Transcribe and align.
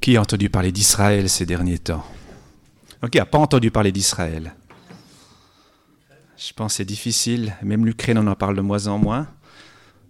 Qui 0.00 0.16
a 0.16 0.22
entendu 0.22 0.48
parler 0.48 0.72
d'Israël 0.72 1.28
ces 1.28 1.44
derniers 1.44 1.78
temps? 1.78 2.04
Qui 3.12 3.18
n'a 3.18 3.26
pas 3.26 3.38
entendu 3.38 3.70
parler 3.70 3.92
d'Israël? 3.92 4.54
Je 6.38 6.54
pense 6.54 6.72
que 6.72 6.76
c'est 6.78 6.84
difficile. 6.86 7.54
Même 7.62 7.84
l'Ukraine, 7.84 8.16
on 8.16 8.26
en 8.26 8.34
parle 8.34 8.56
de 8.56 8.62
moins 8.62 8.86
en 8.86 8.96
moins. 8.96 9.28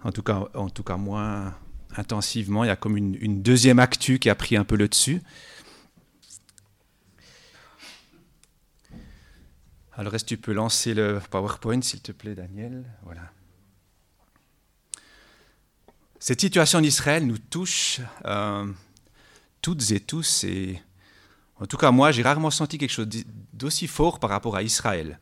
En 0.05 0.13
tout 0.13 0.23
cas, 0.23 0.45
en 0.55 0.71
tout 0.71 0.85
cas 0.85 0.97
moins 0.97 1.57
intensivement. 1.97 2.63
Il 2.63 2.69
y 2.69 2.71
a 2.71 2.77
comme 2.77 2.97
une, 2.97 3.43
deuxième 3.43 3.81
actu 3.81 4.21
qui 4.21 4.31
a 4.31 4.37
pris 4.37 4.57
un 4.57 4.63
peu 4.63 4.77
le 4.77 4.87
dessus. 4.87 5.23
Alors, 9.95 10.15
est-ce 10.15 10.25
que 10.25 10.29
tu 10.29 10.37
peux 10.37 10.53
lancer 10.53 10.95
le 10.95 11.21
PowerPoint, 11.31 11.83
s'il 11.83 12.01
te 12.01 12.13
plaît, 12.13 12.37
Daniel? 12.37 12.85
Voilà. 13.03 13.23
Cette 16.21 16.41
situation 16.41 16.81
d'Israël 16.81 17.27
nous 17.27 17.39
touche 17.39 18.01
euh, 18.25 18.67
toutes 19.63 19.91
et 19.91 20.01
tous, 20.01 20.45
et 20.45 20.81
en 21.61 21.67
tout 21.67 21.77
cas 21.77 21.91
moi, 21.91 22.13
j'ai 22.13 22.23
rarement 22.23 22.51
senti 22.51 22.79
quelque 22.79 22.93
chose 22.93 23.09
d'aussi 23.53 23.87
fort 23.87 24.19
par 24.19 24.31
rapport 24.31 24.57
à 24.57 24.63
Israël. 24.63 25.19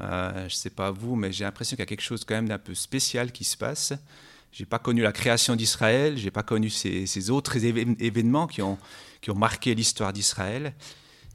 Euh, 0.00 0.32
je 0.40 0.44
ne 0.44 0.48
sais 0.48 0.70
pas 0.70 0.90
vous, 0.90 1.16
mais 1.16 1.32
j'ai 1.32 1.44
l'impression 1.44 1.76
qu'il 1.76 1.82
y 1.82 1.84
a 1.84 1.86
quelque 1.86 2.02
chose 2.02 2.24
quand 2.24 2.34
même 2.34 2.48
d'un 2.48 2.58
peu 2.58 2.74
spécial 2.74 3.32
qui 3.32 3.44
se 3.44 3.56
passe. 3.56 3.92
Je 4.52 4.62
n'ai 4.62 4.66
pas 4.66 4.78
connu 4.78 5.02
la 5.02 5.12
création 5.12 5.56
d'Israël, 5.56 6.16
je 6.16 6.24
n'ai 6.24 6.30
pas 6.30 6.42
connu 6.42 6.70
ces, 6.70 7.30
autres 7.30 7.64
événements 7.64 8.46
qui 8.46 8.62
ont, 8.62 8.78
qui 9.20 9.30
ont 9.30 9.34
marqué 9.34 9.74
l'histoire 9.74 10.12
d'Israël. 10.12 10.74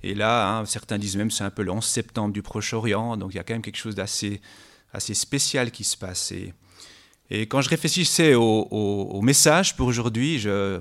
Et 0.04 0.16
là, 0.16 0.58
hein, 0.58 0.66
certains 0.66 0.98
disent 0.98 1.18
même 1.18 1.30
c'est 1.30 1.44
un 1.44 1.52
peu 1.52 1.62
le 1.62 1.72
11 1.72 1.84
septembre 1.84 2.34
du 2.34 2.42
Proche-Orient, 2.42 3.18
donc 3.18 3.34
il 3.34 3.38
y 3.38 3.40
a 3.40 3.44
quand 3.44 3.54
même 3.54 3.62
quelque 3.62 3.78
chose 3.78 3.96
d'assez 3.96 4.42
assez 4.94 5.14
spécial 5.14 5.72
qui 5.72 5.84
se 5.84 5.96
passe. 5.96 6.34
Et 7.30 7.42
quand 7.42 7.62
je 7.62 7.70
réfléchissais 7.70 8.34
au, 8.34 9.22
message 9.22 9.76
pour 9.76 9.88
aujourd'hui, 9.88 10.40
je, 10.40 10.80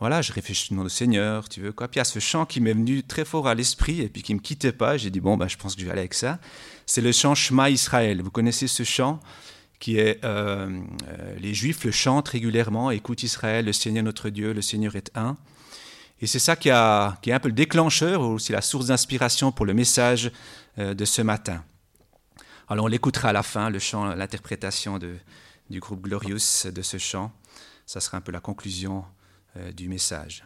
voilà, 0.00 0.22
je 0.22 0.32
réfléchis 0.32 0.74
au 0.74 0.88
Seigneur, 0.88 1.48
tu 1.48 1.60
veux 1.60 1.72
quoi. 1.72 1.88
Puis 1.88 1.96
il 1.96 2.00
y 2.00 2.02
a 2.02 2.04
ce 2.04 2.18
chant 2.18 2.46
qui 2.46 2.60
m'est 2.60 2.72
venu 2.72 3.02
très 3.02 3.24
fort 3.24 3.46
à 3.46 3.54
l'esprit 3.54 4.00
et 4.00 4.08
puis 4.08 4.22
qui 4.22 4.34
ne 4.34 4.38
me 4.38 4.42
quittait 4.42 4.72
pas. 4.72 4.96
J'ai 4.96 5.10
dit, 5.10 5.20
bon, 5.20 5.36
bah, 5.36 5.48
je 5.48 5.56
pense 5.56 5.74
que 5.74 5.80
je 5.80 5.86
vais 5.86 5.92
aller 5.92 6.00
avec 6.00 6.14
ça. 6.14 6.38
C'est 6.86 7.00
le 7.00 7.12
chant 7.12 7.34
Shema 7.34 7.70
Israël. 7.70 8.20
Vous 8.20 8.30
connaissez 8.30 8.66
ce 8.66 8.82
chant 8.82 9.20
qui 9.78 9.98
est, 9.98 10.24
euh, 10.24 10.80
euh, 11.08 11.36
les 11.38 11.54
Juifs 11.54 11.84
le 11.84 11.90
chantent 11.90 12.28
régulièrement, 12.28 12.90
écoute 12.90 13.22
Israël, 13.22 13.66
le 13.66 13.72
Seigneur 13.72 14.02
notre 14.04 14.30
Dieu, 14.30 14.52
le 14.52 14.62
Seigneur 14.62 14.96
est 14.96 15.10
un. 15.14 15.36
Et 16.20 16.26
c'est 16.26 16.38
ça 16.38 16.56
qui, 16.56 16.70
a, 16.70 17.18
qui, 17.20 17.30
est 17.30 17.32
un 17.34 17.40
peu 17.40 17.48
le 17.48 17.54
déclencheur, 17.54 18.22
ou 18.22 18.34
aussi 18.34 18.52
la 18.52 18.62
source 18.62 18.86
d'inspiration 18.86 19.52
pour 19.52 19.66
le 19.66 19.74
message 19.74 20.32
euh, 20.78 20.94
de 20.94 21.04
ce 21.04 21.22
matin. 21.22 21.62
Alors 22.68 22.86
on 22.86 22.88
l'écoutera 22.88 23.28
à 23.28 23.32
la 23.32 23.42
fin, 23.42 23.68
le 23.68 23.78
chant, 23.78 24.14
l'interprétation 24.14 24.98
du 24.98 25.80
groupe 25.80 26.00
Glorious 26.02 26.70
de 26.72 26.82
ce 26.82 26.96
chant. 26.96 27.30
Ça 27.84 28.00
sera 28.00 28.16
un 28.16 28.20
peu 28.22 28.32
la 28.32 28.40
conclusion 28.40 29.04
du 29.76 29.88
message. 29.88 30.44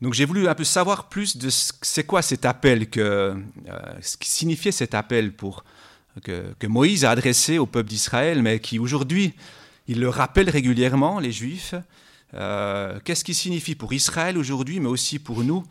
Donc 0.00 0.14
j'ai 0.14 0.24
voulu 0.24 0.48
un 0.48 0.54
peu 0.54 0.64
savoir 0.64 1.08
plus 1.08 1.36
de 1.36 1.48
c'est 1.50 2.04
quoi 2.04 2.22
cet 2.22 2.44
appel, 2.44 2.88
que, 2.88 3.00
euh, 3.00 3.34
ce 4.00 4.16
qui 4.16 4.30
signifiait 4.30 4.72
cet 4.72 4.94
appel 4.94 5.32
pour, 5.32 5.64
que, 6.22 6.66
Moïse 6.66 7.04
a 7.04 7.10
adressé 7.10 7.58
au 7.58 7.66
peuple 7.66 7.90
d'Israël, 7.90 8.42
mais 8.42 8.60
qui 8.60 8.78
aujourd'hui, 8.78 9.34
il 9.88 10.00
le 10.00 10.08
rappelle 10.08 10.48
régulièrement, 10.48 11.18
les 11.18 11.32
Juifs. 11.32 11.74
Euh, 12.34 12.98
qu'est-ce 13.04 13.24
qui 13.24 13.34
signifie 13.34 13.74
pour 13.74 13.92
Israël 13.92 14.38
aujourd'hui, 14.38 14.80
mais 14.80 14.88
aussi 14.88 15.18
pour 15.18 15.44
nous, 15.44 15.64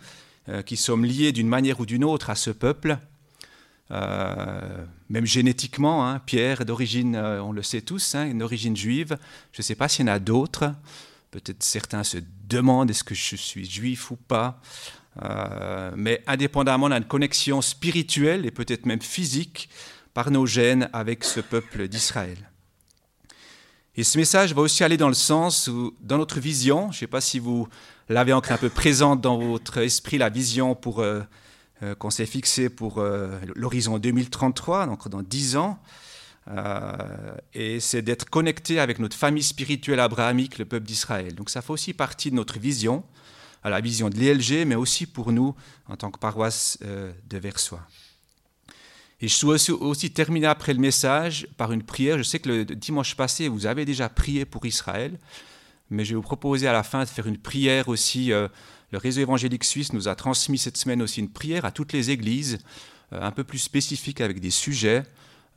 qui 0.65 0.77
sommes 0.77 1.05
liés 1.05 1.31
d'une 1.31 1.47
manière 1.47 1.79
ou 1.79 1.85
d'une 1.85 2.03
autre 2.03 2.31
à 2.31 2.35
ce 2.35 2.49
peuple? 2.49 2.97
Euh, 3.91 4.85
même 5.09 5.25
génétiquement, 5.25 6.07
hein, 6.07 6.19
Pierre 6.19 6.65
d'origine, 6.65 7.15
euh, 7.15 7.41
on 7.41 7.51
le 7.51 7.63
sait 7.63 7.81
tous, 7.81 8.15
hein, 8.15 8.25
une 8.25 8.43
origine 8.43 8.77
juive. 8.77 9.17
Je 9.51 9.61
ne 9.61 9.63
sais 9.63 9.75
pas 9.75 9.87
s'il 9.87 10.05
y 10.05 10.09
en 10.09 10.13
a 10.13 10.19
d'autres. 10.19 10.71
Peut-être 11.31 11.63
certains 11.63 12.03
se 12.03 12.17
demandent 12.47 12.89
est-ce 12.89 13.03
que 13.03 13.15
je 13.15 13.35
suis 13.35 13.69
juif 13.69 14.11
ou 14.11 14.15
pas. 14.15 14.59
Euh, 15.21 15.91
mais 15.95 16.23
indépendamment, 16.27 16.87
on 16.87 16.91
a 16.91 16.97
une 16.97 17.05
connexion 17.05 17.61
spirituelle 17.61 18.45
et 18.45 18.51
peut-être 18.51 18.85
même 18.85 19.01
physique 19.01 19.69
par 20.13 20.31
nos 20.31 20.45
gènes 20.45 20.89
avec 20.93 21.23
ce 21.23 21.39
peuple 21.39 21.87
d'Israël. 21.87 22.49
Et 23.95 24.03
ce 24.03 24.17
message 24.17 24.53
va 24.53 24.61
aussi 24.61 24.83
aller 24.83 24.97
dans 24.97 25.07
le 25.07 25.13
sens 25.13 25.67
où, 25.67 25.93
dans 26.01 26.17
notre 26.17 26.39
vision, 26.39 26.91
je 26.91 26.97
ne 26.97 26.99
sais 26.99 27.07
pas 27.07 27.21
si 27.21 27.37
vous 27.37 27.67
l'avez 28.07 28.33
encore 28.33 28.53
un 28.53 28.57
peu 28.57 28.69
présente 28.69 29.21
dans 29.21 29.37
votre 29.37 29.79
esprit, 29.79 30.17
la 30.17 30.29
vision 30.29 30.73
pour 30.73 31.01
euh, 31.01 31.21
qu'on 31.97 32.09
s'est 32.09 32.25
fixé 32.25 32.69
pour 32.69 32.97
euh, 32.97 33.39
l'horizon 33.55 33.99
2033, 33.99 34.85
donc 34.85 35.07
dans 35.07 35.21
10 35.21 35.57
ans. 35.57 35.79
Euh, 36.49 37.35
et 37.53 37.79
c'est 37.79 38.01
d'être 38.01 38.29
connecté 38.29 38.79
avec 38.79 38.99
notre 38.99 39.15
famille 39.15 39.43
spirituelle 39.43 39.99
abrahamique, 39.99 40.57
le 40.57 40.65
peuple 40.65 40.85
d'Israël. 40.85 41.35
Donc 41.35 41.49
ça 41.49 41.61
fait 41.61 41.71
aussi 41.71 41.93
partie 41.93 42.31
de 42.31 42.35
notre 42.35 42.59
vision, 42.59 43.03
à 43.63 43.69
la 43.69 43.81
vision 43.81 44.09
de 44.09 44.17
l'ELG, 44.17 44.65
mais 44.65 44.75
aussi 44.75 45.05
pour 45.05 45.31
nous 45.31 45.53
en 45.87 45.95
tant 45.95 46.11
que 46.11 46.19
paroisse 46.19 46.79
de 46.81 47.37
Versoix. 47.37 47.81
Et 49.21 49.27
je 49.27 49.33
souhaite 49.33 49.69
aussi, 49.69 50.11
terminer 50.11 50.47
après 50.47 50.73
le 50.73 50.79
message 50.79 51.45
par 51.57 51.73
une 51.73 51.83
prière. 51.83 52.17
Je 52.17 52.23
sais 52.23 52.39
que 52.39 52.47
le 52.47 52.65
dimanche 52.65 53.15
passé, 53.15 53.49
vous 53.49 53.65
avez 53.65 53.83
déjà 53.83 54.07
prié 54.07 54.45
pour 54.45 54.65
Israël, 54.65 55.19
mais 55.89 56.05
je 56.05 56.11
vais 56.11 56.15
vous 56.15 56.21
proposer 56.21 56.67
à 56.67 56.73
la 56.73 56.83
fin 56.83 57.03
de 57.03 57.09
faire 57.09 57.27
une 57.27 57.37
prière 57.37 57.89
aussi 57.89 58.31
le 58.91 58.97
réseau 58.97 59.21
évangélique 59.21 59.63
suisse 59.63 59.93
nous 59.93 60.07
a 60.07 60.15
transmis 60.15 60.57
cette 60.57 60.77
semaine 60.77 61.01
aussi 61.01 61.19
une 61.19 61.29
prière 61.29 61.65
à 61.65 61.71
toutes 61.71 61.93
les 61.93 62.09
églises, 62.09 62.57
euh, 63.13 63.21
un 63.21 63.31
peu 63.31 63.43
plus 63.43 63.59
spécifique 63.59 64.21
avec 64.21 64.39
des 64.39 64.49
sujets 64.49 65.03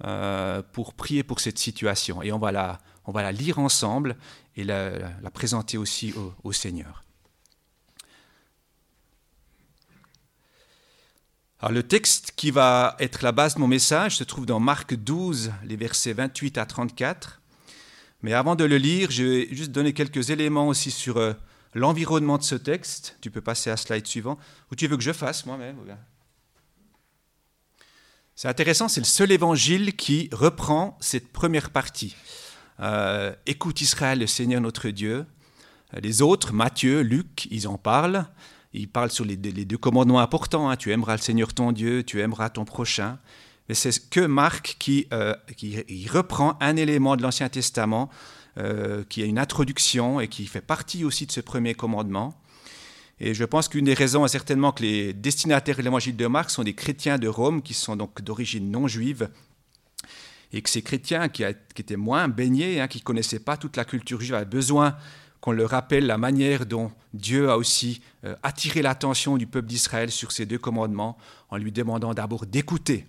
euh, 0.04 0.62
pour 0.72 0.94
prier 0.94 1.22
pour 1.22 1.40
cette 1.40 1.58
situation. 1.58 2.22
Et 2.22 2.32
on 2.32 2.38
va 2.38 2.50
la, 2.50 2.80
on 3.04 3.12
va 3.12 3.22
la 3.22 3.32
lire 3.32 3.58
ensemble 3.58 4.16
et 4.56 4.64
la, 4.64 4.90
présenter 5.32 5.78
aussi 5.78 6.14
au, 6.42 6.52
Seigneur. 6.52 7.04
Alors, 11.60 11.72
le 11.72 11.82
texte 11.84 12.32
qui 12.36 12.50
va 12.50 12.96
être 12.98 13.22
la 13.22 13.32
base 13.32 13.54
de 13.54 13.60
mon 13.60 13.68
message 13.68 14.16
se 14.16 14.24
trouve 14.24 14.46
dans 14.46 14.60
Marc 14.60 14.94
12, 14.94 15.52
les 15.64 15.76
versets 15.76 16.12
28 16.12 16.58
à 16.58 16.66
34. 16.66 17.40
Mais 18.22 18.32
avant 18.32 18.56
de 18.56 18.64
le 18.64 18.78
lire, 18.78 19.10
je 19.10 19.22
vais 19.22 19.48
juste 19.52 19.70
donner 19.70 19.92
quelques 19.92 20.30
éléments 20.30 20.68
aussi 20.68 20.90
sur 20.90 21.16
euh, 21.16 21.32
l'environnement 21.74 22.38
de 22.38 22.42
ce 22.42 22.54
texte. 22.54 23.16
Tu 23.20 23.30
peux 23.30 23.40
passer 23.40 23.70
à 23.70 23.76
slide 23.76 24.06
suivant. 24.06 24.38
Ou 24.70 24.74
tu 24.74 24.86
veux 24.86 24.96
que 24.96 25.02
je 25.02 25.12
fasse 25.12 25.46
moi-même 25.46 25.76
C'est 28.42 28.48
intéressant, 28.48 28.88
c'est 28.88 29.00
le 29.00 29.06
seul 29.06 29.30
évangile 29.30 29.94
qui 29.94 30.28
reprend 30.32 30.98
cette 30.98 31.28
première 31.28 31.70
partie. 31.70 32.16
Euh, 32.80 33.32
Écoute 33.46 33.80
Israël, 33.80 34.18
le 34.18 34.26
Seigneur 34.26 34.60
notre 34.60 34.88
Dieu. 34.88 35.26
Les 36.02 36.22
autres, 36.22 36.52
Matthieu, 36.52 37.02
Luc, 37.02 37.46
ils 37.52 37.68
en 37.68 37.78
parlent. 37.78 38.26
Ils 38.72 38.88
parlent 38.88 39.12
sur 39.12 39.24
les, 39.24 39.36
deux 39.36 39.78
commandements 39.78 40.18
importants. 40.18 40.68
Hein. 40.68 40.76
Tu 40.76 40.90
aimeras 40.90 41.14
le 41.14 41.22
Seigneur 41.22 41.54
ton 41.54 41.70
Dieu, 41.70 42.02
tu 42.02 42.20
aimeras 42.20 42.50
ton 42.50 42.64
prochain. 42.64 43.20
Mais 43.68 43.76
c'est 43.76 44.10
que 44.10 44.26
Marc 44.26 44.74
qui, 44.80 45.06
euh, 45.12 45.36
reprend 46.10 46.58
un 46.60 46.74
élément 46.74 47.14
de 47.14 47.22
l'Ancien 47.22 47.48
Testament 47.48 48.10
euh, 48.58 49.04
qui 49.08 49.22
a 49.22 49.26
une 49.26 49.38
introduction 49.38 50.18
et 50.18 50.26
qui 50.26 50.46
fait 50.46 50.62
partie 50.62 51.04
aussi 51.04 51.26
de 51.26 51.32
ce 51.32 51.40
premier 51.40 51.74
commandement. 51.74 52.34
Et 53.24 53.34
je 53.34 53.44
pense 53.44 53.68
qu'une 53.68 53.84
des 53.84 53.94
raisons 53.94 54.24
est 54.24 54.28
certainement 54.28 54.72
que 54.72 54.82
les 54.82 55.12
destinataires 55.12 55.76
de 55.76 55.82
l'évangile 55.82 56.16
de 56.16 56.26
Marc 56.26 56.50
sont 56.50 56.64
des 56.64 56.74
chrétiens 56.74 57.18
de 57.18 57.28
Rome 57.28 57.62
qui 57.62 57.72
sont 57.72 57.94
donc 57.94 58.20
d'origine 58.20 58.68
non 58.68 58.88
juive 58.88 59.30
et 60.52 60.60
que 60.60 60.68
ces 60.68 60.82
chrétiens 60.82 61.28
qui, 61.28 61.44
étaient 61.44 61.94
moins 61.94 62.26
baignés, 62.26 62.80
hein, 62.80 62.88
qui 62.88 62.98
ne 62.98 63.04
connaissaient 63.04 63.38
pas 63.38 63.56
toute 63.56 63.76
la 63.76 63.84
culture 63.84 64.20
juive, 64.20 64.34
avaient 64.34 64.44
besoin 64.44 64.96
qu'on 65.40 65.52
leur 65.52 65.70
rappelle 65.70 66.06
la 66.06 66.18
manière 66.18 66.66
dont 66.66 66.90
Dieu 67.14 67.48
a 67.48 67.58
aussi 67.58 68.02
euh, 68.24 68.34
attiré 68.42 68.82
l'attention 68.82 69.36
du 69.36 69.46
peuple 69.46 69.68
d'Israël 69.68 70.10
sur 70.10 70.32
ces 70.32 70.44
deux 70.44 70.58
commandements 70.58 71.16
en 71.48 71.58
lui 71.58 71.70
demandant 71.70 72.14
d'abord 72.14 72.44
d'écouter 72.44 73.06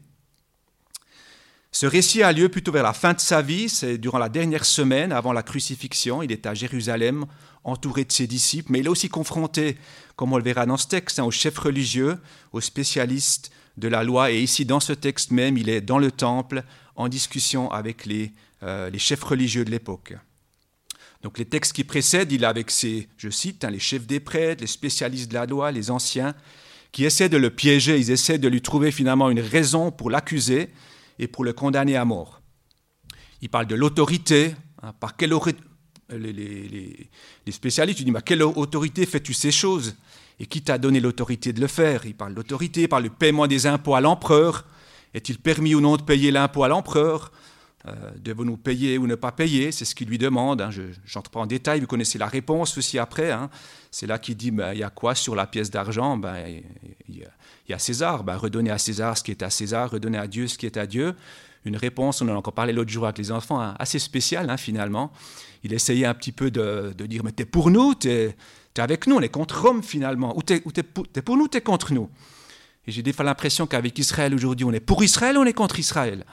ce 1.73 1.87
récit 1.87 2.21
a 2.21 2.31
lieu 2.31 2.49
plutôt 2.49 2.71
vers 2.71 2.83
la 2.83 2.93
fin 2.93 3.13
de 3.13 3.19
sa 3.19 3.41
vie, 3.41 3.67
c'est 3.67 3.97
durant 3.97 4.19
la 4.19 4.29
dernière 4.29 4.63
semaine 4.63 5.11
avant 5.11 5.33
la 5.33 5.41
crucifixion. 5.41 6.21
Il 6.21 6.31
est 6.31 6.45
à 6.45 6.53
Jérusalem, 6.53 7.25
entouré 7.63 8.05
de 8.05 8.11
ses 8.11 8.27
disciples, 8.27 8.71
mais 8.71 8.79
il 8.79 8.85
est 8.85 8.89
aussi 8.89 9.09
confronté, 9.09 9.77
comme 10.15 10.33
on 10.33 10.37
le 10.37 10.43
verra 10.43 10.67
dans 10.67 10.77
ce 10.77 10.87
texte, 10.87 11.17
hein, 11.17 11.23
aux 11.23 11.31
chefs 11.31 11.57
religieux, 11.57 12.19
aux 12.51 12.61
spécialistes 12.61 13.51
de 13.77 13.87
la 13.87 14.03
loi. 14.03 14.31
Et 14.31 14.39
ici, 14.39 14.65
dans 14.65 14.79
ce 14.79 14.93
texte 14.93 15.31
même, 15.31 15.57
il 15.57 15.67
est 15.67 15.81
dans 15.81 15.97
le 15.97 16.11
temple 16.11 16.63
en 16.95 17.07
discussion 17.07 17.71
avec 17.71 18.05
les, 18.05 18.33
euh, 18.61 18.91
chefs 18.99 19.23
religieux 19.23 19.65
de 19.65 19.71
l'époque. 19.71 20.13
Donc 21.23 21.39
les 21.39 21.45
textes 21.45 21.73
qui 21.73 21.83
précèdent, 21.83 22.31
il 22.31 22.43
est 22.43 22.47
avec 22.47 22.69
ses, 22.69 23.07
je 23.17 23.31
cite, 23.31 23.63
hein, 23.63 23.71
les 23.71 23.79
chefs 23.79 24.05
des 24.05 24.19
prêtres, 24.19 24.61
les 24.61 24.67
spécialistes 24.67 25.29
de 25.29 25.33
la 25.33 25.47
loi, 25.47 25.71
les 25.71 25.89
anciens, 25.89 26.35
qui 26.91 27.03
essaient 27.03 27.29
de 27.29 27.37
le 27.37 27.49
piéger, 27.49 27.97
ils 27.97 28.11
essaient 28.11 28.37
de 28.37 28.47
lui 28.47 28.61
trouver 28.61 28.91
finalement 28.91 29.31
une 29.31 29.39
raison 29.39 29.89
pour 29.89 30.11
l'accuser 30.11 30.69
et 31.19 31.27
pour 31.27 31.43
le 31.43 31.53
condamner 31.53 31.95
à 31.95 32.05
mort. 32.05 32.41
Il 33.41 33.49
parle 33.49 33.67
de 33.67 33.75
l'autorité. 33.75 34.55
Hein, 34.81 34.93
par 34.99 35.15
quelle 35.15 35.33
les, 36.09 36.33
les, 36.33 37.51
spécialistes 37.51 38.01
disent, 38.01 38.13
quelle 38.25 38.43
autorité 38.43 39.05
fais-tu 39.05 39.33
ces 39.33 39.51
choses? 39.51 39.95
Et 40.39 40.45
qui 40.45 40.61
t'a 40.61 40.77
donné 40.77 40.99
l'autorité 40.99 41.53
de 41.53 41.61
le 41.61 41.67
faire? 41.67 42.05
Il 42.05 42.15
parle 42.15 42.33
d'autorité, 42.33 42.83
il 42.83 42.89
parle 42.89 43.03
du 43.03 43.09
paiement 43.09 43.47
des 43.47 43.67
impôts 43.67 43.95
à 43.95 44.01
l'empereur. 44.01 44.65
Est-il 45.13 45.37
permis 45.37 45.75
ou 45.75 45.81
non 45.81 45.95
de 45.95 46.01
payer 46.01 46.31
l'impôt 46.31 46.63
à 46.63 46.67
l'empereur? 46.67 47.31
Euh, 47.85 48.11
devons-nous 48.17 48.55
payer 48.55 48.97
ou 48.97 49.07
ne 49.07 49.15
pas 49.15 49.33
payer? 49.33 49.71
C'est 49.73 49.83
ce 49.83 49.93
qu'il 49.93 50.07
lui 50.07 50.17
demande. 50.17 50.61
Hein. 50.61 50.71
Je 50.71 50.83
n'entre 51.15 51.29
pas 51.29 51.41
en 51.41 51.45
détail, 51.45 51.81
vous 51.81 51.87
connaissez 51.87 52.17
la 52.17 52.27
réponse 52.27 52.77
aussi 52.77 52.97
après. 52.97 53.31
Hein. 53.31 53.49
C'est 53.91 54.07
là 54.07 54.19
qu'il 54.19 54.37
dit 54.37 54.51
ben, 54.51 54.71
il 54.73 54.79
y 54.79 54.83
a 54.83 54.89
quoi 54.89 55.15
sur 55.15 55.35
la 55.35 55.45
pièce 55.47 55.69
d'argent? 55.69 56.17
Ben, 56.17 56.61
Il 57.09 57.27
y, 57.67 57.73
a 57.73 57.79
César. 57.79 58.23
Ben, 58.23 58.37
redonner 58.37 58.71
à 58.71 58.77
César 58.77 59.17
ce 59.17 59.23
qui 59.23 59.31
est 59.31 59.43
à 59.43 59.49
César, 59.49 59.91
redonner 59.91 60.17
à 60.17 60.27
Dieu 60.27 60.47
ce 60.47 60.57
qui 60.57 60.65
est 60.65 60.77
à 60.77 60.87
Dieu. 60.87 61.13
Une 61.65 61.75
réponse, 61.75 62.21
on 62.21 62.27
en 62.29 62.33
a 62.33 62.35
encore 62.35 62.53
parlé 62.53 62.73
l'autre 62.73 62.91
jour 62.91 63.05
avec 63.05 63.17
les 63.17 63.31
enfants, 63.31 63.61
hein, 63.61 63.75
assez 63.79 63.99
spéciale 63.99 64.53
finalement. 64.57 65.11
Il 65.63 65.73
essayait 65.73 66.05
un 66.05 66.13
petit 66.13 66.33
peu 66.33 66.51
de, 66.51 66.93
dire 66.97 67.23
mais 67.23 67.31
t'es 67.31 67.45
pour 67.45 67.69
nous, 67.69 67.95
t'es 67.95 68.35
es 68.75 68.81
avec 68.81 69.07
nous, 69.07 69.15
on 69.15 69.21
est 69.21 69.29
contre 69.29 69.61
Rome 69.61 69.83
finalement. 69.83 70.37
Ou 70.37 70.41
t'es 70.41 70.61
pour, 70.83 71.05
pour 71.07 71.37
nous, 71.37 71.47
t'es 71.47 71.61
contre 71.61 71.93
nous. 71.93 72.09
Et 72.85 72.91
j'ai 72.91 73.01
des 73.01 73.13
fois 73.13 73.23
l'impression 73.23 73.65
qu'avec 73.67 73.97
Israël 73.97 74.33
aujourd'hui, 74.33 74.65
on 74.65 74.73
est 74.73 74.81
pour 74.81 75.03
Israël, 75.03 75.37
on 75.37 75.45
est 75.45 75.53
contre 75.53 75.79
Israël 75.79 76.25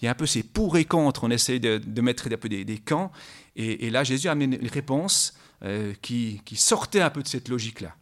il 0.00 0.04
y 0.04 0.08
a 0.08 0.10
un 0.10 0.14
peu 0.14 0.26
ces 0.26 0.42
pour 0.42 0.76
et 0.76 0.84
contre, 0.84 1.24
on 1.24 1.30
essaie 1.30 1.58
de, 1.58 2.00
mettre 2.00 2.28
un 2.30 2.36
peu 2.36 2.48
des, 2.48 2.78
camps. 2.78 3.10
Et, 3.56 3.90
là, 3.90 4.04
Jésus 4.04 4.28
a 4.28 4.32
amené 4.32 4.58
une 4.60 4.68
réponse 4.68 5.34
euh, 5.64 5.94
qui, 6.02 6.42
sortait 6.54 7.00
un 7.00 7.10
peu 7.10 7.22
de 7.22 7.28
cette 7.28 7.48
logique-là. 7.48 7.94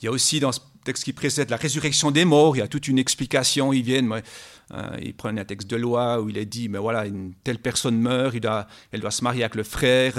Il 0.00 0.06
y 0.06 0.08
a 0.08 0.12
aussi 0.12 0.40
dans 0.40 0.52
ce 0.52 0.60
texte 0.84 1.04
qui 1.04 1.12
précède 1.12 1.50
la 1.50 1.56
résurrection 1.56 2.10
des 2.10 2.24
morts, 2.24 2.56
il 2.56 2.60
y 2.60 2.62
a 2.62 2.68
toute 2.68 2.88
une 2.88 2.98
explication. 2.98 3.72
Ils 3.72 3.82
viennent, 3.82 4.10
euh, 4.72 4.96
ils 5.02 5.12
prennent 5.12 5.38
un 5.38 5.44
texte 5.44 5.68
de 5.68 5.76
loi 5.76 6.22
où 6.22 6.30
il 6.30 6.38
est 6.38 6.46
dit, 6.46 6.68
mais 6.68 6.78
voilà, 6.78 7.04
une 7.04 7.34
telle 7.44 7.58
personne 7.58 8.00
meurt, 8.00 8.34
elle 8.92 9.00
doit 9.00 9.10
se 9.10 9.24
marier 9.24 9.42
avec 9.42 9.56
le 9.56 9.64
frère. 9.64 10.18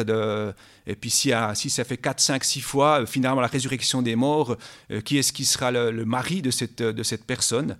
Et 0.85 0.95
puis 0.95 1.09
si, 1.09 1.31
si, 1.55 1.69
ça 1.69 1.83
fait 1.83 1.97
4, 1.97 2.19
5, 2.19 2.43
6 2.43 2.61
fois, 2.61 3.05
finalement, 3.05 3.41
la 3.41 3.47
résurrection 3.47 4.01
des 4.01 4.15
morts, 4.15 4.57
euh, 4.91 4.99
qui 5.01 5.17
est-ce 5.17 5.31
qui 5.33 5.45
sera 5.45 5.71
le, 5.71 6.05
mari 6.05 6.41
de 6.41 6.51
cette, 6.51 7.25
personne? 7.25 7.71
euh, 7.71 7.77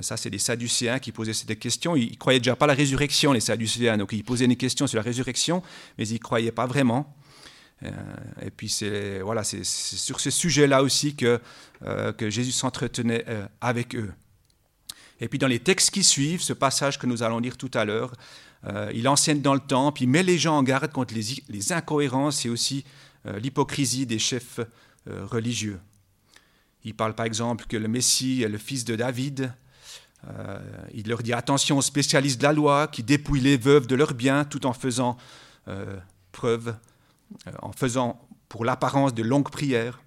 ça, 0.00 0.16
c'est 0.16 0.30
des 0.30 0.38
Sadducéens 0.38 0.98
qui 0.98 1.12
posaient 1.12 1.32
ces 1.32 1.54
questions. 1.56 1.94
Ils 1.96 2.10
ne 2.10 2.16
croyaient 2.16 2.40
déjà 2.40 2.56
pas 2.56 2.66
la 2.66 2.74
résurrection, 2.74 3.32
les 3.32 3.40
Sadducéens. 3.40 3.96
Donc, 3.96 4.12
ils 4.12 4.24
posaient 4.24 4.48
des 4.48 4.56
questions 4.56 4.86
sur 4.86 4.96
la 4.96 5.02
résurrection, 5.02 5.62
mais 5.96 6.08
ils 6.08 6.12
n'y 6.14 6.18
croyaient 6.18 6.52
pas 6.52 6.66
vraiment. 6.66 7.14
Euh, 7.84 7.90
et 8.42 8.50
puis, 8.50 8.68
c'est 8.68 9.20
voilà, 9.20 9.44
sur 9.44 10.20
ce 10.20 10.30
sujet-là 10.30 10.82
aussi 10.82 11.14
que, 11.14 11.40
euh, 11.84 12.12
que 12.12 12.30
Jésus 12.30 12.52
s'entretenait 12.52 13.24
avec 13.60 13.94
eux. 13.94 14.12
Et 15.20 15.28
puis, 15.28 15.38
dans 15.38 15.46
les 15.46 15.60
textes 15.60 15.90
qui 15.90 16.02
suivent, 16.02 16.42
ce 16.42 16.52
passage 16.52 16.98
que 16.98 17.06
nous 17.06 17.22
allons 17.22 17.38
lire 17.38 17.56
tout 17.56 17.70
à 17.74 17.84
l'heure, 17.84 18.12
il 18.92 19.06
enseigne 19.06 19.40
dans 19.40 19.54
le 19.54 19.60
temple, 19.60 20.02
il 20.02 20.08
met 20.08 20.24
les 20.24 20.38
gens 20.38 20.56
en 20.56 20.62
garde 20.64 20.90
contre 20.92 21.14
les 21.14 21.72
incohérences 21.72 22.44
et 22.44 22.48
aussi 22.48 22.84
l'hypocrisie 23.24 24.06
des 24.06 24.18
chefs 24.18 24.58
religieux. 25.06 25.78
Il 26.86 26.94
parle 26.94 27.14
par 27.14 27.26
exemple 27.26 27.66
que 27.68 27.76
le 27.76 27.88
Messie 27.88 28.42
est 28.42 28.48
le 28.48 28.58
fils 28.58 28.84
de 28.84 28.96
David, 28.96 29.52
euh, 30.28 30.58
il 30.92 31.08
leur 31.08 31.22
dit 31.22 31.32
attention 31.32 31.78
aux 31.78 31.82
spécialistes 31.82 32.38
de 32.38 32.44
la 32.44 32.52
loi 32.52 32.88
qui 32.88 33.02
dépouillent 33.02 33.40
les 33.40 33.56
veuves 33.56 33.86
de 33.86 33.94
leurs 33.94 34.14
biens 34.14 34.44
tout 34.44 34.66
en 34.66 34.72
faisant 34.72 35.16
euh, 35.68 35.98
preuve, 36.32 36.74
euh, 37.46 37.52
en 37.62 37.72
faisant 37.72 38.20
pour 38.48 38.64
l'apparence 38.64 39.14
de 39.14 39.22
longues 39.22 39.50
prières. 39.50 40.00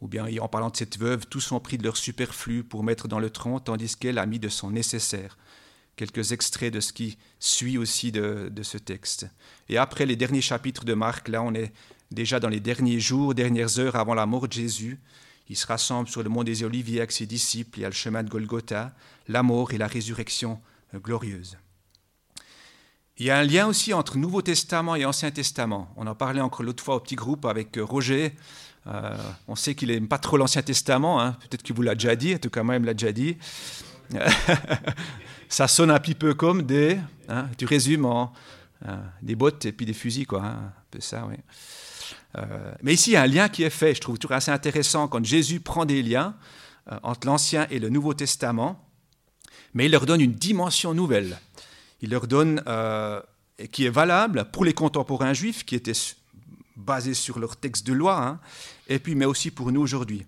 Ou 0.00 0.08
bien 0.08 0.26
en 0.40 0.48
parlant 0.48 0.70
de 0.70 0.76
cette 0.76 0.98
veuve, 0.98 1.26
tous 1.26 1.52
ont 1.52 1.60
pris 1.60 1.76
de 1.76 1.84
leur 1.84 1.96
superflu 1.96 2.64
pour 2.64 2.82
mettre 2.82 3.06
dans 3.06 3.18
le 3.18 3.28
tronc, 3.28 3.60
tandis 3.60 3.96
qu'elle 3.96 4.18
a 4.18 4.24
mis 4.24 4.38
de 4.38 4.48
son 4.48 4.70
nécessaire. 4.70 5.36
Quelques 5.96 6.32
extraits 6.32 6.72
de 6.72 6.80
ce 6.80 6.94
qui 6.94 7.18
suit 7.38 7.76
aussi 7.76 8.10
de, 8.10 8.48
de 8.50 8.62
ce 8.62 8.78
texte. 8.78 9.26
Et 9.68 9.76
après 9.76 10.06
les 10.06 10.16
derniers 10.16 10.40
chapitres 10.40 10.86
de 10.86 10.94
Marc, 10.94 11.28
là 11.28 11.42
on 11.42 11.52
est 11.52 11.74
déjà 12.10 12.40
dans 12.40 12.48
les 12.48 12.60
derniers 12.60 12.98
jours, 12.98 13.34
dernières 13.34 13.78
heures 13.78 13.96
avant 13.96 14.14
la 14.14 14.24
mort 14.24 14.48
de 14.48 14.52
Jésus. 14.54 14.98
Il 15.50 15.56
se 15.56 15.66
rassemble 15.66 16.08
sur 16.08 16.22
le 16.22 16.28
mont 16.28 16.44
des 16.44 16.62
Oliviers 16.62 17.00
avec 17.00 17.10
ses 17.10 17.26
disciples, 17.26 17.80
y 17.80 17.84
a 17.84 17.88
le 17.88 17.92
chemin 17.92 18.22
de 18.22 18.30
Golgotha, 18.30 18.92
la 19.26 19.42
mort 19.42 19.72
et 19.72 19.78
la 19.78 19.88
résurrection 19.88 20.60
euh, 20.94 21.00
glorieuse. 21.00 21.58
Il 23.18 23.26
y 23.26 23.30
a 23.30 23.38
un 23.38 23.42
lien 23.42 23.66
aussi 23.66 23.92
entre 23.92 24.16
Nouveau 24.16 24.42
Testament 24.42 24.94
et 24.94 25.04
Ancien 25.04 25.32
Testament. 25.32 25.92
On 25.96 26.06
en 26.06 26.14
parlait 26.14 26.40
encore 26.40 26.62
l'autre 26.62 26.84
fois 26.84 26.94
au 26.94 27.00
petit 27.00 27.16
groupe 27.16 27.44
avec 27.46 27.76
euh, 27.76 27.84
Roger. 27.84 28.36
Euh, 28.86 29.16
on 29.48 29.56
sait 29.56 29.74
qu'il 29.74 29.88
n'aime 29.88 30.06
pas 30.06 30.18
trop 30.18 30.36
l'Ancien 30.36 30.62
Testament, 30.62 31.20
hein. 31.20 31.32
peut-être 31.40 31.64
qu'il 31.64 31.74
vous 31.74 31.82
l'a 31.82 31.96
déjà 31.96 32.14
dit, 32.14 32.32
en 32.36 32.38
tout 32.38 32.48
cas 32.48 32.62
moi 32.62 32.76
il 32.76 32.82
me 32.82 32.86
l'a 32.86 32.94
déjà 32.94 33.10
dit. 33.10 33.36
ça 35.48 35.66
sonne 35.66 35.90
un 35.90 35.98
petit 35.98 36.14
peu 36.14 36.32
comme 36.32 36.62
des, 36.62 36.96
hein, 37.28 37.48
tu 37.58 37.64
résumes 37.66 38.04
en 38.04 38.32
des 39.20 39.34
bottes 39.34 39.66
et 39.66 39.72
puis 39.72 39.84
des 39.84 39.92
fusils, 39.94 40.26
quoi, 40.26 40.42
hein, 40.42 40.56
un 40.64 40.84
peu 40.92 41.00
ça, 41.00 41.26
oui. 41.28 41.36
Euh, 42.36 42.72
mais 42.82 42.94
ici, 42.94 43.10
il 43.10 43.12
y 43.14 43.16
a 43.16 43.22
un 43.22 43.26
lien 43.26 43.48
qui 43.48 43.62
est 43.62 43.70
fait, 43.70 43.94
je 43.94 44.00
trouve 44.00 44.18
toujours 44.18 44.36
assez 44.36 44.50
intéressant 44.50 45.08
quand 45.08 45.24
Jésus 45.24 45.60
prend 45.60 45.84
des 45.84 46.02
liens 46.02 46.36
euh, 46.90 46.98
entre 47.02 47.26
l'Ancien 47.26 47.66
et 47.70 47.78
le 47.78 47.88
Nouveau 47.88 48.14
Testament, 48.14 48.88
mais 49.74 49.86
il 49.86 49.92
leur 49.92 50.06
donne 50.06 50.20
une 50.20 50.32
dimension 50.32 50.94
nouvelle. 50.94 51.38
Il 52.00 52.10
leur 52.10 52.26
donne, 52.26 52.62
euh, 52.66 53.20
qui 53.72 53.84
est 53.84 53.90
valable 53.90 54.46
pour 54.52 54.64
les 54.64 54.72
contemporains 54.72 55.34
juifs, 55.34 55.64
qui 55.64 55.74
étaient 55.74 55.92
basés 56.76 57.14
sur 57.14 57.38
leur 57.38 57.56
texte 57.56 57.86
de 57.86 57.92
loi, 57.92 58.24
hein, 58.24 58.40
et 58.88 58.98
puis 58.98 59.14
mais 59.14 59.26
aussi 59.26 59.50
pour 59.50 59.70
nous 59.70 59.80
aujourd'hui. 59.80 60.24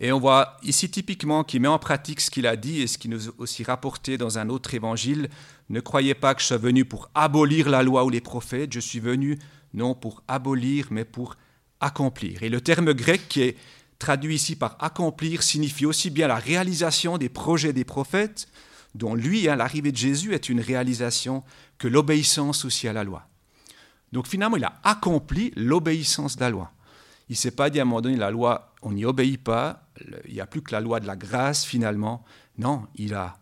Et 0.00 0.12
on 0.12 0.20
voit 0.20 0.56
ici 0.62 0.88
typiquement 0.88 1.42
qu'il 1.42 1.60
met 1.60 1.68
en 1.68 1.78
pratique 1.78 2.20
ce 2.20 2.30
qu'il 2.30 2.46
a 2.46 2.54
dit 2.54 2.82
et 2.82 2.86
ce 2.86 2.98
qu'il 2.98 3.10
nous 3.10 3.28
a 3.28 3.32
aussi 3.38 3.64
rapporté 3.64 4.16
dans 4.16 4.38
un 4.38 4.48
autre 4.48 4.74
évangile. 4.74 5.28
Ne 5.70 5.80
croyez 5.80 6.14
pas 6.14 6.34
que 6.34 6.40
je 6.40 6.46
suis 6.46 6.56
venu 6.56 6.84
pour 6.84 7.10
abolir 7.14 7.68
la 7.68 7.82
loi 7.82 8.04
ou 8.04 8.10
les 8.10 8.20
prophètes, 8.20 8.72
je 8.72 8.80
suis 8.80 9.00
venu 9.00 9.38
non 9.74 9.94
pour 9.94 10.22
abolir, 10.28 10.86
mais 10.90 11.04
pour 11.04 11.34
accomplir. 11.80 12.42
Et 12.42 12.48
le 12.48 12.60
terme 12.60 12.94
grec 12.94 13.28
qui 13.28 13.42
est 13.42 13.56
traduit 13.98 14.36
ici 14.36 14.54
par 14.56 14.76
accomplir 14.80 15.42
signifie 15.42 15.86
aussi 15.86 16.10
bien 16.10 16.28
la 16.28 16.36
réalisation 16.36 17.18
des 17.18 17.28
projets 17.28 17.72
des 17.72 17.84
prophètes, 17.84 18.48
dont 18.94 19.14
lui, 19.14 19.48
hein, 19.48 19.56
l'arrivée 19.56 19.92
de 19.92 19.96
Jésus, 19.96 20.32
est 20.32 20.48
une 20.48 20.60
réalisation, 20.60 21.42
que 21.76 21.88
l'obéissance 21.88 22.64
aussi 22.64 22.88
à 22.88 22.92
la 22.92 23.04
loi. 23.04 23.26
Donc 24.12 24.26
finalement, 24.26 24.56
il 24.56 24.64
a 24.64 24.80
accompli 24.84 25.52
l'obéissance 25.56 26.36
de 26.36 26.40
la 26.40 26.50
loi. 26.50 26.72
Il 27.28 27.32
ne 27.32 27.36
s'est 27.36 27.50
pas 27.50 27.68
dit 27.68 27.78
à 27.78 27.82
un 27.82 27.84
moment 27.84 28.00
donné, 28.00 28.16
la 28.16 28.30
loi, 28.30 28.72
on 28.82 28.92
n'y 28.92 29.04
obéit 29.04 29.42
pas, 29.42 29.87
il 30.26 30.34
n'y 30.34 30.40
a 30.40 30.46
plus 30.46 30.62
que 30.62 30.72
la 30.72 30.80
loi 30.80 31.00
de 31.00 31.06
la 31.06 31.16
grâce 31.16 31.64
finalement. 31.64 32.24
Non, 32.56 32.86
il 32.94 33.14
a, 33.14 33.38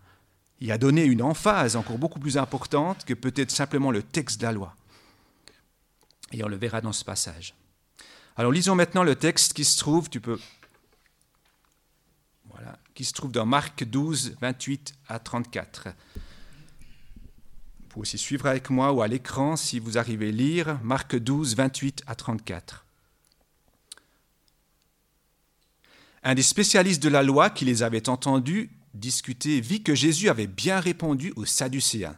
il 0.60 0.72
a 0.72 0.78
donné 0.78 1.04
une 1.04 1.22
emphase 1.22 1.76
encore 1.76 1.98
beaucoup 1.98 2.20
plus 2.20 2.38
importante 2.38 3.04
que 3.04 3.14
peut-être 3.14 3.50
simplement 3.50 3.90
le 3.90 4.02
texte 4.02 4.40
de 4.40 4.46
la 4.46 4.52
loi. 4.52 4.76
Et 6.32 6.42
on 6.44 6.48
le 6.48 6.56
verra 6.56 6.80
dans 6.80 6.92
ce 6.92 7.04
passage. 7.04 7.54
Alors 8.36 8.52
lisons 8.52 8.74
maintenant 8.74 9.02
le 9.02 9.16
texte 9.16 9.52
qui 9.52 9.64
se 9.64 9.78
trouve, 9.78 10.10
tu 10.10 10.20
peux, 10.20 10.38
voilà, 12.50 12.78
qui 12.94 13.04
se 13.04 13.12
trouve 13.12 13.32
dans 13.32 13.46
Marc 13.46 13.84
12, 13.84 14.36
28 14.40 14.94
à 15.08 15.18
34. 15.18 15.88
Vous 17.80 17.88
pouvez 17.88 18.02
aussi 18.02 18.18
suivre 18.18 18.46
avec 18.46 18.68
moi 18.68 18.92
ou 18.92 19.02
à 19.02 19.08
l'écran 19.08 19.56
si 19.56 19.78
vous 19.78 19.96
arrivez 19.96 20.28
à 20.28 20.32
lire 20.32 20.78
Marc 20.82 21.16
12, 21.16 21.56
28 21.56 22.02
à 22.06 22.14
34. 22.14 22.85
Un 26.28 26.34
des 26.34 26.42
spécialistes 26.42 27.04
de 27.04 27.08
la 27.08 27.22
loi 27.22 27.50
qui 27.50 27.64
les 27.64 27.84
avait 27.84 28.08
entendus 28.08 28.68
discuter 28.94 29.60
vit 29.60 29.84
que 29.84 29.94
Jésus 29.94 30.28
avait 30.28 30.48
bien 30.48 30.80
répondu 30.80 31.32
aux 31.36 31.44
Sadducéens. 31.44 32.16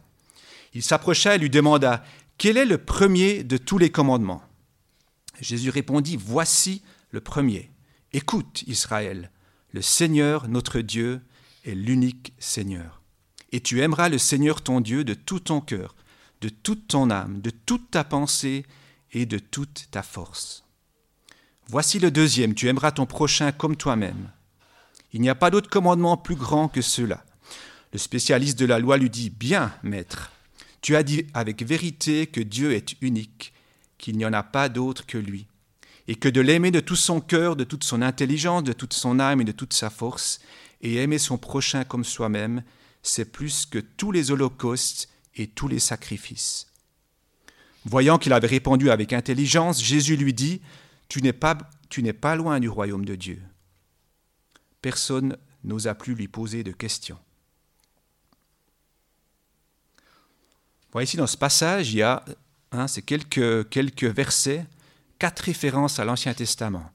Il 0.73 0.81
s'approcha 0.81 1.35
et 1.35 1.37
lui 1.37 1.51
demanda 1.51 2.03
quel 2.39 2.57
est 2.57 2.65
le 2.65 2.79
premier 2.79 3.43
de 3.43 3.57
tous 3.57 3.77
les 3.77 3.91
commandements? 3.91 4.41
Jésus 5.39 5.69
répondit, 5.69 6.17
Voici 6.19 6.81
le 7.11 7.21
premier. 7.21 7.69
Écoute, 8.11 8.63
Israël, 8.65 9.29
le 9.73 9.83
Seigneur 9.83 10.47
notre 10.47 10.79
Dieu 10.79 11.21
est 11.63 11.75
l'unique 11.75 12.33
Seigneur. 12.39 13.03
Et 13.51 13.61
tu 13.61 13.79
aimeras 13.79 14.09
le 14.09 14.17
Seigneur 14.17 14.63
ton 14.63 14.81
Dieu 14.81 15.03
de 15.03 15.13
tout 15.13 15.39
ton 15.39 15.61
cœur, 15.61 15.95
de 16.41 16.49
toute 16.49 16.87
ton 16.87 17.11
âme, 17.11 17.41
de 17.41 17.51
toute 17.51 17.91
ta 17.91 18.03
pensée 18.03 18.65
et 19.11 19.27
de 19.27 19.37
toute 19.37 19.87
ta 19.91 20.01
force. 20.01 20.63
Voici 21.71 21.99
le 21.99 22.09
deuxième, 22.09 22.55
tu 22.55 22.67
aimeras 22.67 22.91
ton 22.91 23.05
prochain 23.05 23.51
comme 23.51 23.75
toi-même. 23.75 24.31
Il 25.13 25.21
n'y 25.21 25.29
a 25.29 25.35
pas 25.35 25.51
d'autre 25.51 25.69
commandement 25.69 26.17
plus 26.17 26.35
grand 26.35 26.67
que 26.67 26.81
cela. 26.81 27.23
Le 27.93 27.99
spécialiste 27.99 28.57
de 28.57 28.65
la 28.65 28.79
loi 28.79 28.97
lui 28.97 29.11
dit, 29.11 29.29
Bien, 29.29 29.71
maître, 29.83 30.31
tu 30.81 30.95
as 30.95 31.03
dit 31.03 31.27
avec 31.35 31.61
vérité 31.61 32.25
que 32.25 32.41
Dieu 32.41 32.73
est 32.73 32.95
unique, 33.01 33.53
qu'il 33.99 34.17
n'y 34.17 34.25
en 34.25 34.33
a 34.33 34.41
pas 34.41 34.67
d'autre 34.67 35.05
que 35.05 35.19
lui, 35.19 35.45
et 36.07 36.15
que 36.15 36.27
de 36.27 36.41
l'aimer 36.41 36.71
de 36.71 36.79
tout 36.79 36.95
son 36.95 37.21
cœur, 37.21 37.55
de 37.55 37.63
toute 37.63 37.83
son 37.83 38.01
intelligence, 38.01 38.63
de 38.63 38.73
toute 38.73 38.93
son 38.93 39.19
âme 39.19 39.41
et 39.41 39.45
de 39.45 39.51
toute 39.51 39.73
sa 39.73 39.91
force, 39.91 40.39
et 40.81 40.95
aimer 40.95 41.19
son 41.19 41.37
prochain 41.37 41.83
comme 41.83 42.03
soi-même, 42.03 42.63
c'est 43.03 43.31
plus 43.31 43.67
que 43.67 43.77
tous 43.77 44.11
les 44.11 44.31
holocaustes 44.31 45.07
et 45.35 45.45
tous 45.45 45.67
les 45.67 45.79
sacrifices. 45.79 46.65
Voyant 47.85 48.17
qu'il 48.17 48.33
avait 48.33 48.47
répondu 48.47 48.89
avec 48.89 49.13
intelligence, 49.13 49.83
Jésus 49.83 50.17
lui 50.17 50.33
dit, 50.33 50.61
Tu 51.09 51.21
n'es 51.21 51.33
pas, 51.33 51.57
tu 51.89 52.01
n'es 52.01 52.13
pas 52.13 52.35
loin 52.35 52.59
du 52.59 52.69
royaume 52.69 53.03
de 53.03 53.15
Dieu. 53.15 53.41
Personne 54.81 55.37
n'osa 55.63 55.95
plus 55.95 56.15
lui 56.15 56.27
poser 56.27 56.63
de 56.63 56.71
questions. 56.71 57.19
Voyez 60.91 61.05
ici 61.05 61.17
dans 61.17 61.27
ce 61.27 61.37
passage, 61.37 61.91
il 61.91 61.97
y 61.97 62.03
a 62.03 62.23
hein, 62.71 62.85
quelques, 63.05 63.69
quelques 63.69 64.05
versets, 64.05 64.65
quatre 65.19 65.41
références 65.41 65.99
à 65.99 66.05
l'Ancien 66.05 66.33
Testament. 66.33 66.89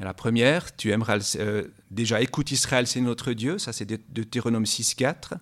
La 0.00 0.12
première, 0.12 0.74
tu 0.74 0.90
aimeras 0.90 1.36
euh, 1.38 1.68
déjà 1.90 2.20
écoute 2.20 2.50
Israël, 2.50 2.86
c'est 2.86 3.00
notre 3.00 3.32
Dieu, 3.32 3.58
ça 3.58 3.72
c'est 3.72 3.86
Deutéronome 4.12 4.66
6, 4.66 4.94
4. 4.96 5.34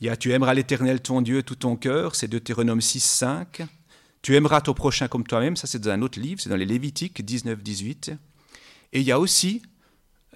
Il 0.00 0.06
y 0.06 0.10
a 0.10 0.16
tu 0.16 0.32
aimeras 0.32 0.54
l'Éternel 0.54 1.00
ton 1.00 1.22
Dieu 1.22 1.42
tout 1.42 1.54
ton 1.54 1.76
cœur, 1.76 2.16
c'est 2.16 2.28
Deutéronome 2.28 2.80
6, 2.80 3.00
5. 3.00 3.62
Tu 4.26 4.34
aimeras 4.34 4.60
ton 4.60 4.74
prochain 4.74 5.06
comme 5.06 5.24
toi-même, 5.24 5.54
ça 5.54 5.68
c'est 5.68 5.78
dans 5.78 5.92
un 5.92 6.02
autre 6.02 6.18
livre, 6.18 6.40
c'est 6.40 6.48
dans 6.48 6.56
les 6.56 6.66
Lévitiques 6.66 7.24
19, 7.24 7.62
18. 7.62 8.10
Et 8.92 8.98
il 8.98 9.06
y 9.06 9.12
a 9.12 9.20
aussi 9.20 9.62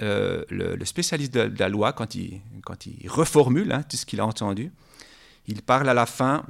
euh, 0.01 0.45
le, 0.49 0.85
spécialiste 0.85 1.35
de, 1.35 1.59
la 1.59 1.69
loi, 1.69 1.93
quand 1.93 2.15
il, 2.15 2.41
reformule 3.09 3.73
hein, 3.73 3.83
tout 3.83 3.97
ce 3.97 4.07
qu'il 4.07 4.21
a 4.21 4.27
entendu, 4.27 4.71
il 5.49 5.61
parle 5.63 5.89
à 5.89 5.95
la 5.95 6.07
fin 6.07 6.47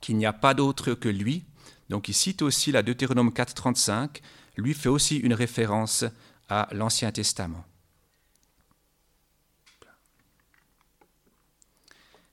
qu'il 0.00 0.16
n'y 0.16 0.24
a 0.24 0.32
pas 0.32 0.54
d'autre 0.54 0.94
que 0.94 1.10
lui. 1.10 1.44
Donc 1.90 2.08
il 2.08 2.14
cite 2.14 2.40
aussi 2.40 2.72
la 2.72 2.82
Deutéronome 2.82 3.34
4, 3.34 3.52
35, 3.52 4.22
lui 4.56 4.72
fait 4.72 4.88
aussi 4.88 5.18
une 5.18 5.34
référence 5.34 6.06
à 6.48 6.68
l'Ancien 6.72 7.12
Testament. 7.12 7.66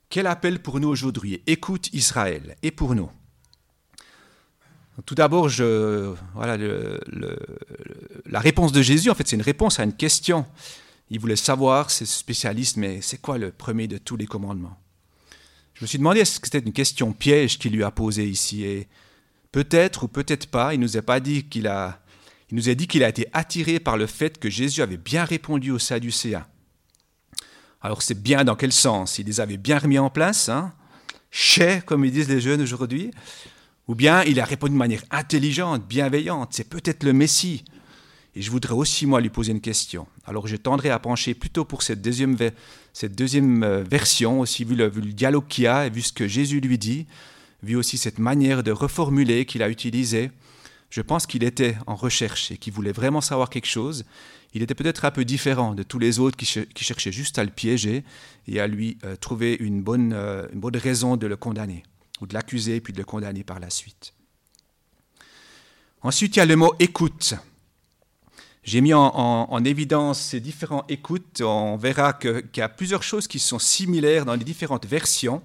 Quel 0.09 0.27
appel 0.27 0.61
pour 0.61 0.79
nous 0.79 0.87
aujourd'hui? 0.87 1.41
Écoute 1.45 1.89
Israël, 1.91 2.55
et 2.63 2.71
pour 2.71 2.95
nous. 2.95 3.11
Tout 5.05 5.15
d'abord, 5.15 5.49
la 8.25 8.39
réponse 8.39 8.71
de 8.71 8.81
Jésus, 8.81 9.09
en 9.09 9.15
fait, 9.15 9.27
c'est 9.27 9.35
une 9.35 9.41
réponse 9.41 9.79
à 9.79 9.83
une 9.83 9.93
question. 9.93 10.45
Il 11.09 11.19
voulait 11.19 11.35
savoir, 11.35 11.89
c'est 11.89 12.05
spécialiste, 12.05 12.77
mais 12.77 13.01
c'est 13.01 13.19
quoi 13.19 13.37
le 13.37 13.51
premier 13.51 13.87
de 13.87 13.97
tous 13.97 14.15
les 14.15 14.27
commandements? 14.27 14.77
Je 15.73 15.83
me 15.83 15.87
suis 15.87 15.97
demandé 15.97 16.19
est-ce 16.19 16.39
c'était 16.43 16.59
une 16.59 16.73
question 16.73 17.13
piège 17.13 17.57
qu'il 17.57 17.71
lui 17.71 17.83
a 17.83 17.91
posée 17.91 18.27
ici? 18.27 18.63
Et 18.63 18.87
peut-être 19.51 20.03
ou 20.03 20.07
peut-être 20.07 20.47
pas, 20.47 20.73
il 20.73 20.79
nous 20.79 20.97
a 20.97 21.01
pas 21.01 21.19
dit 21.19 21.45
qu'il 21.45 21.67
a, 21.67 22.01
il 22.51 22.57
nous 22.57 22.69
a 22.69 22.75
dit 22.75 22.85
qu'il 22.85 23.03
a 23.03 23.09
été 23.09 23.27
attiré 23.31 23.79
par 23.79 23.95
le 23.95 24.05
fait 24.05 24.37
que 24.39 24.49
Jésus 24.49 24.81
avait 24.81 24.97
bien 24.97 25.23
répondu 25.23 25.71
aux 25.71 25.79
Sadducéens. 25.79 26.45
Alors 27.81 28.01
c'est 28.01 28.21
bien 28.21 28.43
dans 28.43 28.57
quel 28.57 28.73
sens? 28.73 29.19
Il 29.19 29.27
les 29.27 29.39
avait 29.39 29.57
bien 29.57 29.79
remis 29.79 29.99
en 29.99 30.09
place, 30.09 30.49
hein? 30.49 30.73
Comme 31.85 32.03
ils 32.03 32.11
disent 32.11 32.27
les 32.27 32.41
jeunes 32.41 32.61
aujourd'hui. 32.61 33.11
Ou 33.89 33.95
bien 33.95 34.23
il 34.23 34.39
a 34.39 34.45
répondu 34.45 34.73
de 34.73 34.77
manière 34.77 35.03
intelligente, 35.09 35.85
bienveillante. 35.87 36.49
C'est 36.51 36.69
peut-être 36.69 37.03
le 37.03 37.11
Messie. 37.11 37.65
Et 38.35 38.41
je 38.43 38.51
voudrais 38.51 38.75
aussi, 38.75 39.07
moi, 39.07 39.19
lui 39.19 39.29
poser 39.29 39.51
une 39.51 39.61
question. 39.61 40.05
Alors 40.25 40.45
je 40.45 40.55
tendrai 40.55 40.91
à 40.91 40.99
pencher 40.99 41.33
plutôt 41.33 41.65
pour 41.65 41.81
cette 41.81 41.99
deuxième, 41.99 42.37
cette 42.93 43.15
deuxième 43.15 43.63
euh, 43.63 43.83
version, 43.83 44.41
aussi 44.41 44.63
vu 44.63 44.75
le, 44.75 44.91
dialogue 44.91 45.47
qu'il 45.49 45.63
y 45.63 45.67
a, 45.67 45.87
et 45.87 45.89
vu 45.89 46.03
ce 46.03 46.13
que 46.13 46.27
Jésus 46.27 46.59
lui 46.59 46.77
dit, 46.77 47.07
vu 47.63 47.75
aussi 47.75 47.97
cette 47.97 48.19
manière 48.19 48.61
de 48.61 48.71
reformuler 48.71 49.45
qu'il 49.45 49.63
a 49.63 49.69
utilisée. 49.69 50.29
Je 50.91 51.01
pense 51.01 51.25
qu'il 51.25 51.43
était 51.43 51.75
en 51.87 51.95
recherche 51.95 52.51
et 52.51 52.57
qu'il 52.57 52.73
voulait 52.73 52.91
vraiment 52.91 53.21
savoir 53.21 53.49
quelque 53.49 53.67
chose 53.67 54.05
il 54.53 54.63
était 54.63 54.73
peut-être 54.73 55.05
un 55.05 55.11
peu 55.11 55.25
différent 55.25 55.75
de 55.75 55.83
tous 55.83 55.99
les 55.99 56.19
autres 56.19 56.35
qui, 56.35 56.45
cherchaient 56.45 57.11
juste 57.11 57.37
à 57.37 57.43
le 57.43 57.51
piéger 57.51 58.03
et 58.47 58.59
à 58.59 58.67
lui 58.67 58.97
euh, 59.03 59.15
trouver 59.15 59.55
une 59.59 59.81
bonne, 59.81 60.11
euh, 60.13 60.47
une 60.53 60.59
bonne 60.59 60.77
raison 60.77 61.17
de 61.17 61.27
le 61.27 61.35
condamner, 61.35 61.83
ou 62.21 62.27
de 62.27 62.33
l'accuser 62.33 62.81
puis 62.81 62.93
de 62.93 62.97
le 62.97 63.05
condamner 63.05 63.43
par 63.43 63.59
la 63.59 63.69
suite. 63.69 64.13
Ensuite, 66.01 66.35
il 66.35 66.39
y 66.39 66.41
a 66.41 66.45
le 66.45 66.55
mot 66.55 66.73
écoute. 66.79 67.33
J'ai 68.63 68.81
mis 68.81 68.93
en, 68.93 69.63
évidence 69.63 70.21
ces 70.21 70.39
différents 70.39 70.85
écoutes. 70.89 71.41
On 71.41 71.75
verra 71.75 72.13
qu'il 72.13 72.43
y 72.57 72.61
a 72.61 72.69
plusieurs 72.69 73.03
choses 73.03 73.27
qui 73.27 73.39
sont 73.39 73.59
similaires 73.59 74.25
dans 74.25 74.35
les 74.35 74.43
différentes 74.43 74.85
versions. 74.85 75.41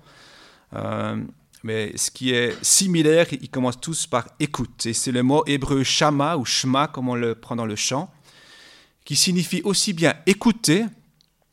Euh, 0.75 1.17
mais 1.63 1.97
ce 1.97 2.11
qui 2.11 2.31
est 2.31 2.63
similaire, 2.63 3.27
ils 3.33 3.49
commencent 3.49 3.81
tous 3.81 4.07
par 4.07 4.29
écoute. 4.39 4.87
Et 4.87 4.93
c'est 4.93 5.13
le 5.13 5.23
mot 5.23 5.43
hébreu 5.47 5.83
shama 5.83 6.37
ou 6.37 6.45
shma, 6.45 6.89
comme 6.89 7.09
on 7.09 7.15
le 7.15 7.35
prend 7.35 7.57
dans 7.57 7.67
le 7.67 7.77
chant 7.77 8.13
qui 9.05 9.17
signifie 9.17 9.61
aussi 9.63 9.93
bien 9.93 10.15
écouter, 10.27 10.87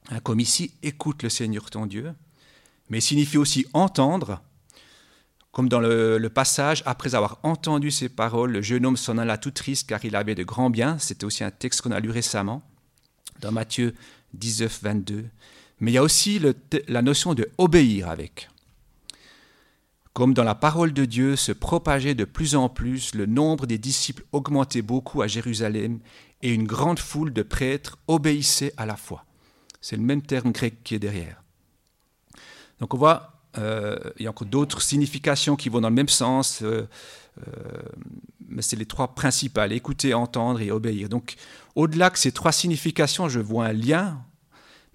hein, 0.10 0.20
comme 0.22 0.40
ici, 0.40 0.74
écoute 0.82 1.24
le 1.24 1.30
Seigneur 1.30 1.70
ton 1.70 1.86
Dieu, 1.86 2.14
mais 2.90 3.02
signifie 3.02 3.38
aussi 3.38 3.66
entendre, 3.74 4.42
comme 5.52 5.68
dans 5.68 5.82
le, 5.82 6.30
passage, 6.30 6.82
après 6.86 7.14
avoir 7.14 7.40
entendu 7.44 7.92
ces 7.92 8.08
paroles, 8.08 8.52
le 8.52 8.62
jeune 8.62 8.86
homme 8.86 8.98
s'en 8.98 9.18
alla 9.18 9.38
tout 9.38 9.52
triste 9.52 9.90
car 9.90 10.04
il 10.06 10.16
avait 10.16 10.36
de 10.36 10.44
grands 10.44 10.70
biens. 10.70 10.98
C'était 10.98 11.26
aussi 11.26 11.44
un 11.44 11.52
texte 11.52 11.82
qu'on 11.82 11.92
a 11.92 12.00
lu 12.00 12.10
récemment, 12.10 12.64
dans 13.42 13.52
Matthieu 13.52 13.94
19, 14.34 14.80
22. 14.82 15.26
Mais 15.82 15.92
il 15.92 15.94
y 15.96 15.98
a 15.98 16.04
aussi 16.04 16.40
la 16.88 17.02
notion 17.02 17.34
de 17.34 17.50
obéir 17.58 18.10
avec. 18.10 18.50
Comme 20.14 20.34
dans 20.34 20.44
la 20.44 20.56
parole 20.56 20.94
de 20.94 21.06
Dieu 21.06 21.36
se 21.36 21.52
propageait 21.52 22.16
de 22.16 22.26
plus 22.26 22.56
en 22.56 22.70
plus, 22.70 23.16
le 23.16 23.26
nombre 23.26 23.66
des 23.66 23.78
disciples 23.78 24.24
augmentait 24.32 24.82
beaucoup 24.82 25.22
à 25.22 25.28
Jérusalem 25.28 26.00
et 26.42 26.54
une 26.54 26.66
grande 26.66 27.00
foule 27.00 27.34
de 27.34 27.44
prêtres 27.44 27.98
obéissaient 28.08 28.74
à 28.78 28.86
la 28.86 28.98
foi. 28.98 29.26
C'est 29.80 29.96
le 29.96 30.04
même 30.04 30.22
terme 30.22 30.52
grec 30.52 30.84
qui 30.84 30.96
est 30.96 31.00
derrière. 31.00 31.42
Donc 32.80 32.94
on 32.94 32.98
voit, 32.98 33.31
euh, 33.58 33.98
il 34.18 34.24
y 34.24 34.28
a 34.28 34.30
encore 34.30 34.48
d'autres 34.48 34.82
significations 34.82 35.56
qui 35.56 35.70
vont 35.70 35.82
dans 35.82 35.90
le 35.90 35.96
même 35.96 36.10
sens, 36.10 36.62
euh, 36.62 36.88
euh, 37.40 37.52
mais 38.48 38.62
c'est 38.62 38.76
les 38.76 38.86
trois 38.86 39.10
principales, 39.10 39.74
écouter, 39.74 40.14
entendre 40.14 40.62
et 40.62 40.72
obéir. 40.72 41.10
Donc 41.10 41.36
au-delà 41.76 42.10
de 42.10 42.18
ces 42.18 42.32
trois 42.32 42.52
significations, 42.52 43.30
je 43.30 43.40
vois 43.40 43.68
un 43.68 43.74
lien, 43.74 44.22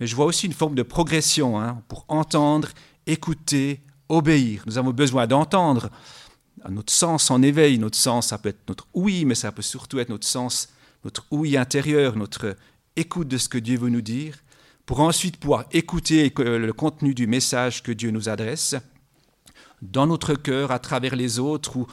mais 0.01 0.07
je 0.07 0.17
vois 0.17 0.27
aussi 0.27 0.47
une 0.47 0.53
forme 0.53 0.75
de 0.75 0.83
progression 0.83 1.61
hein, 1.61 1.83
pour 1.89 2.05
entendre, 2.09 2.69
écouter, 3.07 3.81
obéir. 4.09 4.63
Nous 4.67 4.79
avons 4.79 4.93
besoin 4.93 5.27
d'entendre 5.27 5.91
notre 6.69 6.93
sens 6.93 7.31
en 7.31 7.43
éveil, 7.43 7.79
notre 7.79 7.99
sens, 7.99 8.29
ça 8.29 8.39
peut 8.39 8.49
être 8.49 8.69
notre 8.69 8.87
oui, 8.95 9.25
mais 9.25 9.35
ça 9.35 9.53
peut 9.53 9.63
surtout 9.63 9.99
être 9.99 10.09
notre 10.09 10.27
sens 10.27 10.69
notre 11.07 11.25
ouïe 11.31 11.57
intérieure, 11.57 12.17
notre 12.17 12.57
écoute 12.97 13.29
de 13.29 13.39
ce 13.39 13.49
que 13.49 13.59
Dieu 13.59 13.79
veut 13.79 13.91
nous 13.91 14.01
dire, 14.01 14.39
pour 14.87 15.01
ensuite 15.01 15.37
pouvoir 15.37 15.67
écouter 15.73 16.33
le 16.39 16.73
contenu 16.73 17.13
du 17.13 17.27
message 17.27 17.83
que 17.83 17.93
Dieu 17.93 18.13
nous 18.13 18.29
adresse, 18.29 18.77
dans 19.83 20.07
notre 20.07 20.35
cœur, 20.35 20.71
à 20.71 20.79
travers 20.79 21.17
les 21.17 21.39
autres, 21.39 21.77
ou 21.77 21.87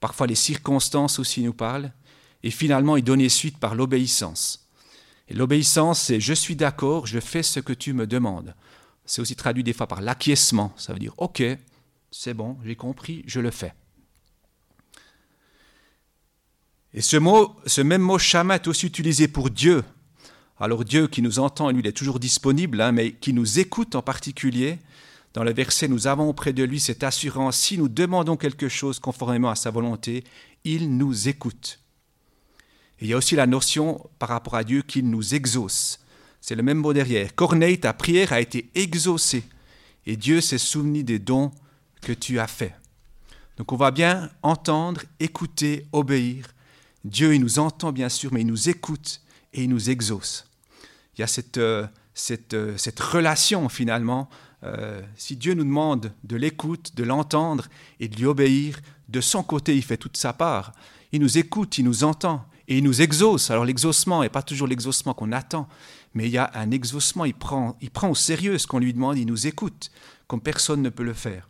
parfois 0.00 0.26
les 0.26 0.34
circonstances 0.34 1.18
aussi 1.18 1.42
nous 1.42 1.54
parlent, 1.54 1.92
et 2.42 2.50
finalement 2.50 2.96
y 2.96 3.02
donner 3.02 3.28
suite 3.28 3.58
par 3.58 3.76
l'obéissance. 3.76 4.68
Et 5.28 5.34
l'obéissance, 5.34 6.00
c'est 6.02 6.20
je 6.20 6.34
suis 6.34 6.56
d'accord, 6.56 7.06
je 7.06 7.20
fais 7.20 7.44
ce 7.44 7.60
que 7.60 7.72
tu 7.72 7.92
me 7.92 8.06
demandes. 8.06 8.54
C'est 9.06 9.22
aussi 9.22 9.36
traduit 9.36 9.64
des 9.64 9.72
fois 9.72 9.86
par 9.86 10.00
l'acquiescement. 10.00 10.74
Ça 10.76 10.92
veut 10.92 10.98
dire 10.98 11.14
ok, 11.18 11.42
c'est 12.10 12.34
bon, 12.34 12.58
j'ai 12.64 12.76
compris, 12.76 13.22
je 13.26 13.40
le 13.40 13.50
fais. 13.50 13.72
Et 16.94 17.00
ce, 17.00 17.16
mot, 17.16 17.56
ce 17.66 17.80
même 17.80 18.02
mot 18.02 18.18
shama 18.18 18.56
est 18.56 18.66
aussi 18.66 18.86
utilisé 18.86 19.28
pour 19.28 19.48
Dieu. 19.48 19.82
Alors 20.62 20.84
Dieu 20.84 21.08
qui 21.08 21.22
nous 21.22 21.40
entend, 21.40 21.70
lui, 21.70 21.80
il 21.80 21.88
est 21.88 21.92
toujours 21.92 22.20
disponible, 22.20 22.80
hein, 22.80 22.92
mais 22.92 23.14
qui 23.14 23.32
nous 23.32 23.58
écoute 23.58 23.96
en 23.96 24.00
particulier. 24.00 24.78
Dans 25.34 25.42
le 25.42 25.52
verset, 25.52 25.88
nous 25.88 26.06
avons 26.06 26.28
auprès 26.28 26.52
de 26.52 26.62
lui 26.62 26.78
cette 26.78 27.02
assurance, 27.02 27.56
si 27.56 27.78
nous 27.78 27.88
demandons 27.88 28.36
quelque 28.36 28.68
chose 28.68 29.00
conformément 29.00 29.50
à 29.50 29.56
sa 29.56 29.72
volonté, 29.72 30.22
il 30.62 30.96
nous 30.96 31.26
écoute. 31.26 31.80
Il 33.00 33.08
y 33.08 33.12
a 33.12 33.16
aussi 33.16 33.34
la 33.34 33.48
notion 33.48 34.08
par 34.20 34.28
rapport 34.28 34.54
à 34.54 34.62
Dieu 34.62 34.82
qu'il 34.82 35.10
nous 35.10 35.34
exauce. 35.34 35.98
C'est 36.40 36.54
le 36.54 36.62
même 36.62 36.78
mot 36.78 36.92
derrière. 36.92 37.34
Corneille, 37.34 37.80
ta 37.80 37.92
prière 37.92 38.32
a 38.32 38.40
été 38.40 38.70
exaucée 38.76 39.42
et 40.06 40.16
Dieu 40.16 40.40
s'est 40.40 40.58
souvenu 40.58 41.02
des 41.02 41.18
dons 41.18 41.50
que 42.02 42.12
tu 42.12 42.38
as 42.38 42.46
faits. 42.46 42.74
Donc 43.56 43.72
on 43.72 43.76
va 43.76 43.90
bien 43.90 44.30
entendre, 44.44 45.00
écouter, 45.18 45.86
obéir 45.90 46.54
Dieu, 47.04 47.34
il 47.34 47.40
nous 47.40 47.58
entend 47.58 47.90
bien 47.90 48.08
sûr, 48.08 48.32
mais 48.32 48.42
il 48.42 48.46
nous 48.46 48.68
écoute 48.68 49.22
et 49.52 49.64
il 49.64 49.68
nous 49.68 49.90
exauce. 49.90 50.46
Il 51.16 51.20
y 51.20 51.24
a 51.24 51.26
cette, 51.26 51.58
euh, 51.58 51.86
euh, 52.52 52.76
cette, 52.76 53.00
relation 53.00 53.68
finalement. 53.68 54.28
Euh, 54.64 55.02
si 55.16 55.36
Dieu 55.36 55.54
nous 55.54 55.64
demande 55.64 56.12
de 56.24 56.36
l'écoute, 56.36 56.94
de 56.94 57.04
l'entendre 57.04 57.66
et 58.00 58.08
de 58.08 58.16
lui 58.16 58.26
obéir, 58.26 58.80
de 59.08 59.20
son 59.20 59.42
côté, 59.42 59.76
il 59.76 59.82
fait 59.82 59.96
toute 59.96 60.16
sa 60.16 60.32
part. 60.32 60.72
Il 61.10 61.20
nous 61.20 61.38
écoute, 61.38 61.78
il 61.78 61.84
nous 61.84 62.04
entend 62.04 62.46
et 62.68 62.78
il 62.78 62.84
nous 62.84 63.02
exauce. 63.02 63.50
Alors 63.50 63.64
l'exaucement 63.64 64.22
n'est 64.22 64.28
pas 64.28 64.42
toujours 64.42 64.68
l'exaucement 64.68 65.12
qu'on 65.12 65.32
attend, 65.32 65.68
mais 66.14 66.26
il 66.26 66.30
y 66.30 66.38
a 66.38 66.50
un 66.54 66.70
exaucement, 66.70 67.24
il 67.24 67.34
prend, 67.34 67.76
il 67.80 67.90
prend 67.90 68.08
au 68.08 68.14
sérieux 68.14 68.56
ce 68.56 68.66
qu'on 68.66 68.78
lui 68.78 68.94
demande, 68.94 69.18
il 69.18 69.26
nous 69.26 69.46
écoute, 69.46 69.90
comme 70.26 70.40
personne 70.40 70.80
ne 70.80 70.88
peut 70.88 71.02
le 71.02 71.12
faire. 71.12 71.48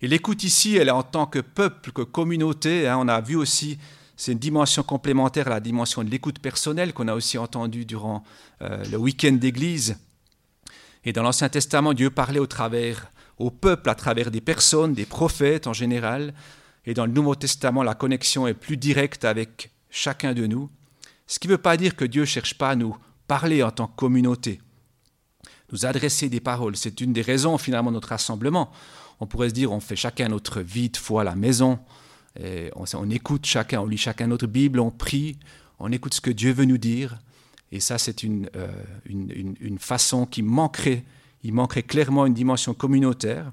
Et 0.00 0.08
l'écoute 0.08 0.44
ici, 0.44 0.76
elle 0.76 0.88
est 0.88 0.92
en 0.92 1.02
tant 1.02 1.26
que 1.26 1.40
peuple, 1.40 1.92
que 1.92 2.02
communauté. 2.02 2.88
Hein. 2.88 2.96
on 2.98 3.08
a 3.08 3.20
vu 3.20 3.36
aussi, 3.36 3.78
c'est 4.20 4.32
une 4.32 4.38
dimension 4.38 4.82
complémentaire 4.82 5.46
à 5.46 5.50
la 5.50 5.60
dimension 5.60 6.04
de 6.04 6.10
l'écoute 6.10 6.40
personnelle 6.40 6.92
qu'on 6.92 7.08
a 7.08 7.14
aussi 7.14 7.38
entendue 7.38 7.86
durant 7.86 8.22
euh, 8.60 8.84
le 8.92 8.98
week-end 8.98 9.32
d'église. 9.32 9.96
Et 11.06 11.14
dans 11.14 11.22
l'Ancien 11.22 11.48
Testament, 11.48 11.94
Dieu 11.94 12.10
parlait 12.10 12.38
au 12.38 12.46
travers, 12.46 13.12
au 13.38 13.50
peuple 13.50 13.88
à 13.88 13.94
travers 13.94 14.30
des 14.30 14.42
personnes, 14.42 14.92
des 14.92 15.06
prophètes 15.06 15.66
en 15.66 15.72
général. 15.72 16.34
Et 16.84 16.92
dans 16.92 17.06
le 17.06 17.12
Nouveau 17.12 17.34
Testament, 17.34 17.82
la 17.82 17.94
connexion 17.94 18.46
est 18.46 18.52
plus 18.52 18.76
directe 18.76 19.24
avec 19.24 19.70
chacun 19.88 20.34
de 20.34 20.46
nous. 20.46 20.68
Ce 21.26 21.38
qui 21.38 21.48
ne 21.48 21.52
veut 21.52 21.58
pas 21.58 21.78
dire 21.78 21.96
que 21.96 22.04
Dieu 22.04 22.20
ne 22.20 22.26
cherche 22.26 22.58
pas 22.58 22.68
à 22.68 22.76
nous 22.76 22.94
parler 23.26 23.62
en 23.62 23.70
tant 23.70 23.86
que 23.86 23.96
communauté, 23.96 24.60
nous 25.72 25.86
adresser 25.86 26.28
des 26.28 26.40
paroles. 26.40 26.76
C'est 26.76 27.00
une 27.00 27.14
des 27.14 27.22
raisons 27.22 27.56
finalement 27.56 27.90
de 27.90 27.94
notre 27.94 28.08
rassemblement 28.08 28.70
on 29.20 29.26
pourrait 29.26 29.50
se 29.50 29.54
dire, 29.54 29.70
on 29.70 29.80
fait 29.80 29.96
chacun 29.96 30.28
notre 30.28 30.60
vie 30.60 30.88
de 30.88 30.96
foi 30.96 31.20
à 31.20 31.24
la 31.24 31.36
maison, 31.36 31.78
on, 32.38 33.10
écoute 33.10 33.46
chacun, 33.46 33.80
on 33.80 33.86
lit 33.86 33.98
chacun 33.98 34.26
notre 34.26 34.46
Bible, 34.46 34.80
on 34.80 34.90
prie, 34.90 35.36
on 35.78 35.90
écoute 35.92 36.14
ce 36.14 36.20
que 36.20 36.30
Dieu 36.30 36.52
veut 36.52 36.64
nous 36.64 36.78
dire. 36.78 37.18
Et 37.72 37.80
ça, 37.80 37.98
c'est 37.98 38.22
une, 38.22 38.50
euh, 38.56 38.68
une, 39.06 39.78
façon 39.78 40.26
qui 40.26 40.42
manquerait, 40.42 41.04
il 41.44 41.54
manquerait 41.54 41.84
clairement 41.84 42.26
une 42.26 42.34
dimension 42.34 42.74
communautaire. 42.74 43.52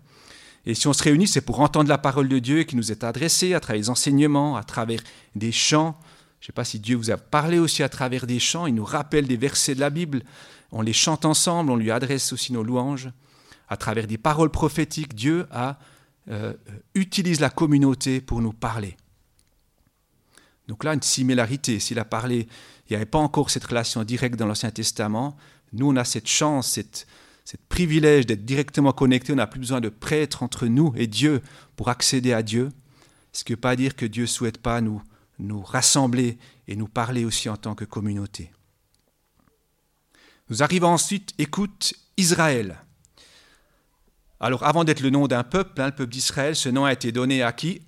Et 0.65 0.73
si 0.73 0.87
on 0.87 0.93
se 0.93 1.03
réunit, 1.03 1.27
c'est 1.27 1.41
pour 1.41 1.59
entendre 1.59 1.89
la 1.89 1.97
parole 1.97 2.27
de 2.27 2.39
Dieu 2.39 2.63
qui 2.63 2.75
nous 2.75 2.91
est 2.91 3.03
adressée 3.03 3.53
à 3.53 3.59
travers 3.59 3.81
les 3.81 3.89
enseignements, 3.89 4.57
à 4.57 4.63
travers 4.63 4.99
des 5.35 5.51
chants. 5.51 5.97
Je 6.39 6.45
ne 6.45 6.47
sais 6.47 6.53
pas 6.53 6.65
si 6.65 6.79
Dieu 6.79 6.97
vous 6.97 7.11
a 7.11 7.17
parlé 7.17 7.59
aussi 7.59 7.83
à 7.83 7.89
travers 7.89 8.27
des 8.27 8.39
chants, 8.39 8.67
il 8.67 8.75
nous 8.75 8.83
rappelle 8.83 9.27
des 9.27 9.37
versets 9.37 9.75
de 9.75 9.79
la 9.79 9.89
Bible, 9.89 10.23
on 10.71 10.81
les 10.81 10.93
chante 10.93 11.25
ensemble, 11.25 11.71
on 11.71 11.75
lui 11.75 11.91
adresse 11.91 12.33
aussi 12.33 12.53
nos 12.53 12.63
louanges. 12.63 13.09
À 13.69 13.77
travers 13.77 14.07
des 14.07 14.17
paroles 14.17 14.49
prophétiques, 14.49 15.15
Dieu 15.15 15.45
a, 15.51 15.77
euh, 16.29 16.53
utilise 16.93 17.39
la 17.39 17.49
communauté 17.49 18.21
pour 18.21 18.41
nous 18.41 18.53
parler. 18.53 18.97
Donc 20.67 20.83
là, 20.83 20.93
une 20.93 21.01
similarité. 21.01 21.79
S'il 21.79 21.99
a 21.99 22.05
parlé, 22.05 22.47
il 22.87 22.93
n'y 22.93 22.95
avait 22.95 23.05
pas 23.05 23.19
encore 23.19 23.49
cette 23.49 23.63
relation 23.63 24.03
directe 24.03 24.35
dans 24.35 24.45
l'Ancien 24.45 24.71
Testament. 24.71 25.37
Nous, 25.71 25.87
on 25.89 25.95
a 25.95 26.03
cette 26.03 26.27
chance, 26.27 26.71
cette, 26.71 27.07
privilège 27.69 28.25
d'être 28.25 28.43
directement 28.43 28.91
connecté. 28.91 29.31
On 29.31 29.37
n'a 29.37 29.47
plus 29.47 29.61
besoin 29.61 29.79
de 29.79 29.87
prêtres 29.87 30.43
entre 30.43 30.67
nous 30.67 30.93
et 30.97 31.07
Dieu 31.07 31.41
pour 31.77 31.87
accéder 31.87 32.33
à 32.33 32.43
Dieu. 32.43 32.69
Ce 33.31 33.45
qui 33.45 33.53
ne 33.53 33.55
veut 33.55 33.61
pas 33.61 33.77
dire 33.77 33.95
que 33.95 34.05
Dieu 34.05 34.23
ne 34.23 34.27
souhaite 34.27 34.57
pas 34.57 34.81
nous 34.81 35.01
rassembler 35.63 36.37
et 36.67 36.75
nous 36.75 36.89
parler 36.89 37.23
aussi 37.23 37.47
en 37.47 37.55
tant 37.55 37.73
que 37.73 37.85
communauté. 37.85 38.51
Nous 40.49 40.63
arrivons 40.63 40.89
ensuite, 40.89 41.33
écoute, 41.37 41.93
Israël. 42.17 42.77
Alors 44.39 44.63
avant 44.63 44.83
d'être 44.83 45.01
le 45.01 45.09
nom 45.09 45.27
d'un 45.27 45.43
peuple, 45.43 45.81
hein, 45.81 45.87
le 45.87 45.91
peuple 45.91 46.11
d'Israël, 46.11 46.55
ce 46.55 46.69
nom 46.69 46.85
a 46.85 46.93
été 46.93 47.11
donné 47.11 47.41
à 47.41 47.51
qui? 47.51 47.81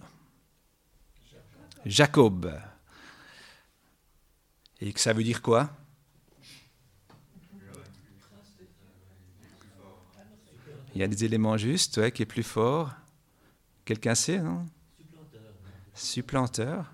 Jacob. 1.86 2.52
Et 4.82 4.94
que 4.94 5.00
ça 5.00 5.14
veut 5.14 5.24
dire 5.24 5.42
quoi? 5.42 5.70
Il 10.96 11.02
y 11.02 11.04
a 11.04 11.08
des 11.08 11.24
éléments 11.24 11.58
justes, 11.58 11.98
ouais, 11.98 12.12
qui 12.12 12.24
est 12.24 12.26
plus 12.26 12.44
fort. 12.44 12.92
Quelqu'un 13.86 14.16
sait, 14.16 14.40
non? 14.40 14.66
Supplanteur. 15.94 16.86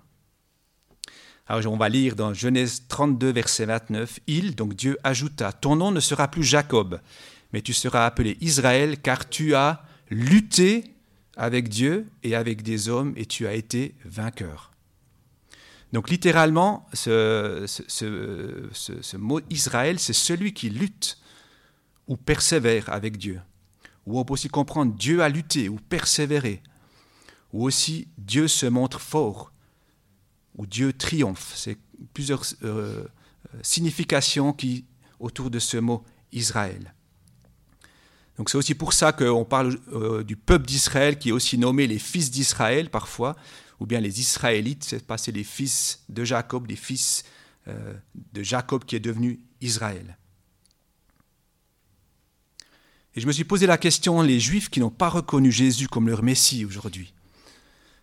Alors 1.48 1.72
on 1.72 1.76
va 1.76 1.88
lire 1.88 2.16
dans 2.16 2.34
Genèse 2.34 2.84
32, 2.88 3.32
verset 3.32 3.66
29. 3.66 4.20
Il, 4.26 4.54
donc 4.54 4.74
Dieu, 4.74 4.98
ajouta, 5.04 5.52
Ton 5.52 5.76
nom 5.76 5.92
ne 5.92 6.00
sera 6.00 6.28
plus 6.28 6.42
Jacob, 6.42 7.00
mais 7.52 7.62
tu 7.62 7.72
seras 7.72 8.06
appelé 8.06 8.36
Israël, 8.40 9.00
car 9.00 9.28
tu 9.28 9.54
as 9.54 9.84
lutté 10.10 10.94
avec 11.36 11.68
Dieu 11.68 12.06
et 12.22 12.34
avec 12.34 12.62
des 12.62 12.88
hommes, 12.88 13.12
et 13.16 13.26
tu 13.26 13.46
as 13.46 13.54
été 13.54 13.94
vainqueur. 14.04 14.72
Donc 15.92 16.10
littéralement, 16.10 16.86
ce, 16.92 17.66
mot 19.16 19.40
Israël, 19.50 19.98
c'est 19.98 20.12
celui 20.12 20.52
qui 20.52 20.70
lutte 20.70 21.18
ou 22.08 22.16
persévère 22.16 22.88
avec 22.90 23.16
Dieu 23.16 23.40
ou 24.06 24.18
on 24.18 24.24
peut 24.24 24.34
aussi 24.34 24.48
comprendre 24.48 24.94
Dieu 24.94 25.22
a 25.22 25.28
lutté 25.28 25.68
ou 25.68 25.76
persévéré, 25.76 26.62
ou 27.52 27.64
aussi 27.64 28.08
Dieu 28.16 28.48
se 28.48 28.66
montre 28.66 29.00
fort, 29.00 29.52
ou 30.56 30.66
Dieu 30.66 30.92
triomphe. 30.92 31.52
C'est 31.56 31.76
plusieurs 32.14 32.44
euh, 32.62 33.04
significations 33.62 34.52
qui 34.52 34.86
autour 35.18 35.50
de 35.50 35.58
ce 35.58 35.76
mot 35.76 36.04
Israël. 36.32 36.94
Donc 38.36 38.50
c'est 38.50 38.58
aussi 38.58 38.74
pour 38.74 38.92
ça 38.92 39.12
qu'on 39.12 39.44
parle 39.44 39.78
euh, 39.92 40.22
du 40.22 40.36
peuple 40.36 40.66
d'Israël 40.66 41.18
qui 41.18 41.30
est 41.30 41.32
aussi 41.32 41.56
nommé 41.56 41.86
les 41.86 41.98
fils 41.98 42.30
d'Israël 42.30 42.90
parfois, 42.90 43.36
ou 43.80 43.86
bien 43.86 44.00
les 44.00 44.20
Israélites, 44.20 44.84
c'est 44.84 45.06
pas 45.06 45.16
les 45.28 45.44
fils 45.44 46.04
de 46.08 46.24
Jacob, 46.24 46.66
les 46.66 46.76
fils 46.76 47.24
euh, 47.68 47.94
de 48.32 48.42
Jacob 48.42 48.84
qui 48.84 48.96
est 48.96 49.00
devenu 49.00 49.40
Israël. 49.60 50.16
Et 53.14 53.20
je 53.20 53.26
me 53.26 53.32
suis 53.32 53.44
posé 53.44 53.66
la 53.66 53.78
question, 53.78 54.20
les 54.20 54.38
Juifs 54.38 54.68
qui 54.68 54.80
n'ont 54.80 54.90
pas 54.90 55.08
reconnu 55.08 55.50
Jésus 55.50 55.88
comme 55.88 56.08
leur 56.08 56.22
Messie 56.22 56.66
aujourd'hui, 56.66 57.14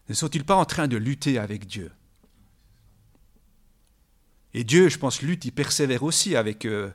ne 0.09 0.15
sont-ils 0.15 0.43
pas 0.43 0.55
en 0.55 0.65
train 0.65 0.87
de 0.87 0.97
lutter 0.97 1.37
avec 1.37 1.67
Dieu? 1.67 1.91
Et 4.55 4.63
Dieu, 4.63 4.89
je 4.89 4.97
pense, 4.97 5.21
lutte, 5.21 5.45
il 5.45 5.51
persévère 5.51 6.03
aussi 6.03 6.35
avec... 6.35 6.65
eux. 6.65 6.91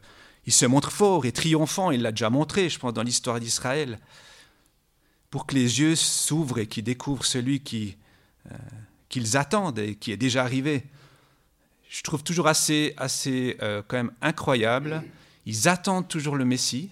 Il 0.48 0.52
se 0.52 0.64
montre 0.64 0.90
fort 0.90 1.26
et 1.26 1.32
triomphant, 1.32 1.90
il 1.90 2.00
l'a 2.00 2.11
déjà 2.11 2.30
montré, 2.30 2.70
je 2.70 2.78
pense, 2.78 2.94
dans 2.94 3.02
l'histoire 3.02 3.38
d'Israël, 3.38 3.98
pour 5.28 5.44
que 5.44 5.54
les 5.54 5.80
yeux 5.80 5.94
s'ouvrent 5.94 6.58
et 6.58 6.66
qu'ils 6.66 6.84
découvrent 6.84 7.26
celui 7.26 7.61
qui, 7.61 7.98
euh, 8.50 8.54
qu'ils 9.11 9.37
attendent 9.37 9.78
et 9.78 9.96
qui 9.96 10.11
est 10.11 10.16
déjà 10.16 10.42
arrivé. 10.42 10.84
Je 11.90 12.00
trouve 12.00 12.22
toujours 12.22 12.48
assez, 12.48 12.94
assez 12.96 13.58
euh, 13.61 13.82
quand 13.87 13.98
même 13.98 14.12
incroyable. 14.22 15.02
Ils 15.44 15.68
attendent 15.68 16.08
toujours 16.08 16.34
le 16.34 16.46
Messie, 16.46 16.88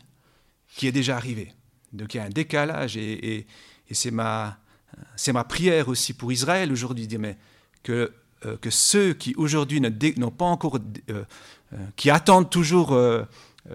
qui 0.76 0.86
est 0.86 0.92
déjà 0.92 1.16
arrivé. 1.16 1.54
Donc 1.94 2.12
il 2.12 2.18
y 2.18 2.20
a 2.20 2.24
un 2.24 2.28
décalage 2.28 2.98
et, 2.98 3.46
c'est 3.90 4.10
ma, 4.10 4.58
ma 5.32 5.44
prière 5.44 5.88
aussi 5.88 6.12
pour 6.12 6.30
Israël 6.30 6.70
aujourd'hui, 6.70 7.08
mais 7.18 7.38
que, 7.82 8.12
euh, 8.44 8.58
que 8.58 8.68
ceux 8.68 9.14
qui 9.14 9.34
aujourd'hui 9.36 9.80
n'ont 9.80 10.30
pas 10.30 10.44
encore, 10.44 10.78
qui 11.96 12.10
attendent 12.10 12.50
toujours 12.50 12.94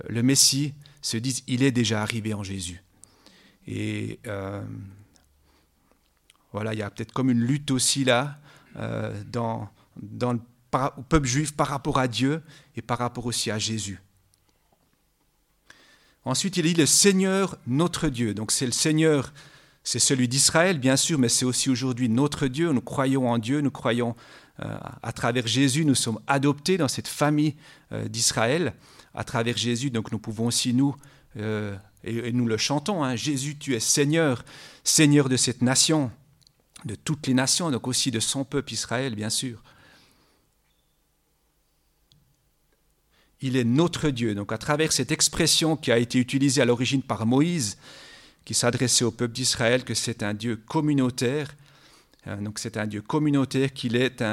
le 0.08 0.24
Messie, 0.24 0.74
se 1.02 1.18
disent 1.18 1.44
il 1.48 1.64
est 1.64 1.72
déjà 1.72 2.02
arrivé 2.02 2.34
en 2.34 2.44
Jésus. 2.44 2.84
Et 3.68 4.20
voilà, 6.52 6.74
il 6.74 6.80
y 6.80 6.84
a 6.84 6.90
peut-être 6.90 7.14
comme 7.14 7.30
une 7.30 7.42
lutte 7.42 7.72
aussi 7.72 8.04
là 8.04 8.40
dans, 9.32 9.70
dans 10.02 10.34
le 10.34 10.40
peuple 11.10 11.28
juif 11.28 11.56
par 11.56 11.68
rapport 11.68 12.00
à 12.00 12.08
Dieu 12.08 12.42
et 12.76 12.82
par 12.82 12.98
rapport 12.98 13.26
aussi 13.26 13.52
à 13.52 13.58
Jésus. 13.58 14.00
Ensuite, 16.24 16.58
il 16.58 16.64
dit 16.64 16.74
le 16.76 16.86
Seigneur 16.86 17.58
notre 17.66 18.08
Dieu. 18.08 18.34
Donc 18.34 18.52
c'est 18.52 18.68
le 18.68 18.72
Seigneur, 18.72 19.34
c'est 19.84 20.00
celui 20.00 20.28
d'Israël, 20.28 20.78
bien 20.78 20.96
sûr, 20.96 21.18
mais 21.18 21.30
c'est 21.30 21.46
aussi 21.46 21.70
aujourd'hui 21.70 22.10
notre 22.10 22.48
Dieu. 22.48 22.72
Nous 22.72 22.82
croyons 22.82 23.30
en 23.30 23.40
Dieu, 23.40 23.62
nous 23.62 23.72
croyons 23.72 24.16
euh, 24.62 24.78
à 25.02 25.12
travers 25.14 25.48
Jésus, 25.48 25.84
nous 25.84 25.96
sommes 25.96 26.20
adoptés 26.28 26.78
dans 26.78 26.88
cette 26.88 27.08
famille 27.08 27.56
euh, 27.92 28.08
d'Israël. 28.08 28.74
À 29.14 29.24
travers 29.24 29.58
Jésus, 29.58 29.90
donc 29.90 30.12
nous 30.12 30.20
pouvons 30.20 30.48
aussi 30.48 30.74
nous, 30.74 30.96
euh, 31.38 31.76
et, 32.04 32.32
nous 32.32 32.48
le 32.48 32.58
chantons, 32.58 33.04
hein, 33.04 33.16
Jésus, 33.16 33.58
tu 33.58 33.76
es 33.76 33.80
Seigneur, 33.80 34.44
Seigneur 34.84 35.30
de 35.30 35.38
cette 35.38 35.62
nation, 35.62 36.12
de 36.86 36.96
toutes 36.96 37.28
les 37.28 37.34
nations, 37.34 37.72
donc 37.72 37.88
aussi 37.88 38.12
de 38.12 38.20
son 38.20 38.44
peuple 38.46 38.74
Israël, 38.74 39.16
bien 39.16 39.30
sûr. 39.30 39.62
il 43.42 43.58
est 43.58 43.64
notre 43.64 44.10
Dieu. 44.10 44.36
Donc 44.36 44.52
à 44.52 44.58
travers 44.58 44.92
cette 44.92 45.12
expression 45.12 45.76
qui 45.76 45.92
a 45.92 45.98
été 45.98 46.20
utilisée 46.20 46.62
à 46.62 46.66
l'origine 46.66 47.02
par 47.02 47.26
Moïse, 47.26 47.78
qui 48.46 48.54
s'adressait 48.54 49.04
au 49.04 49.12
peuple 49.12 49.34
d'Israël, 49.34 49.84
que 49.84 49.94
c'est 49.94 50.24
un 50.24 50.34
Dieu 50.34 50.56
communautaire, 50.56 51.56
euh, 52.28 52.38
donc 52.38 52.60
c'est 52.60 52.78
un 52.78 52.88
Dieu 52.88 53.02
communautaire 53.02 53.74
qu'il 53.74 53.96
est, 53.96 54.24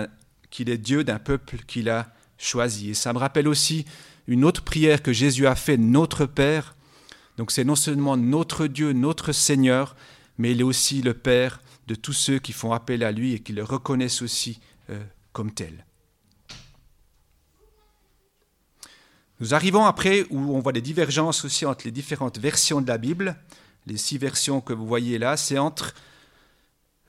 qu'il 0.50 0.68
est 0.68 0.78
Dieu 0.78 1.04
d'un 1.04 1.18
peuple 1.18 1.58
qu'il 1.66 1.88
a 1.88 2.12
choisi. 2.36 2.90
Et 2.90 2.94
ça 2.94 3.12
me 3.12 3.18
rappelle 3.18 3.48
aussi 3.48 3.84
une 4.28 4.44
autre 4.44 4.62
prière 4.62 5.02
que 5.02 5.12
Jésus 5.12 5.46
a 5.46 5.56
fait, 5.56 5.78
notre 5.78 6.26
Père. 6.26 6.76
Donc 7.38 7.50
c'est 7.50 7.64
non 7.64 7.74
seulement 7.74 8.16
notre 8.16 8.66
Dieu, 8.66 8.92
notre 8.92 9.32
Seigneur, 9.32 9.96
mais 10.36 10.52
il 10.52 10.60
est 10.60 10.64
aussi 10.64 11.02
le 11.02 11.14
Père 11.14 11.60
de 11.88 11.94
tous 11.94 12.12
ceux 12.12 12.38
qui 12.38 12.52
font 12.52 12.72
appel 12.72 13.02
à 13.02 13.10
lui 13.10 13.32
et 13.32 13.40
qui 13.40 13.52
le 13.54 13.64
reconnaissent 13.64 14.22
aussi 14.22 14.60
euh, 14.90 15.02
comme 15.32 15.52
tel. 15.52 15.86
Nous 19.40 19.54
arrivons 19.54 19.84
après 19.86 20.26
où 20.30 20.54
on 20.54 20.60
voit 20.60 20.72
des 20.72 20.82
divergences 20.82 21.44
aussi 21.44 21.64
entre 21.64 21.86
les 21.86 21.92
différentes 21.92 22.38
versions 22.38 22.82
de 22.82 22.88
la 22.88 22.98
Bible. 22.98 23.36
Les 23.86 23.96
six 23.96 24.18
versions 24.18 24.60
que 24.60 24.74
vous 24.74 24.86
voyez 24.86 25.18
là, 25.18 25.36
c'est 25.36 25.58
entre 25.58 25.94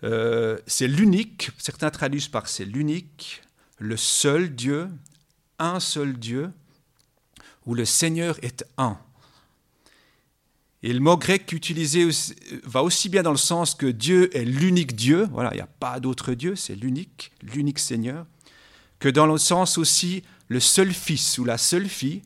euh, 0.03 0.58
c'est 0.67 0.88
l'unique, 0.88 1.51
certains 1.58 1.89
traduisent 1.89 2.29
par 2.29 2.47
c'est 2.47 2.63
l'unique, 2.63 3.41
le 3.77 3.97
seul 3.97 4.55
Dieu, 4.55 4.88
un 5.58 5.82
seul 5.82 6.17
Dieu, 6.17 6.51
où 7.69 7.75
le 7.75 7.86
Seigneur 7.86 8.43
est 8.43 8.65
un. 8.79 8.97
Et 10.82 10.91
le 10.91 10.99
mot 10.99 11.17
grec 11.17 11.51
utilisé 11.51 12.10
va 12.63 12.82
aussi 12.82 13.10
bien 13.10 13.21
dans 13.21 13.29
le 13.29 13.38
sens 13.38 13.75
que 13.75 13.86
Dieu 13.86 14.36
est 14.36 14.43
l'unique 14.43 14.95
Dieu, 14.95 15.27
il 15.32 15.55
n'y 15.55 15.62
a 15.62 15.67
pas 15.67 15.99
d'autre 15.99 16.34
Dieu, 16.34 16.55
c'est 16.55 16.73
l'unique, 16.73 17.32
l'unique 17.43 17.77
Seigneur, 17.77 18.25
que 18.97 19.08
dans 19.08 19.27
le 19.27 19.38
sens 19.38 19.77
aussi 19.77 20.23
le 20.47 20.60
seul 20.60 20.91
fils 20.91 21.38
ou 21.38 21.45
la 21.45 21.60
seule 21.60 21.88
fille, 21.88 22.23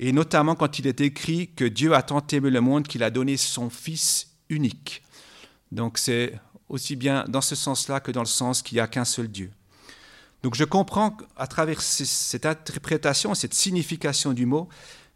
et 0.00 0.10
notamment 0.10 0.56
quand 0.56 0.80
il 0.80 0.88
est 0.88 1.00
écrit 1.02 1.50
que 1.54 1.64
Dieu 1.64 1.94
a 1.94 2.02
tant 2.02 2.26
aimé 2.32 2.50
le 2.50 2.60
monde 2.60 2.88
qu'il 2.88 3.04
a 3.04 3.10
donné 3.10 3.36
son 3.36 3.70
fils 3.70 4.26
unique. 4.48 5.04
Donc 5.70 5.98
c'est 5.98 6.32
aussi 6.68 6.96
bien 6.96 7.24
dans 7.28 7.42
ce 7.42 7.54
sens-là 7.54 8.00
que 8.00 8.10
dans 8.10 8.22
le 8.22 8.26
sens 8.26 8.62
qu'il 8.62 8.74
n'y 8.74 8.80
a 8.80 8.88
qu'un 8.88 9.04
seul 9.04 9.28
Dieu. 9.28 9.52
Donc 10.48 10.54
je 10.54 10.64
comprends 10.64 11.14
à 11.36 11.46
travers 11.46 11.82
cette 11.82 12.46
interprétation, 12.46 13.34
cette 13.34 13.52
signification 13.52 14.32
du 14.32 14.46
mot, 14.46 14.66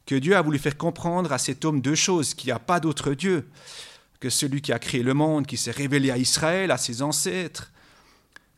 que 0.04 0.14
Dieu 0.14 0.36
a 0.36 0.42
voulu 0.42 0.58
faire 0.58 0.76
comprendre 0.76 1.32
à 1.32 1.38
cet 1.38 1.64
homme 1.64 1.80
deux 1.80 1.94
choses, 1.94 2.34
qu'il 2.34 2.48
n'y 2.48 2.52
a 2.52 2.58
pas 2.58 2.80
d'autre 2.80 3.14
Dieu 3.14 3.48
que 4.20 4.28
celui 4.28 4.60
qui 4.60 4.74
a 4.74 4.78
créé 4.78 5.02
le 5.02 5.14
monde, 5.14 5.46
qui 5.46 5.56
s'est 5.56 5.70
révélé 5.70 6.10
à 6.10 6.18
Israël, 6.18 6.70
à 6.70 6.76
ses 6.76 7.00
ancêtres, 7.00 7.72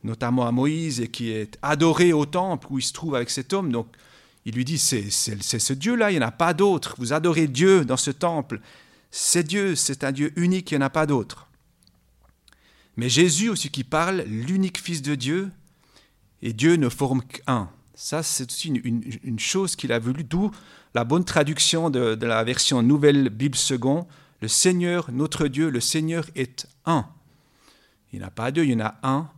notamment 0.03 0.45
à 0.45 0.51
Moïse, 0.51 0.99
et 0.99 1.07
qui 1.07 1.31
est 1.31 1.57
adoré 1.61 2.11
au 2.11 2.25
temple 2.25 2.67
où 2.69 2.77
il 2.77 2.83
se 2.83 2.91
trouve 2.91 3.15
avec 3.15 3.29
cet 3.29 3.53
homme. 3.53 3.71
Donc 3.71 3.87
il 4.43 4.53
lui 4.53 4.65
dit, 4.65 4.77
c'est 4.77 5.09
ce 5.09 5.71
Dieu-là, 5.71 6.11
il 6.11 6.17
n'y 6.17 6.25
en 6.25 6.27
a 6.27 6.31
pas 6.31 6.53
d'autre. 6.53 6.95
Vous 6.97 7.13
adorez 7.13 7.47
Dieu 7.47 7.85
dans 7.85 7.95
ce 7.95 8.11
temple. 8.11 8.59
c'est 9.11 9.43
Dieu, 9.43 9.75
c'est 9.75 10.03
un 10.03 10.11
Dieu 10.11 10.33
unique, 10.35 10.71
il 10.71 10.77
n'y 10.77 10.83
en 10.83 10.87
a 10.87 10.89
pas 10.89 11.05
d'autre. 11.05 11.47
Mais 12.97 13.07
Jésus 13.07 13.47
aussi 13.47 13.69
qui 13.69 13.85
parle, 13.85 14.25
l'unique 14.27 14.77
Fils 14.77 15.01
de 15.01 15.15
Dieu, 15.15 15.51
et 16.41 16.53
Dieu 16.53 16.75
ne 16.75 16.89
forme 16.89 17.21
qu'un. 17.23 17.69
Ça, 17.95 18.23
c'est 18.23 18.51
aussi 18.51 18.69
une, 18.69 19.39
chose 19.39 19.75
qu'il 19.75 19.91
a 19.93 19.99
voulu, 19.99 20.23
d'où 20.23 20.51
la 20.93 21.05
bonne 21.05 21.23
traduction 21.23 21.89
de, 21.89 22.15
de, 22.15 22.25
la 22.25 22.43
version 22.43 22.81
Nouvelle 22.81 23.29
Bible 23.29 23.55
Second. 23.55 24.05
Le 24.41 24.47
Seigneur, 24.49 25.11
notre 25.11 25.47
Dieu, 25.47 25.69
le 25.69 25.79
Seigneur 25.79 26.25
est 26.35 26.67
un. 26.85 27.07
Il 28.11 28.19
n'y 28.19 28.25
en 28.25 28.27
a 28.27 28.31
pas 28.31 28.51
deux, 28.51 28.63
il 28.63 28.71
y 28.71 28.75
en 28.75 28.85
a 28.85 28.95
un. 29.03 29.29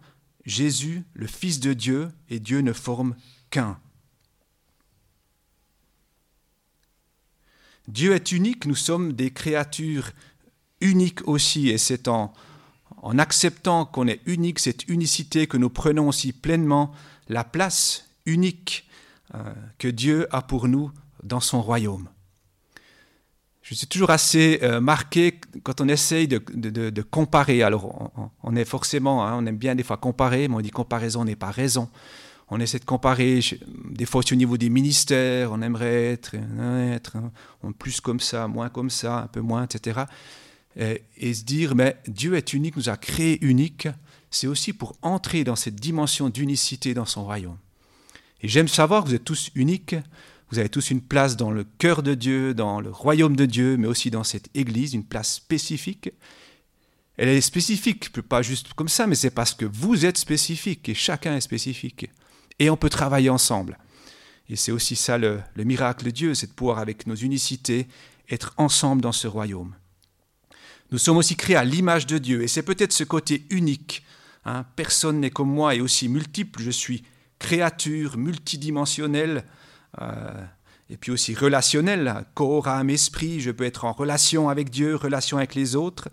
Jésus, 0.46 1.04
le 1.14 1.28
Fils 1.28 1.60
de 1.60 1.74
Dieu, 1.74 2.10
et 2.30 2.40
Dieu 2.40 2.62
ne 2.62 2.74
forme 2.74 3.16
qu'un. 3.52 3.80
Dieu 7.88 8.14
est 8.14 8.32
unique, 8.32 8.66
nous 8.66 8.76
sommes 8.76 9.14
des 9.14 9.32
créatures 9.32 10.12
uniques 10.82 11.28
aussi, 11.28 11.70
et 11.70 11.78
c'est 11.78 12.08
en, 12.08 12.34
en 12.98 13.20
acceptant 13.20 13.86
qu'on 13.86 14.08
est 14.08 14.22
unique, 14.26 14.60
cette 14.60 14.88
unicité, 14.88 15.48
que 15.48 15.58
nous 15.58 15.70
prenons 15.70 16.08
aussi 16.08 16.34
pleinement 16.34 16.92
la 17.30 17.44
place 17.44 18.10
unique 18.26 18.88
euh, 19.36 19.40
que 19.78 19.88
Dieu 19.88 20.28
a 20.36 20.42
pour 20.42 20.68
nous 20.68 20.92
dans 21.24 21.40
son 21.40 21.62
royaume. 21.62 22.10
Je 23.62 23.76
suis 23.76 23.88
toujours 23.88 24.12
assez 24.12 24.60
euh, 24.64 24.80
marqué 24.80 25.40
quand 25.64 25.82
on 25.82 25.88
essaye 25.90 26.28
de, 26.28 27.02
comparer. 27.02 27.64
Alors, 27.64 28.32
on, 28.42 28.56
est 28.56 28.64
forcément, 28.66 29.26
hein, 29.26 29.36
on 29.38 29.46
aime 29.46 29.58
bien 29.58 29.76
des 29.76 29.84
fois 29.84 29.98
comparer, 29.98 30.48
mais 30.48 30.56
on 30.56 30.62
dit 30.62 30.72
comparaison 30.72 31.26
n'est 31.26 31.36
pas 31.36 31.52
raison 31.52 31.90
on 32.50 32.60
essaie 32.60 32.80
de 32.80 32.86
comparer, 32.86 33.42
des 33.90 34.06
fois 34.06 34.22
au 34.32 34.36
niveau 34.36 34.58
des 34.58 34.70
ministères, 34.70 35.52
on 35.52 35.62
aimerait 35.62 36.14
être, 36.14 36.36
être 36.94 37.18
plus 37.78 38.00
comme 38.00 38.20
ça, 38.20 38.48
moins 38.48 38.70
comme 38.70 38.90
ça, 38.90 39.20
un 39.20 39.28
peu 39.28 39.42
moins, 39.42 39.66
etc. 39.66 40.02
Et, 40.78 41.34
se 41.34 41.44
dire, 41.44 41.76
mais 41.76 41.98
Dieu 42.08 42.36
est 42.36 42.54
unique, 42.54 42.78
nous 42.78 42.90
a 42.90 42.98
créés 42.98 43.44
uniques, 43.44 43.88
c'est 44.30 44.48
aussi 44.48 44.74
pour 44.74 44.96
entrer 45.02 45.44
dans 45.44 45.56
cette 45.56 45.76
dimension 45.76 46.30
d'unicité 46.30 46.94
dans 46.94 47.06
son 47.06 47.26
royaume. 47.26 47.58
Et 48.42 48.48
j'aime 48.48 48.68
savoir 48.68 49.04
que 49.04 49.10
vous 49.10 49.16
êtes 49.16 49.24
tous 49.24 49.50
uniques, 49.56 49.96
vous 50.52 50.60
avez 50.60 50.70
tous 50.70 50.92
une 50.92 51.02
place 51.02 51.36
dans 51.36 51.50
le 51.50 51.64
cœur 51.64 52.04
de 52.04 52.14
Dieu, 52.14 52.54
dans 52.54 52.80
le 52.80 52.92
royaume 52.92 53.36
de 53.36 53.46
Dieu, 53.46 53.76
mais 53.78 53.88
aussi 53.88 54.12
dans 54.12 54.24
cette 54.24 54.50
Église, 54.56 54.94
une 54.94 55.04
place 55.04 55.34
spécifique. 55.34 56.12
Elle 57.18 57.30
est 57.30 57.42
spécifique, 57.42 58.12
pas 58.22 58.44
juste 58.44 58.74
comme 58.74 58.88
ça, 58.88 59.08
mais 59.08 59.16
c'est 59.16 59.32
parce 59.32 59.56
que 59.56 59.66
vous 59.66 60.06
êtes 60.06 60.20
spécifique 60.20 60.88
et 60.88 60.94
chacun 60.94 61.36
est 61.36 61.42
spécifique 61.42 62.10
et 62.60 62.70
on 62.70 62.78
peut 62.78 62.90
travailler 62.90 63.32
ensemble. 63.32 63.80
Et 64.50 64.56
c'est 64.56 64.72
aussi 64.72 64.96
ça 64.96 65.18
le, 65.18 65.42
miracle 65.58 66.06
de 66.06 66.12
Dieu, 66.12 66.34
c'est 66.36 66.48
de 66.48 66.54
pouvoir 66.54 66.80
avec 66.80 67.08
nos 67.08 67.16
unicités 67.16 67.88
être 68.30 68.54
ensemble 68.58 69.02
dans 69.02 69.12
ce 69.12 69.28
royaume. 69.28 69.74
Nous 70.92 70.98
sommes 70.98 71.18
aussi 71.18 71.36
créés 71.36 71.56
à 71.56 71.64
l'image 71.64 72.08
de 72.08 72.18
Dieu, 72.18 72.44
et 72.44 72.48
c'est 72.48 72.64
peut-être 72.64 72.94
ce 72.94 73.04
côté 73.04 73.46
unique. 73.50 74.04
Hein. 74.46 74.66
Personne 74.76 75.20
n'est 75.20 75.30
comme 75.30 75.50
moi 75.50 75.76
et 75.76 75.82
aussi 75.82 76.08
multiple, 76.08 76.62
je 76.62 76.72
suis 76.72 77.04
créature 77.40 78.18
multidimensionnelle, 78.18 79.44
euh, 80.02 80.46
et 80.90 80.98
puis 80.98 81.12
aussi 81.12 81.36
relationnelle, 81.36 82.26
corps, 82.34 82.68
âme, 82.68 82.90
esprit, 82.90 83.42
je 83.42 83.52
peux 83.52 83.66
être 83.66 83.86
en 83.86 83.92
relation 83.92 84.50
avec 84.50 84.70
Dieu, 84.70 84.96
relation 84.96 85.38
avec 85.38 85.56
les 85.56 85.76
autres. 85.76 86.10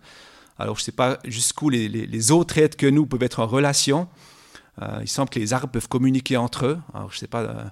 Alors 0.59 0.77
je 0.77 0.83
ne 0.83 0.85
sais 0.85 0.93
pas 0.93 1.19
jusqu'où 1.25 1.69
les, 1.69 2.31
autres 2.33 2.59
êtres 2.59 2.77
que 2.77 2.87
nous 2.87 3.07
peuvent 3.07 3.23
être 3.23 3.41
en 3.41 3.47
relation, 3.47 4.09
euh, 4.83 4.99
il 5.01 5.09
semble 5.09 5.31
que 5.31 5.39
les 5.39 5.53
arbres 5.53 5.69
peuvent 5.69 5.89
communiquer 5.89 6.37
entre 6.37 6.67
eux. 6.67 6.79
Alors, 6.93 7.13
je 7.13 7.19
sais 7.19 7.29
pas, 7.29 7.43
euh, 7.43 7.65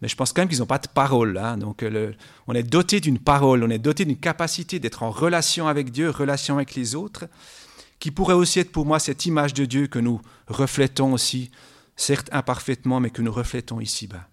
mais 0.00 0.08
je 0.08 0.16
pense 0.16 0.32
quand 0.32 0.42
même 0.42 0.48
qu'ils 0.48 0.58
n'ont 0.58 0.66
pas 0.66 0.78
de 0.78 0.88
parole. 0.88 1.38
Hein. 1.38 1.56
Donc, 1.56 1.82
euh, 1.82 2.12
on 2.46 2.54
est 2.54 2.62
doté 2.62 3.00
d'une 3.00 3.18
parole, 3.18 3.62
on 3.64 3.70
est 3.70 3.78
doté 3.78 4.04
d'une 4.04 4.18
capacité 4.18 4.78
d'être 4.78 5.02
en 5.02 5.10
relation 5.10 5.68
avec 5.68 5.90
Dieu, 5.90 6.10
relation 6.10 6.56
avec 6.56 6.74
les 6.74 6.94
autres, 6.94 7.26
qui 7.98 8.10
pourrait 8.10 8.34
aussi 8.34 8.60
être 8.60 8.72
pour 8.72 8.86
moi 8.86 8.98
cette 8.98 9.26
image 9.26 9.54
de 9.54 9.64
Dieu 9.64 9.86
que 9.86 9.98
nous 9.98 10.20
reflétons 10.46 11.12
aussi, 11.12 11.50
certes 11.96 12.28
imparfaitement, 12.32 13.00
mais 13.00 13.10
que 13.10 13.22
nous 13.22 13.32
reflétons 13.32 13.80
ici-bas. 13.80 14.28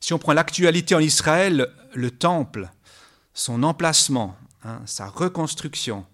Si 0.00 0.12
on 0.12 0.18
prend 0.18 0.34
l'actualité 0.34 0.94
en 0.94 1.00
Israël, 1.00 1.68
le 1.94 2.10
temple, 2.10 2.70
son 3.32 3.62
emplacement, 3.62 4.36
hein, 4.62 4.82
sa 4.84 5.06
reconstruction, 5.06 6.04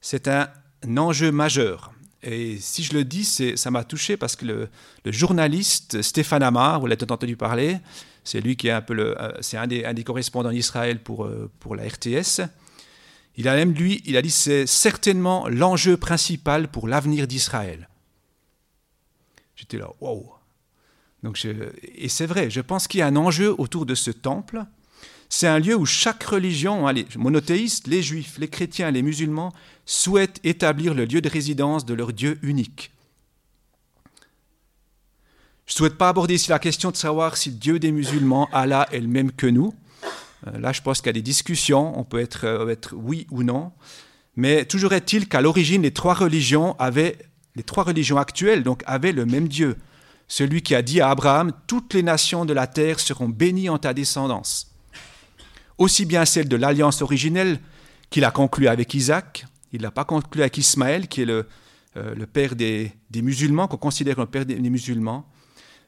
c'est 0.00 0.28
un 0.28 0.48
enjeu 0.96 1.32
majeur. 1.32 1.92
Et 2.22 2.58
si 2.58 2.82
je 2.82 2.92
le 2.92 3.04
dis, 3.04 3.24
ça 3.24 3.70
m'a 3.70 3.84
touché 3.84 4.16
parce 4.16 4.36
que 4.36 4.44
le, 4.44 4.68
journaliste 5.06 6.02
Stéphane 6.02 6.42
Amar, 6.42 6.80
vous 6.80 6.86
l'avez 6.86 7.02
entendu 7.02 7.36
parler, 7.36 7.78
c'est 8.24 8.40
lui 8.40 8.56
qui 8.56 8.68
est 8.68 8.72
un 8.72 8.82
peu 8.82 8.94
le, 8.94 9.20
euh, 9.20 9.32
c'est 9.40 9.56
un 9.56 9.66
des 9.66 10.04
correspondants 10.04 10.50
d'Israël 10.50 11.02
pour, 11.02 11.24
euh, 11.24 11.50
pour 11.60 11.74
la 11.74 11.84
RTS. 11.84 12.42
Il 13.36 13.48
a 13.48 13.54
même 13.54 13.72
lui, 13.72 14.02
il 14.04 14.16
a 14.16 14.22
dit 14.22 14.30
c'est 14.30 14.66
certainement 14.66 15.48
l'enjeu 15.48 15.96
principal 15.96 16.68
pour 16.68 16.88
l'avenir 16.88 17.26
d'Israël. 17.26 17.88
J'étais 19.56 19.78
là, 19.78 19.88
wow. 20.00 20.34
Donc 21.22 21.42
et 21.94 22.08
c'est 22.08 22.26
vrai, 22.26 22.50
je 22.50 22.60
pense 22.60 22.88
qu'il 22.88 23.00
y 23.00 23.02
a 23.02 23.06
un 23.06 23.16
enjeu 23.16 23.54
autour 23.58 23.86
de 23.86 23.94
ce 23.94 24.10
temple. 24.10 24.64
C'est 25.28 25.46
un 25.46 25.58
lieu 25.58 25.76
où 25.76 25.86
chaque 25.86 26.24
religion, 26.24 26.88
hein, 26.88 26.92
les 26.92 27.06
monothéistes, 27.16 27.86
les 27.86 28.02
juifs, 28.02 28.36
les 28.38 28.48
chrétiens, 28.48 28.90
les 28.90 29.02
musulmans, 29.02 29.52
souhaitent 29.90 30.40
établir 30.44 30.94
le 30.94 31.04
lieu 31.04 31.20
de 31.20 31.28
résidence 31.28 31.84
de 31.84 31.94
leur 31.94 32.12
Dieu 32.12 32.38
unique. 32.42 32.92
Je 35.66 35.74
ne 35.74 35.76
souhaite 35.76 35.98
pas 35.98 36.08
aborder 36.08 36.34
ici 36.34 36.50
la 36.50 36.58
question 36.58 36.90
de 36.90 36.96
savoir 36.96 37.36
si 37.36 37.50
le 37.50 37.56
Dieu 37.56 37.78
des 37.78 37.92
musulmans, 37.92 38.48
Allah, 38.52 38.88
est 38.92 39.00
le 39.00 39.08
même 39.08 39.32
que 39.32 39.46
nous. 39.46 39.72
Euh, 40.46 40.58
là, 40.58 40.72
je 40.72 40.80
pense 40.80 40.98
qu'il 40.98 41.06
y 41.06 41.10
a 41.10 41.14
des 41.14 41.22
discussions, 41.22 41.98
on 41.98 42.04
peut 42.04 42.20
être, 42.20 42.44
euh, 42.44 42.68
être 42.68 42.94
oui 42.94 43.26
ou 43.30 43.42
non. 43.42 43.72
Mais 44.36 44.64
toujours 44.64 44.92
est-il 44.92 45.28
qu'à 45.28 45.40
l'origine, 45.40 45.82
les 45.82 45.92
trois 45.92 46.14
religions 46.14 46.76
avaient, 46.78 47.18
les 47.56 47.62
trois 47.62 47.84
religions 47.84 48.16
actuelles, 48.16 48.62
donc, 48.62 48.82
avaient 48.86 49.12
le 49.12 49.26
même 49.26 49.48
Dieu. 49.48 49.76
Celui 50.28 50.62
qui 50.62 50.74
a 50.74 50.82
dit 50.82 51.00
à 51.00 51.10
Abraham, 51.10 51.52
toutes 51.66 51.94
les 51.94 52.02
nations 52.02 52.44
de 52.44 52.52
la 52.52 52.66
terre 52.66 53.00
seront 53.00 53.28
bénies 53.28 53.68
en 53.68 53.78
ta 53.78 53.94
descendance 53.94 54.70
aussi 55.80 56.04
bien 56.04 56.26
celle 56.26 56.46
de 56.46 56.56
l'alliance 56.56 57.00
originelle 57.00 57.58
qu'il 58.10 58.24
a 58.26 58.30
conclue 58.30 58.68
avec 58.68 58.92
Isaac, 58.92 59.46
il 59.72 59.78
ne 59.78 59.82
l'a 59.84 59.90
pas 59.90 60.04
conclue 60.04 60.40
avec 60.40 60.58
Ismaël, 60.58 61.08
qui 61.08 61.22
est 61.22 61.26
le, 61.26 61.46
euh, 61.96 62.26
père 62.26 62.56
des, 62.56 62.92
musulmans, 63.14 63.68
qu'on 63.68 63.76
considère 63.76 64.16
comme 64.16 64.24
le 64.24 64.30
père 64.30 64.46
des, 64.46 64.58
musulmans, 64.58 65.28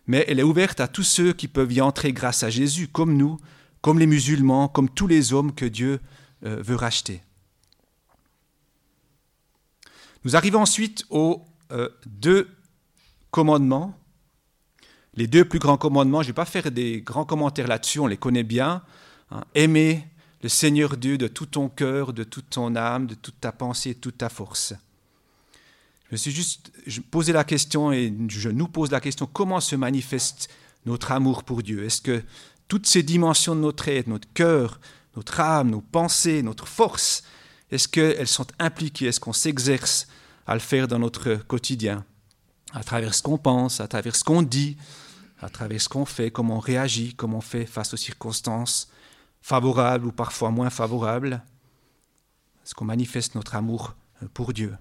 mais 0.07 0.25
elle 0.29 0.41
est 0.41 0.45
ouverte 0.45 0.81
à 0.81 0.89
tous 0.89 1.05
ceux 1.05 1.33
qui 1.33 1.49
peuvent 1.49 1.73
y 1.73 1.81
entrer 1.81 2.13
grâce 2.13 2.43
à 2.43 2.51
Jésus, 2.51 2.89
comme 2.89 3.17
nous, 3.17 3.39
comme 3.81 3.99
les 3.99 4.07
musulmans, 4.07 4.69
comme 4.69 4.89
tous 4.89 5.07
les 5.07 5.33
hommes 5.33 5.53
que 5.53 5.65
Dieu 5.65 6.01
euh, 6.45 6.61
veut 6.63 6.77
racheter. 6.77 7.23
Nous 10.25 10.37
arrivons 10.37 10.61
ensuite 10.61 11.05
aux 11.11 11.45
euh, 11.73 11.89
deux 12.07 12.49
commandements, 13.31 13.99
les 15.15 15.27
deux 15.27 15.45
plus 15.45 15.59
grands 15.59 15.77
commandements. 15.77 16.23
Je 16.23 16.29
ne 16.29 16.33
vais 16.33 16.37
pas 16.37 16.45
faire 16.45 16.71
des 16.71 17.01
grands 17.01 17.25
commentaires 17.25 17.67
là-dessus, 17.67 17.99
on 17.99 18.07
les 18.07 18.17
connaît 18.17 18.45
bien. 18.45 18.83
Hein, 19.31 19.45
aimer 19.55 20.05
le 20.43 20.49
Seigneur 20.49 20.97
Dieu 20.97 21.19
de 21.19 21.29
tout 21.29 21.47
ton 21.47 21.69
cœur, 21.69 22.13
de 22.13 22.25
toute 22.25 22.51
ton 22.51 22.75
âme, 22.75 23.07
de 23.07 23.15
toute 23.15 23.41
ta 23.41 23.53
pensée, 23.53 23.95
de 23.95 23.99
toute 23.99 24.19
ta 24.19 24.29
force. 24.29 24.75
Je 26.09 26.15
me 26.15 26.17
suis 26.17 26.31
juste 26.31 26.71
posé 27.11 27.33
la 27.33 27.45
question 27.45 27.93
et 27.93 28.13
je 28.29 28.49
nous 28.51 28.69
pose 28.69 28.91
la 28.91 29.01
question 29.01 29.27
comment 29.27 29.61
se 29.61 29.77
manifeste 29.77 30.51
notre 30.85 31.13
amour 31.13 31.45
pour 31.45 31.63
Dieu? 31.63 31.85
Est-ce 31.85 32.03
que 32.03 32.23
toutes 32.69 32.87
ces 32.87 33.03
dimensions 33.03 33.55
de 33.55 33.61
notre 33.61 33.89
être, 33.89 34.09
notre 34.09 34.31
cœur, 34.35 34.81
notre 35.17 35.41
âme, 35.41 35.71
nos 35.71 35.81
pensées, 35.81 36.43
notre 36.43 36.67
force, 36.67 37.23
est-ce 37.71 37.89
qu'elles 37.89 38.29
sont 38.29 38.47
impliquées? 38.59 39.07
Est-ce 39.07 39.21
qu'on 39.21 39.33
s'exerce 39.33 40.07
à 40.47 40.55
le 40.55 40.61
faire 40.61 40.89
dans 40.89 40.99
notre 40.99 41.35
quotidien? 41.35 42.05
À 42.73 42.83
travers 42.83 43.15
ce 43.15 43.23
qu'on 43.23 43.39
pense, 43.39 43.81
à 43.81 43.89
travers 43.89 44.17
ce 44.17 44.25
qu'on 44.25 44.43
dit, 44.43 44.77
à 45.41 45.49
travers 45.49 45.81
ce 45.81 45.89
qu'on 45.89 46.05
fait, 46.05 46.31
comment 46.31 46.57
on 46.57 46.61
réagit, 46.61 47.15
comment 47.15 47.39
on 47.39 47.43
fait 47.43 47.67
face 47.67 47.95
aux 47.95 47.99
circonstances, 47.99 48.92
favorable 49.43 50.07
ou 50.07 50.13
parfois 50.13 50.51
moins 50.51 50.71
favorable, 50.71 51.43
est-ce 52.65 52.75
qu'on 52.75 52.85
manifeste 52.85 53.35
notre 53.35 53.57
amour 53.57 53.95
euh, 54.23 54.27
pour 54.33 54.53
Dieu. 54.53 54.77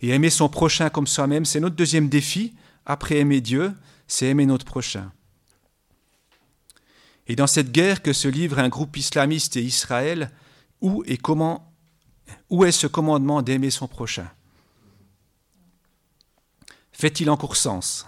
Et 0.00 0.10
aimer 0.10 0.30
son 0.30 0.48
prochain 0.48 0.90
comme 0.90 1.06
soi-même, 1.06 1.44
c'est 1.44 1.60
notre 1.60 1.76
deuxième 1.76 2.08
défi. 2.08 2.54
Après 2.84 3.16
aimer 3.16 3.40
Dieu, 3.40 3.72
c'est 4.06 4.26
aimer 4.26 4.44
notre 4.44 4.66
prochain. 4.66 5.10
Et 7.26 7.36
dans 7.36 7.46
cette 7.46 7.72
guerre 7.72 8.02
que 8.02 8.12
se 8.12 8.28
livre 8.28 8.58
un 8.58 8.68
groupe 8.68 8.96
islamiste 8.96 9.56
et 9.56 9.62
Israël, 9.62 10.30
où 10.82 11.02
et 11.06 11.16
comment, 11.16 11.72
où 12.50 12.66
est 12.66 12.72
ce 12.72 12.86
commandement 12.86 13.40
d'aimer 13.40 13.70
son 13.70 13.88
prochain? 13.88 14.30
Fait-il 16.92 17.30
encore 17.30 17.56
sens 17.56 18.06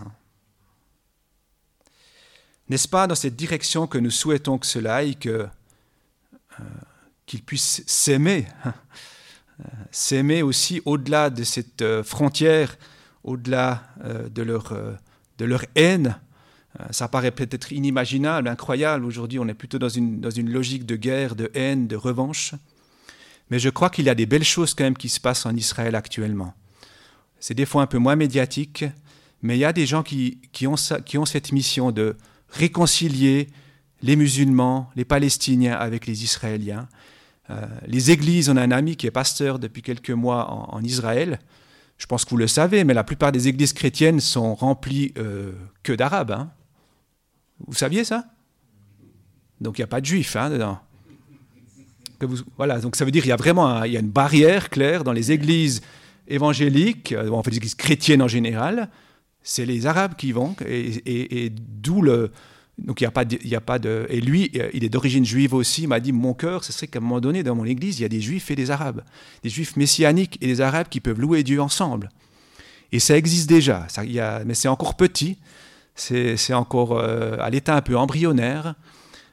N'est-ce 2.69 2.89
pas 2.89 3.07
dans 3.07 3.15
cette 3.15 3.37
direction 3.37 3.87
que 3.87 3.97
nous 3.97 4.11
souhaitons 4.11 4.59
que 4.59 4.67
cela 4.67 4.97
aille, 4.97 5.17
que 5.17 5.49
qu'ils 7.27 7.43
puissent 7.43 7.83
s'aimer, 7.87 8.47
hein. 8.65 8.75
euh, 9.61 9.65
s'aimer 9.91 10.43
aussi 10.43 10.81
au-delà 10.85 11.31
de 11.31 11.45
cette 11.45 11.83
euh, 11.83 12.03
frontière, 12.03 12.79
au-delà 13.25 13.83
de 14.31 14.43
leur, 14.43 14.73
de 15.39 15.45
leur 15.45 15.65
haine, 15.75 16.17
Ça 16.91 17.09
paraît 17.09 17.31
peut-être 17.31 17.73
inimaginable, 17.73 18.49
incroyable. 18.49 19.05
Aujourd'hui, 19.05 19.39
on 19.39 19.49
est 19.49 19.55
plutôt 19.55 19.79
dans 19.79 19.89
une, 19.89 20.21
dans 20.21 20.31
une 20.31 20.51
logique 20.51 20.87
de 20.87 20.97
guerre, 20.97 21.35
de 21.35 21.51
haine, 21.55 21.89
de 21.89 21.97
revanche. 21.97 22.55
Mais 23.51 23.59
je 23.59 23.69
crois 23.69 23.91
qu'il 23.91 24.05
y 24.05 24.11
a 24.11 24.15
des 24.15 24.27
belles 24.27 24.45
choses 24.45 24.75
quand 24.75 24.85
même 24.85 24.97
qui 24.97 25.09
se 25.09 25.21
passent 25.21 25.47
en 25.47 25.55
Israël 25.55 25.95
actuellement. 25.95 26.55
C'est 27.41 27.55
des 27.55 27.67
fois 27.67 27.83
un 27.83 27.87
peu 27.87 27.99
moins 27.99 28.17
médiatique, 28.17 28.85
mais 29.43 29.57
il 29.57 29.61
y 29.61 29.65
a 29.65 29.73
des 29.73 29.87
gens 29.87 30.03
qui, 30.03 30.39
qui, 30.53 30.67
ont, 30.67 30.77
qui 31.05 31.19
ont 31.19 31.25
cette 31.25 31.53
mission 31.53 31.93
de 31.93 32.17
réconcilier 32.51 33.49
les 34.03 34.17
musulmans, 34.17 34.91
les 34.97 35.05
Palestiniens 35.05 35.75
avec 35.75 36.07
les 36.07 36.25
Israéliens. 36.25 36.89
Euh, 37.51 37.67
les 37.87 38.11
églises, 38.11 38.49
on 38.49 38.57
a 38.57 38.63
un 38.63 38.71
ami 38.71 38.97
qui 38.97 39.07
est 39.07 39.11
pasteur 39.13 39.59
depuis 39.59 39.83
quelques 39.83 40.11
mois 40.11 40.51
en, 40.51 40.83
Israël. 40.83 41.39
Je 41.97 42.07
pense 42.07 42.25
que 42.25 42.31
vous 42.31 42.37
le 42.37 42.49
savez, 42.49 42.85
mais 42.85 42.95
la 42.95 43.05
plupart 43.05 43.33
des 43.33 43.49
églises 43.49 43.73
chrétiennes 43.73 44.21
sont 44.21 44.55
remplies 44.55 45.13
euh, 45.17 45.53
que 45.83 45.93
d'arabes. 45.93 46.33
Hein. 46.33 46.51
Vous 47.67 47.75
saviez 47.75 48.05
ça? 48.05 48.25
Donc 49.61 49.79
il 49.79 49.81
n'y 49.81 49.85
a 49.85 49.89
pas 49.89 50.01
de 50.01 50.07
juifs 50.07 50.37
hein, 50.37 50.51
dedans. 50.51 50.79
voilà, 52.57 52.79
donc 52.81 52.97
ça 52.97 53.05
veut 53.05 53.11
dire 53.11 53.23
qu'il 53.23 53.31
y 53.31 53.33
a 53.33 53.37
vraiment 53.37 53.85
il 53.85 53.93
y 53.93 53.97
a 53.97 54.01
une 54.01 54.11
barrière 54.11 54.69
claire 54.69 55.03
dans 55.03 55.13
les 55.13 55.33
églises 55.33 55.81
évangéliques, 56.29 57.13
euh, 57.13 57.31
en 57.31 57.43
fait 57.43 57.51
les 57.51 57.57
églises 57.59 57.75
chrétiennes 57.75 58.23
en 58.23 58.29
général, 58.29 58.91
c'est 59.43 59.65
les 59.65 59.87
Arabes 59.87 60.17
qui 60.17 60.33
vont, 60.33 60.57
et, 60.67 61.51
d'où 61.51 62.03
le... 62.03 62.33
Donc 62.79 63.01
il 63.01 63.05
n'y 63.05 63.09
a, 63.09 63.11
pas 63.11 63.25
de, 63.25 63.55
a 63.55 63.61
pas 63.61 63.79
de... 63.79 64.07
Et 64.11 64.21
lui, 64.21 64.51
euh, 64.57 64.69
il 64.75 64.85
est 64.85 64.91
d'origine 64.91 65.25
juive 65.25 65.55
aussi, 65.55 65.83
il 65.83 65.89
m'a 65.89 66.01
dit, 66.01 66.13
mon 66.13 66.35
cœur, 66.35 66.63
ce 66.63 66.73
serait 66.73 66.87
qu'à 66.87 66.99
un 66.99 67.03
moment 67.03 67.21
donné, 67.21 67.43
dans 67.43 67.55
mon 67.55 67.65
église, 67.65 67.99
il 67.99 68.03
y 68.03 68.05
a 68.05 68.09
des 68.09 68.21
juifs 68.21 68.51
et 68.51 68.57
des 68.57 68.71
arabes, 68.71 69.03
des 69.43 69.49
juifs 69.49 69.77
messianiques 69.77 70.37
et 70.43 70.47
des 70.47 70.61
arabes 70.61 70.89
qui 70.91 71.01
peuvent 71.01 71.19
louer 71.19 71.43
Dieu 71.43 71.61
ensemble. 71.61 72.11
Et 72.93 73.01
ça 73.01 73.17
existe 73.17 73.49
déjà, 73.49 73.87
y 74.05 74.21
mais 74.45 74.55
c'est 74.55 74.69
encore 74.69 74.95
petit, 74.95 75.39
c'est 75.95 76.53
encore 76.53 76.99
euh, 76.99 77.37
à 77.41 77.49
l'état 77.49 77.75
un 77.77 77.81
peu 77.81 77.97
embryonnaire. 77.97 78.75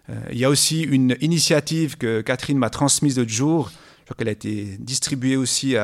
Euh, 0.09 0.13
il 0.31 0.37
y 0.37 0.45
a 0.45 0.49
aussi 0.49 0.81
une 0.81 1.17
initiative 1.19 1.97
que 1.97 2.21
Catherine 2.21 2.57
m'a 2.57 2.69
transmise 2.69 3.17
l'autre 3.17 3.31
jour, 3.31 3.71
je 3.99 4.05
crois 4.05 4.15
qu'elle 4.17 4.29
a 4.29 4.31
été 4.31 4.77
distribuée 4.79 5.35
aussi 5.35 5.75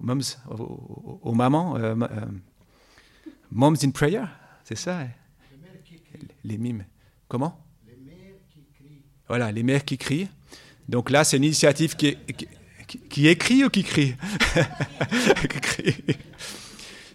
aux, 0.00 1.34
mamans. 1.34 1.76
Moms 3.52 3.74
in 3.82 3.90
Prayer, 3.90 4.24
c'est 4.64 4.78
ça? 4.78 5.00
Les 6.44 6.58
mimes. 6.58 6.84
Comment? 7.28 7.58
Les 7.86 7.96
mères 7.96 8.40
qui 8.52 8.64
crient. 8.74 9.02
Voilà, 9.28 9.52
les 9.52 9.62
mères 9.62 9.84
qui 9.84 9.98
crient. 9.98 10.28
Donc 10.88 11.10
là, 11.10 11.24
c'est 11.24 11.36
une 11.36 11.44
initiative 11.44 11.94
qui, 11.96 12.16
qui, 13.08 13.28
écrit 13.28 13.64
ou 13.64 13.70
qui 13.70 13.84
crie? 13.84 14.14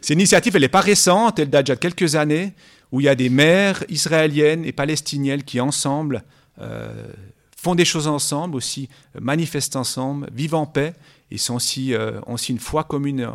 C'est 0.01 0.13
une 0.13 0.19
initiative, 0.19 0.55
elle 0.55 0.61
n'est 0.61 0.69
pas 0.69 0.81
récente, 0.81 1.39
elle 1.39 1.49
date 1.49 1.65
déjà 1.65 1.75
de 1.75 1.79
quelques 1.79 2.15
années, 2.15 2.53
où 2.91 3.01
il 3.01 3.05
y 3.05 3.09
a 3.09 3.15
des 3.15 3.29
mères 3.29 3.83
israéliennes 3.89 4.63
et 4.63 4.71
palestiniennes 4.71 5.43
qui, 5.43 5.59
ensemble, 5.59 6.23
euh, 6.61 7.11
font 7.57 7.75
des 7.75 7.85
choses 7.85 8.07
ensemble, 8.07 8.55
aussi 8.55 8.87
manifestent 9.19 9.75
ensemble, 9.75 10.29
vivent 10.31 10.55
en 10.55 10.67
paix, 10.67 10.93
et 11.31 11.37
sont 11.37 11.55
aussi, 11.55 11.93
euh, 11.93 12.21
ont 12.27 12.35
aussi 12.35 12.51
une 12.51 12.59
foi 12.59 12.83
commune 12.83 13.27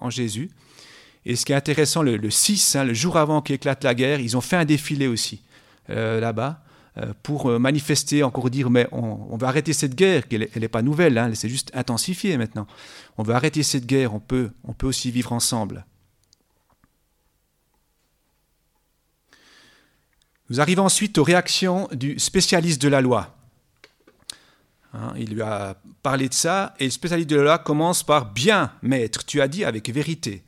en 0.00 0.10
Jésus. 0.10 0.50
Et 1.24 1.36
ce 1.36 1.44
qui 1.44 1.52
est 1.52 1.56
intéressant, 1.56 2.02
le, 2.02 2.30
6, 2.30 2.76
hein, 2.76 2.84
le 2.84 2.94
jour 2.94 3.16
avant 3.16 3.42
qu'éclate 3.42 3.84
la 3.84 3.94
guerre, 3.94 4.20
ils 4.20 4.36
ont 4.36 4.40
fait 4.40 4.56
un 4.56 4.64
défilé 4.64 5.06
aussi 5.06 5.42
euh, 5.90 6.20
là-bas 6.20 6.62
euh, 6.98 7.12
pour 7.22 7.48
euh, 7.48 7.58
manifester, 7.58 8.24
encore 8.24 8.50
dire, 8.50 8.70
mais 8.70 8.88
on, 8.90 9.36
veut 9.36 9.46
arrêter 9.46 9.72
cette 9.72 9.94
guerre, 9.94 10.24
elle 10.30 10.48
n'est 10.56 10.68
pas 10.68 10.82
nouvelle, 10.82 11.16
hein, 11.18 11.28
elle 11.28 11.36
s'est 11.36 11.48
juste 11.48 11.70
intensifiée 11.74 12.36
maintenant. 12.36 12.66
On 13.18 13.22
veut 13.22 13.34
arrêter 13.34 13.62
cette 13.62 13.86
guerre, 13.86 14.14
on 14.14 14.20
peut, 14.20 14.50
on 14.64 14.72
peut 14.72 14.88
aussi 14.88 15.10
vivre 15.10 15.32
ensemble. 15.32 15.86
Nous 20.50 20.60
arrivons 20.60 20.84
ensuite 20.84 21.16
aux 21.18 21.24
réactions 21.24 21.88
du 21.92 22.18
spécialiste 22.18 22.82
de 22.82 22.88
la 22.88 23.00
loi. 23.00 23.34
Hein, 24.92 25.14
il 25.16 25.34
lui 25.34 25.40
a 25.40 25.76
parlé 26.02 26.28
de 26.28 26.34
ça, 26.34 26.74
et 26.80 26.84
le 26.84 26.90
spécialiste 26.90 27.30
de 27.30 27.36
la 27.36 27.42
loi 27.42 27.58
commence 27.58 28.02
par 28.02 28.32
Bien, 28.32 28.72
maître, 28.82 29.24
tu 29.24 29.40
as 29.40 29.48
dit 29.48 29.64
avec 29.64 29.88
vérité 29.88 30.42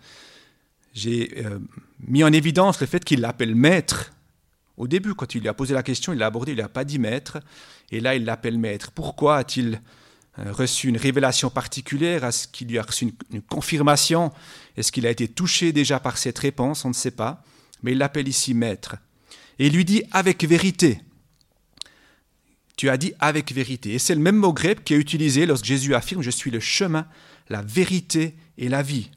j'ai 0.95 1.45
euh, 1.45 1.59
mis 2.07 2.25
en 2.25 2.33
évidence 2.33 2.81
le 2.81 2.87
fait 2.87 3.05
qu'il 3.05 3.21
l'appelle 3.21 3.55
maître. 3.55 4.13
Au 4.77 4.87
début, 4.87 5.15
quand 5.15 5.35
il 5.35 5.43
lui 5.43 5.49
a 5.49 5.55
posé 5.55 5.75
la 5.75 5.83
question, 5.83 6.13
il 6.13 6.19
l'a 6.19 6.27
abordé, 6.27 6.53
il 6.53 6.59
n'a 6.59 6.69
pas 6.69 6.85
dit 6.85 6.99
maître, 6.99 7.41
et 7.91 8.01
là 8.01 8.15
il 8.15 8.25
l'appelle 8.25 8.59
maître. 8.59 8.93
Pourquoi 8.93 9.37
a-t-il 9.39 9.81
euh, 10.39 10.53
reçu 10.53 10.89
une 10.89 10.97
révélation 10.97 11.51
particulière? 11.51 12.25
Est-ce 12.25 12.49
qu'il 12.49 12.69
lui 12.69 12.79
a 12.79 12.83
reçu 12.83 13.13
une, 13.33 13.43
confirmation? 13.43 14.33
Est-ce 14.77 14.93
qu'il 14.93 15.07
a 15.07 15.11
été 15.11 15.29
touché 15.29 15.73
déjà 15.73 15.99
par 15.99 16.17
cette 16.17 16.39
réponse? 16.39 16.85
On 16.85 16.89
ne 16.89 16.95
sait 16.95 17.11
pas. 17.11 17.45
Mais 17.83 17.93
il 17.93 17.99
l'appelle 17.99 18.29
ici 18.29 18.55
maître. 18.55 18.97
Et 19.59 19.67
il 19.67 19.75
lui 19.75 19.85
dit 19.85 20.03
avec 20.13 20.45
vérité. 20.45 21.01
Tu 22.77 22.89
as 22.89 22.97
dit 22.97 23.13
avec 23.21 23.53
vérité. 23.53 23.95
Et 23.95 23.99
c'est 23.99 24.15
le 24.15 24.21
même 24.21 24.37
mot 24.37 24.53
grec 24.53 24.83
qui 24.85 24.95
est 24.95 24.99
utilisé 24.99 25.47
lorsque 25.47 25.65
Jésus 25.65 25.95
affirme 25.95 26.23
Je 26.23 26.31
suis 26.31 26.51
le 26.51 26.61
chemin, 26.61 27.07
la 27.49 27.63
vérité 27.63 28.35
et 28.59 28.69
la 28.69 28.83
vie. 28.83 29.11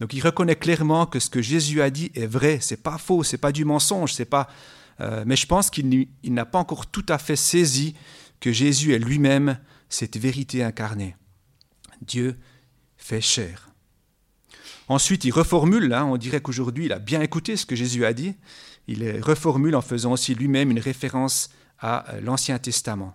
Donc 0.00 0.12
il 0.12 0.20
reconnaît 0.20 0.56
clairement 0.56 1.06
que 1.06 1.18
ce 1.18 1.30
que 1.30 1.40
Jésus 1.40 1.80
a 1.80 1.90
dit 1.90 2.10
est 2.14 2.26
vrai, 2.26 2.58
c'est 2.60 2.82
pas 2.82 2.98
faux, 2.98 3.22
c'est 3.22 3.38
pas 3.38 3.52
du 3.52 3.64
mensonge, 3.64 4.12
c'est 4.12 4.26
pas. 4.26 4.48
Euh, 5.00 5.24
mais 5.26 5.36
je 5.36 5.46
pense 5.46 5.70
qu'il 5.70 6.08
n'a 6.24 6.44
pas 6.44 6.58
encore 6.58 6.86
tout 6.86 7.06
à 7.08 7.18
fait 7.18 7.36
saisi 7.36 7.94
que 8.40 8.52
Jésus 8.52 8.94
est 8.94 8.98
lui-même 8.98 9.58
cette 9.88 10.16
vérité 10.16 10.62
incarnée. 10.62 11.16
Dieu 12.02 12.36
fait 12.96 13.20
chair. 13.20 13.70
Ensuite, 14.88 15.24
il 15.24 15.32
reformule, 15.32 15.92
hein, 15.92 16.04
on 16.04 16.16
dirait 16.16 16.40
qu'aujourd'hui, 16.40 16.86
il 16.86 16.92
a 16.92 16.98
bien 16.98 17.20
écouté 17.20 17.56
ce 17.56 17.66
que 17.66 17.74
Jésus 17.74 18.04
a 18.04 18.12
dit, 18.12 18.34
il 18.86 19.20
reformule 19.20 19.74
en 19.74 19.82
faisant 19.82 20.12
aussi 20.12 20.34
lui-même 20.34 20.70
une 20.70 20.78
référence 20.78 21.50
à 21.80 22.14
euh, 22.14 22.20
l'Ancien 22.20 22.58
Testament. 22.58 23.14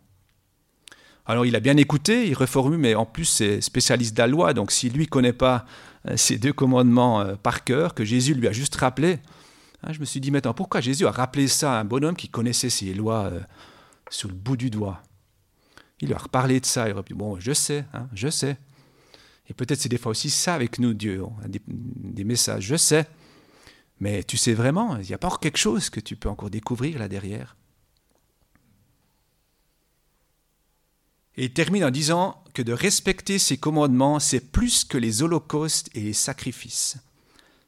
Alors 1.25 1.45
il 1.45 1.55
a 1.55 1.59
bien 1.59 1.77
écouté, 1.77 2.27
il 2.27 2.33
reformule, 2.33 2.79
mais 2.79 2.95
en 2.95 3.05
plus 3.05 3.25
c'est 3.25 3.61
spécialiste 3.61 4.15
de 4.15 4.21
la 4.21 4.27
loi, 4.27 4.53
donc 4.53 4.71
si 4.71 4.89
lui 4.89 5.05
ne 5.05 5.09
connaît 5.09 5.33
pas 5.33 5.65
ces 6.15 6.37
deux 6.37 6.53
commandements 6.53 7.21
euh, 7.21 7.35
par 7.35 7.63
cœur 7.63 7.93
que 7.93 8.03
Jésus 8.03 8.33
lui 8.33 8.47
a 8.47 8.51
juste 8.51 8.75
rappelé. 8.75 9.19
Hein, 9.83 9.93
je 9.93 9.99
me 9.99 10.05
suis 10.05 10.19
dit 10.19 10.31
maintenant, 10.31 10.53
pourquoi 10.53 10.81
Jésus 10.81 11.05
a 11.05 11.11
rappelé 11.11 11.47
ça 11.47 11.77
à 11.77 11.81
un 11.81 11.85
bonhomme 11.85 12.15
qui 12.15 12.29
connaissait 12.29 12.69
ces 12.69 12.93
lois 12.93 13.25
euh, 13.25 13.39
sous 14.09 14.27
le 14.27 14.33
bout 14.33 14.57
du 14.57 14.69
doigt? 14.69 15.01
Il 15.99 16.13
a 16.13 16.17
reparlé 16.17 16.59
de 16.59 16.65
ça, 16.65 16.89
il 16.89 16.97
a 16.97 17.01
dit, 17.03 17.13
bon, 17.13 17.39
je 17.39 17.53
sais, 17.53 17.85
hein, 17.93 18.07
je 18.13 18.29
sais. 18.29 18.57
Et 19.49 19.53
peut-être 19.53 19.79
c'est 19.79 19.89
des 19.89 19.97
fois 19.97 20.11
aussi 20.11 20.29
ça 20.29 20.55
avec 20.55 20.79
nous, 20.79 20.93
Dieu, 20.93 21.23
des, 21.47 21.61
des 21.67 22.23
messages, 22.23 22.63
je 22.63 22.75
sais. 22.75 23.05
Mais 23.99 24.23
tu 24.23 24.37
sais 24.37 24.53
vraiment, 24.53 24.97
il 24.97 25.07
n'y 25.07 25.13
a 25.13 25.19
pas 25.19 25.27
encore 25.27 25.39
quelque 25.39 25.57
chose 25.57 25.91
que 25.91 25.99
tu 25.99 26.15
peux 26.15 26.29
encore 26.29 26.49
découvrir 26.49 26.97
là 26.97 27.07
derrière. 27.07 27.55
Et 31.37 31.45
il 31.45 31.53
termine 31.53 31.85
en 31.85 31.91
disant 31.91 32.43
que 32.53 32.61
de 32.61 32.73
respecter 32.73 33.39
ses 33.39 33.57
commandements, 33.57 34.19
c'est 34.19 34.51
plus 34.51 34.83
que 34.83 34.97
les 34.97 35.23
holocaustes 35.23 35.89
et 35.95 36.01
les 36.01 36.13
sacrifices. 36.13 36.97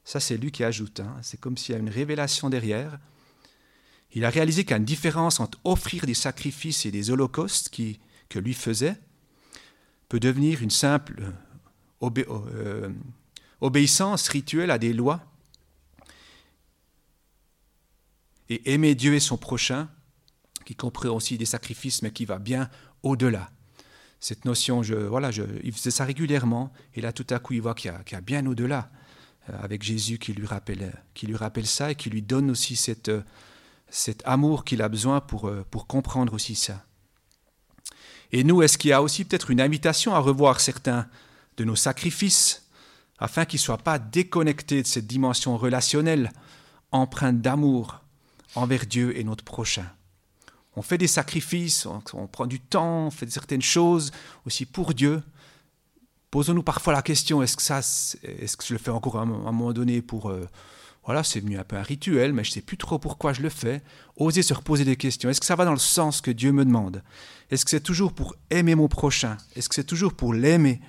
Ça, 0.04 0.20
c'est 0.20 0.36
lui 0.36 0.52
qui 0.52 0.64
ajoute. 0.64 1.00
Hein. 1.00 1.16
C'est 1.22 1.40
comme 1.40 1.56
s'il 1.56 1.74
y 1.74 1.76
a 1.76 1.80
une 1.80 1.88
révélation 1.88 2.50
derrière. 2.50 2.98
Il 4.12 4.24
a 4.24 4.30
réalisé 4.30 4.64
qu'il 4.64 4.72
y 4.72 4.74
a 4.74 4.78
une 4.78 4.84
différence 4.84 5.40
entre 5.40 5.58
offrir 5.64 6.06
des 6.06 6.14
sacrifices 6.14 6.84
et 6.86 6.90
des 6.90 7.10
holocaustes 7.10 7.70
que 8.28 8.38
lui 8.38 8.54
faisait 8.54 8.96
peut 10.08 10.20
devenir 10.20 10.62
une 10.62 10.70
simple 10.70 11.32
euh, 12.02 12.10
euh, 12.28 12.90
obéissance 13.60 14.28
rituelle 14.28 14.70
à 14.70 14.78
des 14.78 14.92
lois. 14.92 15.24
Et 18.50 18.72
aimer 18.72 18.94
Dieu 18.94 19.14
et 19.14 19.20
son 19.20 19.38
prochain, 19.38 19.88
qui 20.66 20.74
comprend 20.74 21.08
aussi 21.08 21.38
des 21.38 21.46
sacrifices, 21.46 22.02
mais 22.02 22.12
qui 22.12 22.26
va 22.26 22.38
bien 22.38 22.68
au-delà. 23.02 23.50
Cette 24.24 24.46
notion, 24.46 24.80
voilà, 25.10 25.28
il 25.62 25.70
faisait 25.74 25.90
ça 25.90 26.06
régulièrement, 26.06 26.72
et 26.94 27.02
là 27.02 27.12
tout 27.12 27.26
à 27.28 27.38
coup 27.38 27.52
il 27.52 27.60
voit 27.60 27.74
qu'il 27.74 27.92
y, 27.92 28.14
a 28.14 28.20
bien 28.22 28.46
au-delà, 28.46 28.90
euh, 29.50 29.52
avec 29.62 29.82
Jésus 29.82 30.16
qui 30.16 30.32
lui, 30.32 30.46
rappelle, 30.46 31.66
ça 31.66 31.90
et 31.90 31.94
qui 31.94 32.08
lui 32.08 32.22
donne 32.22 32.50
aussi 32.50 32.82
euh, 33.08 33.20
cet 33.90 34.22
amour 34.24 34.64
qu'il 34.64 34.80
a 34.80 34.88
besoin 34.88 35.20
pour, 35.20 35.48
euh, 35.48 35.62
pour 35.70 35.86
comprendre 35.86 36.32
aussi 36.32 36.54
ça. 36.54 36.86
Et 38.32 38.44
nous, 38.44 38.62
est-ce 38.62 38.78
qu'il 38.78 38.88
y 38.88 38.92
a 38.94 39.02
aussi 39.02 39.26
peut-être 39.26 39.50
une 39.50 39.60
invitation 39.60 40.14
à 40.14 40.20
revoir 40.20 40.60
certains 40.60 41.06
de 41.58 41.64
nos 41.64 41.76
sacrifices, 41.76 42.66
afin 43.18 43.44
qu'ils 43.44 43.58
ne 43.58 43.64
soient 43.64 43.76
pas 43.76 43.98
déconnectés 43.98 44.80
de 44.80 44.86
cette 44.86 45.06
dimension 45.06 45.58
relationnelle, 45.58 46.32
empreinte 46.92 47.42
d'amour 47.42 48.00
envers 48.54 48.86
Dieu 48.86 49.18
et 49.18 49.22
notre 49.22 49.44
prochain? 49.44 49.84
On 50.76 50.82
fait 50.82 50.98
des 50.98 51.06
sacrifices, 51.06 51.86
on, 51.86 52.26
prend 52.26 52.46
du 52.46 52.60
temps, 52.60 53.06
on 53.06 53.10
fait 53.10 53.30
certaines 53.30 53.62
choses 53.62 54.10
aussi 54.46 54.66
pour 54.66 54.94
Dieu. 54.94 55.22
Posons-nous 56.30 56.64
parfois 56.64 56.92
la 56.92 57.02
question 57.02 57.42
est-ce 57.42 57.56
que 57.56 57.62
ça, 57.62 57.78
est-ce 57.78 58.56
que 58.56 58.64
je 58.64 58.72
le 58.72 58.78
fais 58.78 58.90
encore 58.90 59.18
à 59.18 59.22
un, 59.22 59.26
moment 59.26 59.72
donné 59.72 60.02
pour 60.02 60.30
euh, 60.30 60.48
voilà, 61.04 61.22
c'est 61.22 61.40
venu 61.40 61.58
un 61.58 61.64
peu 61.64 61.76
un 61.76 61.82
rituel, 61.82 62.32
mais 62.32 62.44
je 62.44 62.50
ne 62.50 62.54
sais 62.54 62.60
plus 62.62 62.78
trop 62.78 62.98
pourquoi 62.98 63.32
je 63.32 63.42
le 63.42 63.50
fais. 63.50 63.82
Oser 64.16 64.42
se 64.42 64.54
reposer 64.54 64.84
des 64.84 64.96
questions. 64.96 65.28
Est-ce 65.28 65.40
que 65.40 65.46
ça 65.46 65.54
va 65.54 65.64
dans 65.64 65.72
le 65.72 65.78
sens 65.78 66.20
que 66.20 66.30
Dieu 66.30 66.50
me 66.50 66.64
demande? 66.64 67.02
Est-ce 67.50 67.64
que 67.64 67.70
c'est 67.70 67.80
toujours 67.80 68.14
pour 68.14 68.34
aimer 68.50 68.74
mon 68.74 68.88
prochain? 68.88 69.36
Est-ce 69.54 69.68
que 69.68 69.74
c'est 69.74 69.84
toujours 69.84 70.14
pour 70.14 70.32
l'aimer? 70.32 70.80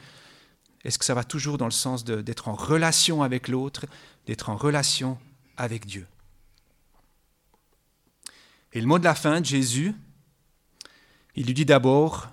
Est-ce 0.86 0.98
que 0.98 1.06
ça 1.06 1.14
va 1.14 1.24
toujours 1.24 1.58
dans 1.58 1.66
le 1.66 1.72
sens 1.72 2.06
d'être 2.06 2.48
en 2.48 2.54
relation 2.54 3.24
avec 3.24 3.50
l'autre, 3.50 3.86
d'être 4.26 4.50
en 4.50 4.56
relation 4.56 5.18
avec 5.58 5.86
Dieu? 5.86 6.08
Et 8.76 8.82
le 8.82 8.88
mot 8.88 9.00
de 9.00 9.06
la 9.06 9.16
fin 9.16 9.40
de 9.40 9.46
Jésus, 9.46 9.96
il 11.36 11.46
lui 11.46 11.54
dit 11.54 11.64
d'abord, 11.64 12.28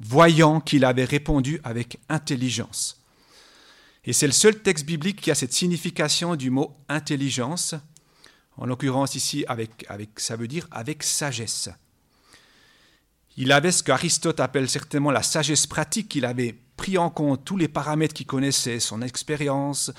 voyant 0.00 0.60
qu'il 0.60 0.84
avait 0.84 1.06
répondu 1.06 1.60
avec 1.64 1.98
intelligence. 2.10 3.02
Et 4.04 4.12
c'est 4.12 4.26
le 4.26 4.34
seul 4.34 4.60
texte 4.60 4.84
biblique 4.84 5.22
qui 5.22 5.30
a 5.30 5.34
cette 5.34 5.54
signification 5.54 6.36
du 6.36 6.50
mot 6.50 6.76
intelligence, 6.90 7.74
en 8.58 8.66
l'occurrence 8.66 9.14
ici, 9.14 9.46
avec, 9.48 9.86
avec, 9.88 10.20
ça 10.20 10.36
veut 10.36 10.46
dire 10.46 10.68
avec 10.70 11.02
sagesse. 11.02 11.70
Il 13.38 13.50
avait 13.50 13.72
ce 13.72 13.82
qu'Aristote 13.82 14.40
appelle 14.40 14.68
certainement 14.68 15.10
la 15.10 15.22
sagesse 15.22 15.66
pratique, 15.66 16.14
il 16.14 16.26
avait 16.26 16.54
pris 16.76 16.98
en 16.98 17.08
compte 17.08 17.46
tous 17.46 17.56
les 17.56 17.68
paramètres 17.68 18.12
qu'il 18.12 18.26
connaissait, 18.26 18.78
son 18.78 19.00
expérience, 19.00 19.90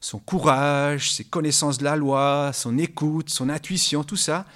son 0.00 0.18
courage, 0.18 1.12
ses 1.12 1.24
connaissances 1.24 1.78
de 1.78 1.84
la 1.84 1.94
loi, 1.94 2.50
son 2.52 2.76
écoute, 2.76 3.30
son 3.30 3.50
intuition, 3.50 4.02
tout 4.02 4.16
ça, 4.16 4.46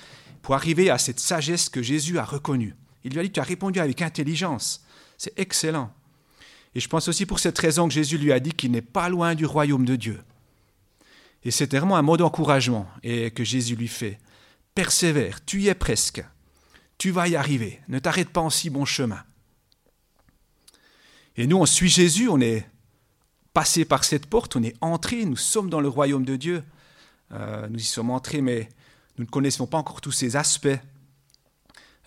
pour 0.46 0.54
arriver 0.54 0.90
à 0.90 0.98
cette 0.98 1.18
sagesse 1.18 1.68
que 1.68 1.82
Jésus 1.82 2.20
a 2.20 2.24
reconnue. 2.24 2.76
Il 3.02 3.12
lui 3.12 3.18
a 3.18 3.24
dit, 3.24 3.32
tu 3.32 3.40
as 3.40 3.42
répondu 3.42 3.80
avec 3.80 4.00
intelligence. 4.00 4.86
C'est 5.18 5.36
excellent. 5.36 5.92
Et 6.76 6.78
je 6.78 6.86
pense 6.86 7.08
aussi 7.08 7.26
pour 7.26 7.40
cette 7.40 7.58
raison 7.58 7.88
que 7.88 7.94
Jésus 7.94 8.16
lui 8.16 8.30
a 8.30 8.38
dit 8.38 8.52
qu'il 8.52 8.70
n'est 8.70 8.80
pas 8.80 9.08
loin 9.08 9.34
du 9.34 9.44
royaume 9.44 9.84
de 9.84 9.96
Dieu. 9.96 10.22
Et 11.42 11.50
c'est 11.50 11.74
vraiment 11.74 11.96
un 11.96 12.02
mot 12.02 12.16
d'encouragement 12.16 12.86
et 13.02 13.32
que 13.32 13.42
Jésus 13.42 13.74
lui 13.74 13.88
fait. 13.88 14.20
Persévère, 14.72 15.44
tu 15.44 15.62
y 15.62 15.66
es 15.66 15.74
presque. 15.74 16.24
Tu 16.96 17.10
vas 17.10 17.26
y 17.26 17.34
arriver. 17.34 17.80
Ne 17.88 17.98
t'arrête 17.98 18.30
pas 18.30 18.40
en 18.40 18.48
si 18.48 18.70
bon 18.70 18.84
chemin. 18.84 19.24
Et 21.36 21.48
nous, 21.48 21.56
on 21.56 21.66
suit 21.66 21.88
Jésus, 21.88 22.28
on 22.28 22.40
est 22.40 22.68
passé 23.52 23.84
par 23.84 24.04
cette 24.04 24.26
porte, 24.26 24.54
on 24.54 24.62
est 24.62 24.76
entré, 24.80 25.24
nous 25.24 25.34
sommes 25.34 25.70
dans 25.70 25.80
le 25.80 25.88
royaume 25.88 26.24
de 26.24 26.36
Dieu. 26.36 26.62
Euh, 27.32 27.66
nous 27.68 27.80
y 27.80 27.82
sommes 27.82 28.10
entrés, 28.10 28.42
mais 28.42 28.68
nous 29.18 29.24
ne 29.24 29.30
connaissons 29.30 29.66
pas 29.66 29.78
encore 29.78 30.00
tous 30.00 30.12
ces 30.12 30.36
aspects. 30.36 30.68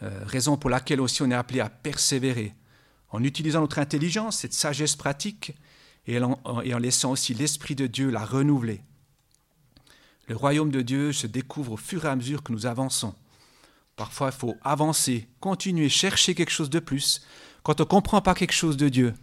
Euh, 0.02 0.24
raison 0.26 0.58
pour 0.58 0.70
laquelle 0.70 1.02
aussi 1.02 1.22
on 1.22 1.32
est 1.32 1.36
appelé 1.36 1.60
à 1.60 1.70
persévérer, 1.70 2.54
en 3.10 3.24
utilisant 3.24 3.62
notre 3.62 3.80
intelligence, 3.80 4.38
cette 4.38 4.54
sagesse 4.54 4.96
pratique, 4.96 5.56
et 6.08 6.20
en, 6.22 6.80
laissant 6.80 7.12
aussi 7.12 7.34
l'Esprit 7.34 7.76
de 7.76 7.86
Dieu 7.86 8.10
la 8.10 8.26
renouveler. 8.26 8.82
Le 10.28 10.36
royaume 10.36 10.72
de 10.72 10.82
Dieu 10.82 11.12
se 11.12 11.28
découvre 11.28 11.74
au 11.74 11.78
fur 11.78 12.06
et 12.06 12.08
à 12.08 12.16
mesure 12.16 12.44
que 12.44 12.52
nous 12.52 12.66
avançons. 12.66 13.14
Parfois, 13.96 14.30
il 14.34 14.38
faut 14.38 14.56
avancer, 14.64 15.28
continuer, 15.40 15.90
chercher 15.90 16.34
quelque 16.34 16.52
chose 16.52 16.70
de 16.70 16.80
plus. 16.80 17.22
Quand 17.64 17.82
on 17.82 17.84
ne 17.84 17.90
comprend 17.90 18.22
pas 18.22 18.34
quelque 18.34 18.54
chose 18.54 18.78
de 18.78 18.90
Dieu, 18.90 19.14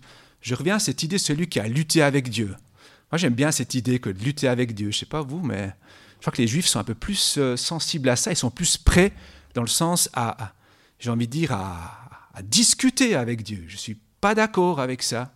je 0.42 0.54
reviens 0.54 0.76
à 0.76 0.80
cette 0.80 1.02
idée 1.02 1.18
celui 1.18 1.48
qui 1.48 1.58
a 1.58 1.66
lutté 1.66 2.02
avec 2.02 2.28
Dieu. 2.28 2.54
Moi, 3.10 3.18
j'aime 3.18 3.34
bien 3.34 3.52
cette 3.52 3.74
idée 3.74 3.98
que 3.98 4.10
de 4.10 4.22
lutter 4.22 4.48
avec 4.48 4.74
Dieu. 4.74 4.90
Je 4.90 4.96
ne 4.96 5.00
sais 5.00 5.06
pas 5.06 5.22
vous, 5.22 5.40
mais 5.40 5.74
je 6.16 6.22
crois 6.22 6.32
que 6.32 6.42
les 6.42 6.48
Juifs 6.48 6.66
sont 6.66 6.78
un 6.78 6.84
peu 6.84 6.94
plus 6.94 7.36
euh, 7.38 7.56
sensibles 7.56 8.08
à 8.08 8.16
ça. 8.16 8.32
Ils 8.32 8.36
sont 8.36 8.50
plus 8.50 8.76
prêts, 8.78 9.12
dans 9.54 9.62
le 9.62 9.68
sens 9.68 10.08
à, 10.12 10.52
j'ai 10.98 11.10
envie 11.10 11.26
de 11.26 11.32
dire, 11.32 11.52
à, 11.52 12.02
discuter 12.42 13.14
avec 13.14 13.42
Dieu. 13.42 13.64
Je 13.66 13.74
ne 13.74 13.78
suis 13.78 13.98
pas 14.20 14.34
d'accord 14.34 14.80
avec 14.80 15.02
ça. 15.02 15.32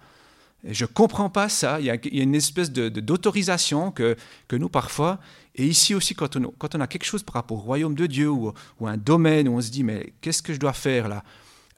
Je 0.65 0.85
ne 0.85 0.89
comprends 0.89 1.31
pas 1.31 1.49
ça. 1.49 1.81
Il 1.81 1.87
y 1.87 1.91
a, 1.91 1.97
une 2.13 2.35
espèce 2.35 2.71
d'autorisation 2.71 3.87
de, 3.89 3.95
que, 3.95 4.17
que 4.49 4.57
nous, 4.57 4.69
parfois, 4.69 5.19
et 5.55 5.67
ici 5.67 5.95
aussi, 5.95 6.15
quand 6.15 6.37
on, 6.37 6.53
quand 6.59 6.75
on, 6.75 6.81
a 6.81 6.87
quelque 6.87 7.05
chose 7.05 7.23
par 7.23 7.35
rapport 7.35 7.57
au 7.57 7.61
royaume 7.61 7.95
de 7.95 8.07
Dieu 8.07 8.29
ou, 8.29 8.53
ou 8.79 8.87
un 8.87 8.97
domaine 8.97 9.49
où 9.49 9.57
on 9.57 9.61
se 9.61 9.71
dit, 9.71 9.83
mais 9.83 10.13
qu'est-ce 10.21 10.43
que 10.43 10.53
je 10.53 10.59
dois 10.59 10.75
faire 10.75 11.09
là? 11.09 11.25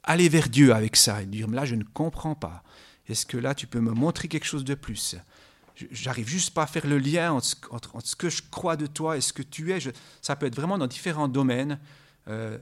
Aller 0.03 0.27
vers 0.27 0.49
Dieu 0.49 0.73
avec 0.73 0.97
ça 0.97 1.21
et 1.21 1.25
dire, 1.25 1.47
mais 1.47 1.55
là, 1.55 1.65
je 1.65 1.75
ne 1.75 1.83
comprends 1.83 2.35
pas. 2.35 2.63
Est-ce 3.07 3.25
que 3.25 3.37
là, 3.37 3.55
tu 3.55 3.67
peux 3.67 3.79
me 3.79 3.91
montrer 3.91 4.27
quelque 4.27 4.45
chose 4.45 4.65
de 4.65 4.75
plus? 4.75 5.15
J'arrive 5.91 6.27
juste 6.27 6.51
pas 6.51 6.63
à 6.63 6.67
faire 6.67 6.85
le 6.85 6.97
lien 6.97 7.31
entre, 7.33 7.89
ce 8.03 8.15
que 8.15 8.29
je 8.29 8.43
crois 8.51 8.75
de 8.75 8.85
toi 8.85 9.17
et 9.17 9.21
ce 9.21 9.33
que 9.33 9.41
tu 9.41 9.71
es. 9.71 9.79
ça 10.21 10.35
peut 10.35 10.45
être 10.45 10.55
vraiment 10.55 10.77
dans 10.77 10.87
différents 10.87 11.27
domaines 11.27 11.79
euh, 12.29 12.57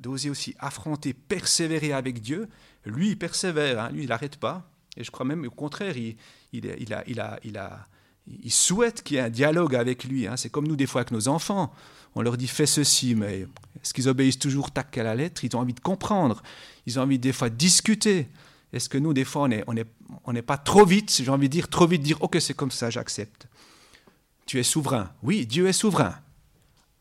d'oser 0.00 0.28
aussi 0.28 0.54
affronter, 0.58 1.14
persévérer 1.14 1.92
avec 1.92 2.20
Dieu. 2.20 2.48
Lui, 2.84 3.10
il 3.10 3.18
persévère, 3.18 3.80
hein. 3.80 3.90
lui, 3.90 4.02
il 4.02 4.08
n'arrête 4.08 4.36
pas. 4.36 4.68
Et 4.96 5.04
je 5.04 5.10
crois 5.10 5.24
même 5.24 5.46
au 5.46 5.50
contraire, 5.50 5.94
il, 5.96 6.16
souhaite 8.50 9.02
qu'il 9.02 9.16
y 9.16 9.18
ait 9.18 9.22
un 9.22 9.30
dialogue 9.30 9.74
avec 9.74 10.04
lui. 10.04 10.26
Hein. 10.26 10.36
C'est 10.36 10.50
comme 10.50 10.66
nous, 10.66 10.76
des 10.76 10.86
fois, 10.86 11.00
avec 11.00 11.12
nos 11.12 11.28
enfants. 11.28 11.72
On 12.14 12.20
leur 12.20 12.36
dit 12.36 12.46
fais 12.46 12.66
ceci, 12.66 13.14
mais 13.14 13.46
est-ce 13.82 13.94
qu'ils 13.94 14.08
obéissent 14.08 14.38
toujours 14.38 14.70
tac 14.70 14.98
à 14.98 15.02
la 15.02 15.14
lettre? 15.14 15.44
Ils 15.44 15.56
ont 15.56 15.60
envie 15.60 15.72
de 15.72 15.80
comprendre. 15.80 16.42
Ils 16.86 16.98
ont 16.98 17.02
envie, 17.02 17.18
des 17.18 17.32
fois, 17.32 17.48
de 17.48 17.54
discuter. 17.54 18.28
Est-ce 18.72 18.88
que 18.88 18.98
nous, 18.98 19.12
des 19.12 19.24
fois, 19.24 19.42
on 19.42 19.48
n'est 19.48 19.84
est, 20.34 20.42
pas 20.42 20.56
trop 20.56 20.86
vite, 20.86 21.20
j'ai 21.22 21.30
envie 21.30 21.48
de 21.48 21.52
dire, 21.52 21.68
trop 21.68 21.86
vite 21.86 22.02
dire 22.02 22.22
ok, 22.22 22.38
c'est 22.40 22.54
comme 22.54 22.70
ça, 22.70 22.88
j'accepte. 22.90 23.46
Tu 24.46 24.58
es 24.58 24.62
souverain. 24.62 25.10
Oui, 25.22 25.46
Dieu 25.46 25.68
est 25.68 25.72
souverain. 25.72 26.14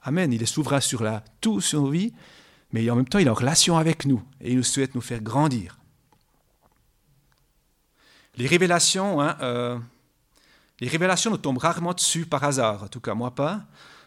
Amen. 0.04 0.34
Il 0.34 0.44
est 0.44 0.48
souverain 0.48 0.82
sur 0.82 1.04
la, 1.04 1.24
tout 1.40 1.62
sur 1.62 1.82
nos 1.82 1.90
vies, 1.90 2.14
mais 2.74 2.90
en 2.90 2.96
même 2.96 3.08
temps, 3.08 3.20
il 3.20 3.28
est 3.28 3.30
en 3.30 3.36
relation 3.36 3.78
avec 3.78 4.06
nous 4.06 4.22
et 4.42 4.52
il 4.52 4.58
nous 4.58 4.64
souhaite 4.64 4.96
nous 4.96 5.02
faire 5.02 5.22
grandir. 5.22 5.78
Les 8.36 8.48
révélations, 8.48 9.22
hein, 9.22 9.38
euh, 9.42 9.78
les 10.80 10.88
révélations 10.88 11.32
nous 11.32 11.38
tombent 11.38 11.58
rarement 11.58 11.94
dessus 11.94 12.26
par 12.26 12.44
hasard, 12.44 12.84
en 12.84 12.88
tout 12.88 13.02
cas 13.02 13.14
moi 13.14 13.36
pas. 13.36 13.62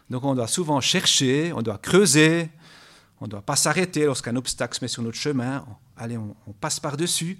Donc 0.09 0.23
on 0.23 0.35
doit 0.35 0.47
souvent 0.47 0.81
chercher, 0.81 1.53
on 1.53 1.61
doit 1.61 1.77
creuser, 1.77 2.49
on 3.21 3.25
ne 3.25 3.29
doit 3.29 3.41
pas 3.41 3.55
s'arrêter 3.55 4.05
lorsqu'un 4.05 4.35
obstacle 4.35 4.77
se 4.77 4.83
met 4.83 4.87
sur 4.87 5.03
notre 5.03 5.17
chemin. 5.17 5.65
Allez, 5.97 6.17
on, 6.17 6.35
passe 6.59 6.79
par-dessus 6.79 7.39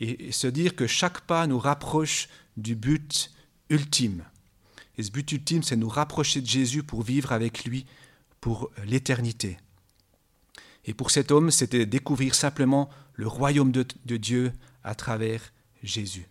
et, 0.00 0.32
se 0.32 0.46
dire 0.46 0.76
que 0.76 0.86
chaque 0.86 1.20
pas 1.22 1.46
nous 1.46 1.58
rapproche 1.58 2.28
du 2.56 2.74
but 2.74 3.32
ultime. 3.68 4.24
Et 4.96 5.02
ce 5.02 5.10
but 5.10 5.30
ultime, 5.32 5.62
c'est 5.62 5.76
nous 5.76 5.88
rapprocher 5.88 6.40
de 6.40 6.46
Jésus 6.46 6.82
pour 6.82 7.02
vivre 7.02 7.32
avec 7.32 7.64
lui 7.64 7.86
pour 8.40 8.70
l'éternité. 8.86 9.58
Et 10.84 10.94
pour 10.94 11.10
cet 11.10 11.30
homme, 11.30 11.50
c'était 11.50 11.86
découvrir 11.86 12.34
simplement 12.34 12.90
le 13.14 13.26
royaume 13.26 13.72
de 13.72 14.16
Dieu 14.16 14.52
à 14.82 14.94
travers 14.94 15.52
Jésus. 15.82 16.28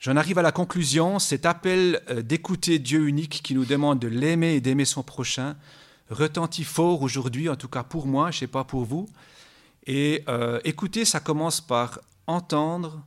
J'en 0.00 0.16
arrive 0.16 0.38
à 0.38 0.42
la 0.42 0.50
conclusion, 0.50 1.18
cet 1.18 1.44
appel 1.44 2.00
euh, 2.08 2.22
d'écouter 2.22 2.78
Dieu 2.78 3.06
unique 3.06 3.42
qui 3.44 3.54
nous 3.54 3.66
demande 3.66 3.98
de 3.98 4.08
l'aimer 4.08 4.54
et 4.54 4.62
d'aimer 4.62 4.86
son 4.86 5.02
prochain 5.02 5.58
retentit 6.10 6.64
fort 6.64 7.02
aujourd'hui, 7.02 7.48
en 7.48 7.56
tout 7.56 7.68
cas 7.68 7.82
pour 7.82 8.06
moi, 8.06 8.30
je 8.30 8.36
ne 8.36 8.40
sais 8.40 8.46
pas 8.46 8.64
pour 8.64 8.84
vous. 8.84 9.08
Et 9.86 10.24
euh, 10.28 10.60
écouter, 10.64 11.04
ça 11.04 11.20
commence 11.20 11.60
par 11.60 12.00
entendre, 12.26 13.04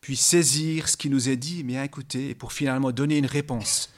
puis 0.00 0.16
saisir 0.16 0.88
ce 0.88 0.96
qui 0.96 1.10
nous 1.10 1.28
est 1.28 1.36
dit, 1.36 1.62
bien 1.62 1.82
écouter, 1.82 2.30
et 2.30 2.34
pour 2.34 2.52
finalement 2.52 2.92
donner 2.92 3.18
une 3.18 3.26
réponse 3.26 3.90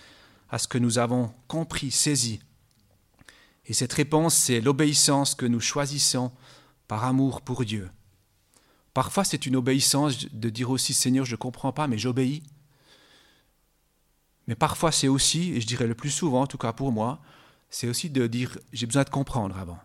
à 0.50 0.58
ce 0.58 0.66
que 0.66 0.78
nous 0.78 0.98
avons 0.98 1.32
compris, 1.46 1.90
saisi. 1.90 2.40
Et 3.66 3.74
cette 3.74 3.92
réponse, 3.92 4.34
c'est 4.34 4.60
l'obéissance 4.60 5.34
que 5.34 5.46
nous 5.46 5.60
choisissons 5.60 6.32
par 6.86 7.04
amour 7.04 7.42
pour 7.42 7.64
Dieu. 7.64 7.90
Parfois, 8.94 9.24
c'est 9.24 9.46
une 9.46 9.56
obéissance 9.56 10.26
de 10.32 10.48
dire 10.48 10.70
aussi 10.70 10.94
Seigneur, 10.94 11.26
je 11.26 11.32
ne 11.32 11.36
comprends 11.36 11.72
pas, 11.72 11.86
mais 11.86 11.98
j'obéis. 11.98 12.42
Mais 14.46 14.54
parfois, 14.54 14.90
c'est 14.90 15.08
aussi, 15.08 15.52
et 15.52 15.60
je 15.60 15.66
dirais 15.66 15.86
le 15.86 15.94
plus 15.94 16.10
souvent, 16.10 16.42
en 16.42 16.46
tout 16.46 16.56
cas 16.56 16.72
pour 16.72 16.90
moi, 16.90 17.20
c'est 17.70 17.88
aussi 17.88 18.10
de 18.10 18.26
dire 18.26 18.58
j'ai 18.72 18.86
besoin 18.86 19.04
de 19.04 19.10
comprendre 19.10 19.56
avant. 19.58 19.78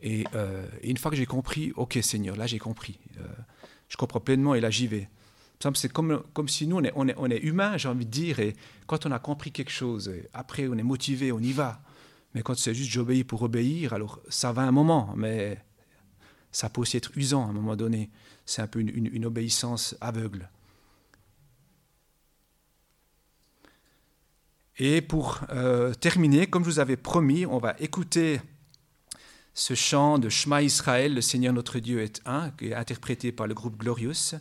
Et, 0.00 0.24
euh, 0.34 0.66
une 0.82 0.96
fois 0.96 1.10
que 1.10 1.16
j'ai 1.16 1.26
compris, 1.26 1.72
ok 1.76 1.98
Seigneur, 2.02 2.36
là 2.36 2.46
j'ai 2.46 2.58
compris. 2.58 2.98
Euh, 3.18 3.26
je 3.88 3.96
comprends 3.96 4.20
pleinement 4.20 4.54
et 4.54 4.60
là 4.60 4.70
j'y 4.70 4.86
vais. 4.86 5.08
C'est 5.74 5.92
comme, 5.92 6.22
comme 6.34 6.48
si 6.48 6.68
nous, 6.68 6.76
on 6.76 6.84
est, 6.84 6.92
on 6.94 7.08
est, 7.08 7.14
on 7.16 7.28
est 7.28 7.38
humain, 7.38 7.76
j'ai 7.76 7.88
envie 7.88 8.06
de 8.06 8.10
dire, 8.10 8.38
et 8.38 8.54
quand 8.86 9.06
on 9.06 9.10
a 9.10 9.18
compris 9.18 9.50
quelque 9.50 9.72
chose, 9.72 10.12
après 10.32 10.68
on 10.68 10.78
est 10.78 10.84
motivé, 10.84 11.32
on 11.32 11.40
y 11.40 11.52
va. 11.52 11.82
Mais 12.34 12.42
quand 12.42 12.56
c'est 12.56 12.74
juste 12.74 12.90
j'obéis 12.90 13.24
pour 13.24 13.42
obéir, 13.42 13.92
alors 13.92 14.20
ça 14.28 14.52
va 14.52 14.62
un 14.62 14.70
moment, 14.70 15.12
mais 15.16 15.58
ça 16.52 16.68
peut 16.68 16.80
aussi 16.80 16.96
être 16.96 17.10
usant 17.16 17.46
à 17.46 17.50
un 17.50 17.52
moment 17.52 17.76
donné. 17.76 18.10
C'est 18.46 18.62
un 18.62 18.66
peu 18.66 18.80
une, 18.80 19.26
obéissance 19.26 19.96
aveugle. 20.00 20.48
Et 24.78 25.00
pour 25.00 25.40
euh, 25.50 25.92
terminer, 25.92 26.46
comme 26.46 26.64
je 26.64 26.70
vous 26.70 26.78
avais 26.78 26.96
promis, 26.96 27.46
on 27.46 27.58
va 27.58 27.74
écouter 27.80 28.40
ce 29.52 29.74
chant 29.74 30.18
de 30.18 30.28
Shema 30.28 30.62
Israël, 30.62 31.14
le 31.14 31.20
Seigneur 31.20 31.52
notre 31.52 31.80
Dieu 31.80 32.00
est 32.00 32.22
un, 32.26 32.50
qui 32.50 32.68
est 32.68 32.74
interprété 32.74 33.32
par 33.32 33.48
le 33.48 33.54
groupe 33.54 33.76
Glorious. 33.76 34.36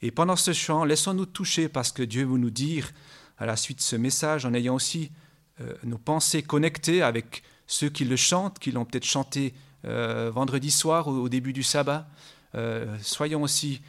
Et 0.00 0.10
pendant 0.10 0.34
ce 0.34 0.52
chant, 0.52 0.84
laissons-nous 0.84 1.26
toucher 1.26 1.68
parce 1.68 1.92
que 1.92 2.02
Dieu 2.02 2.24
veut 2.24 2.38
nous 2.38 2.50
dire 2.50 2.90
à 3.38 3.46
la 3.46 3.56
suite 3.56 3.78
de 3.78 3.82
ce 3.82 3.94
message, 3.94 4.44
en 4.44 4.52
ayant 4.52 4.74
aussi 4.74 5.12
euh, 5.60 5.74
nos 5.84 5.98
pensées 5.98 6.42
connectées 6.42 7.02
avec 7.02 7.44
ceux 7.68 7.88
qui 7.88 8.04
le 8.04 8.16
chantent, 8.16 8.58
qui 8.58 8.72
l'ont 8.72 8.84
peut-être 8.84 9.06
chanté 9.06 9.54
euh, 9.84 10.32
vendredi 10.34 10.72
soir 10.72 11.06
au, 11.06 11.28
début 11.28 11.52
du 11.52 11.62
sabbat. 11.62 12.08
Soyons 13.00 13.42
aussi 13.42 13.80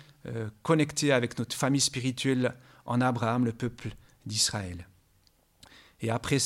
connectés 0.61 1.11
avec 1.11 1.37
notre 1.37 1.53
famille 1.53 1.81
spirituelle 1.81 2.55
en 2.85 3.01
Abraham, 3.01 3.43
le 3.43 3.51
peuple 3.51 3.89
d'Israël. 4.25 4.87
Et 6.03 6.09
après, 6.09 6.37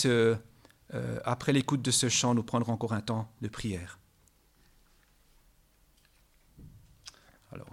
après 1.26 1.52
l'écoute 1.52 1.82
de 1.82 1.92
ce 1.92 2.08
chant, 2.08 2.36
nous 2.36 2.44
prendrons 2.44 2.74
encore 2.74 2.94
un 2.94 3.02
temps 3.02 3.28
de 3.42 3.48
prière. 3.50 4.00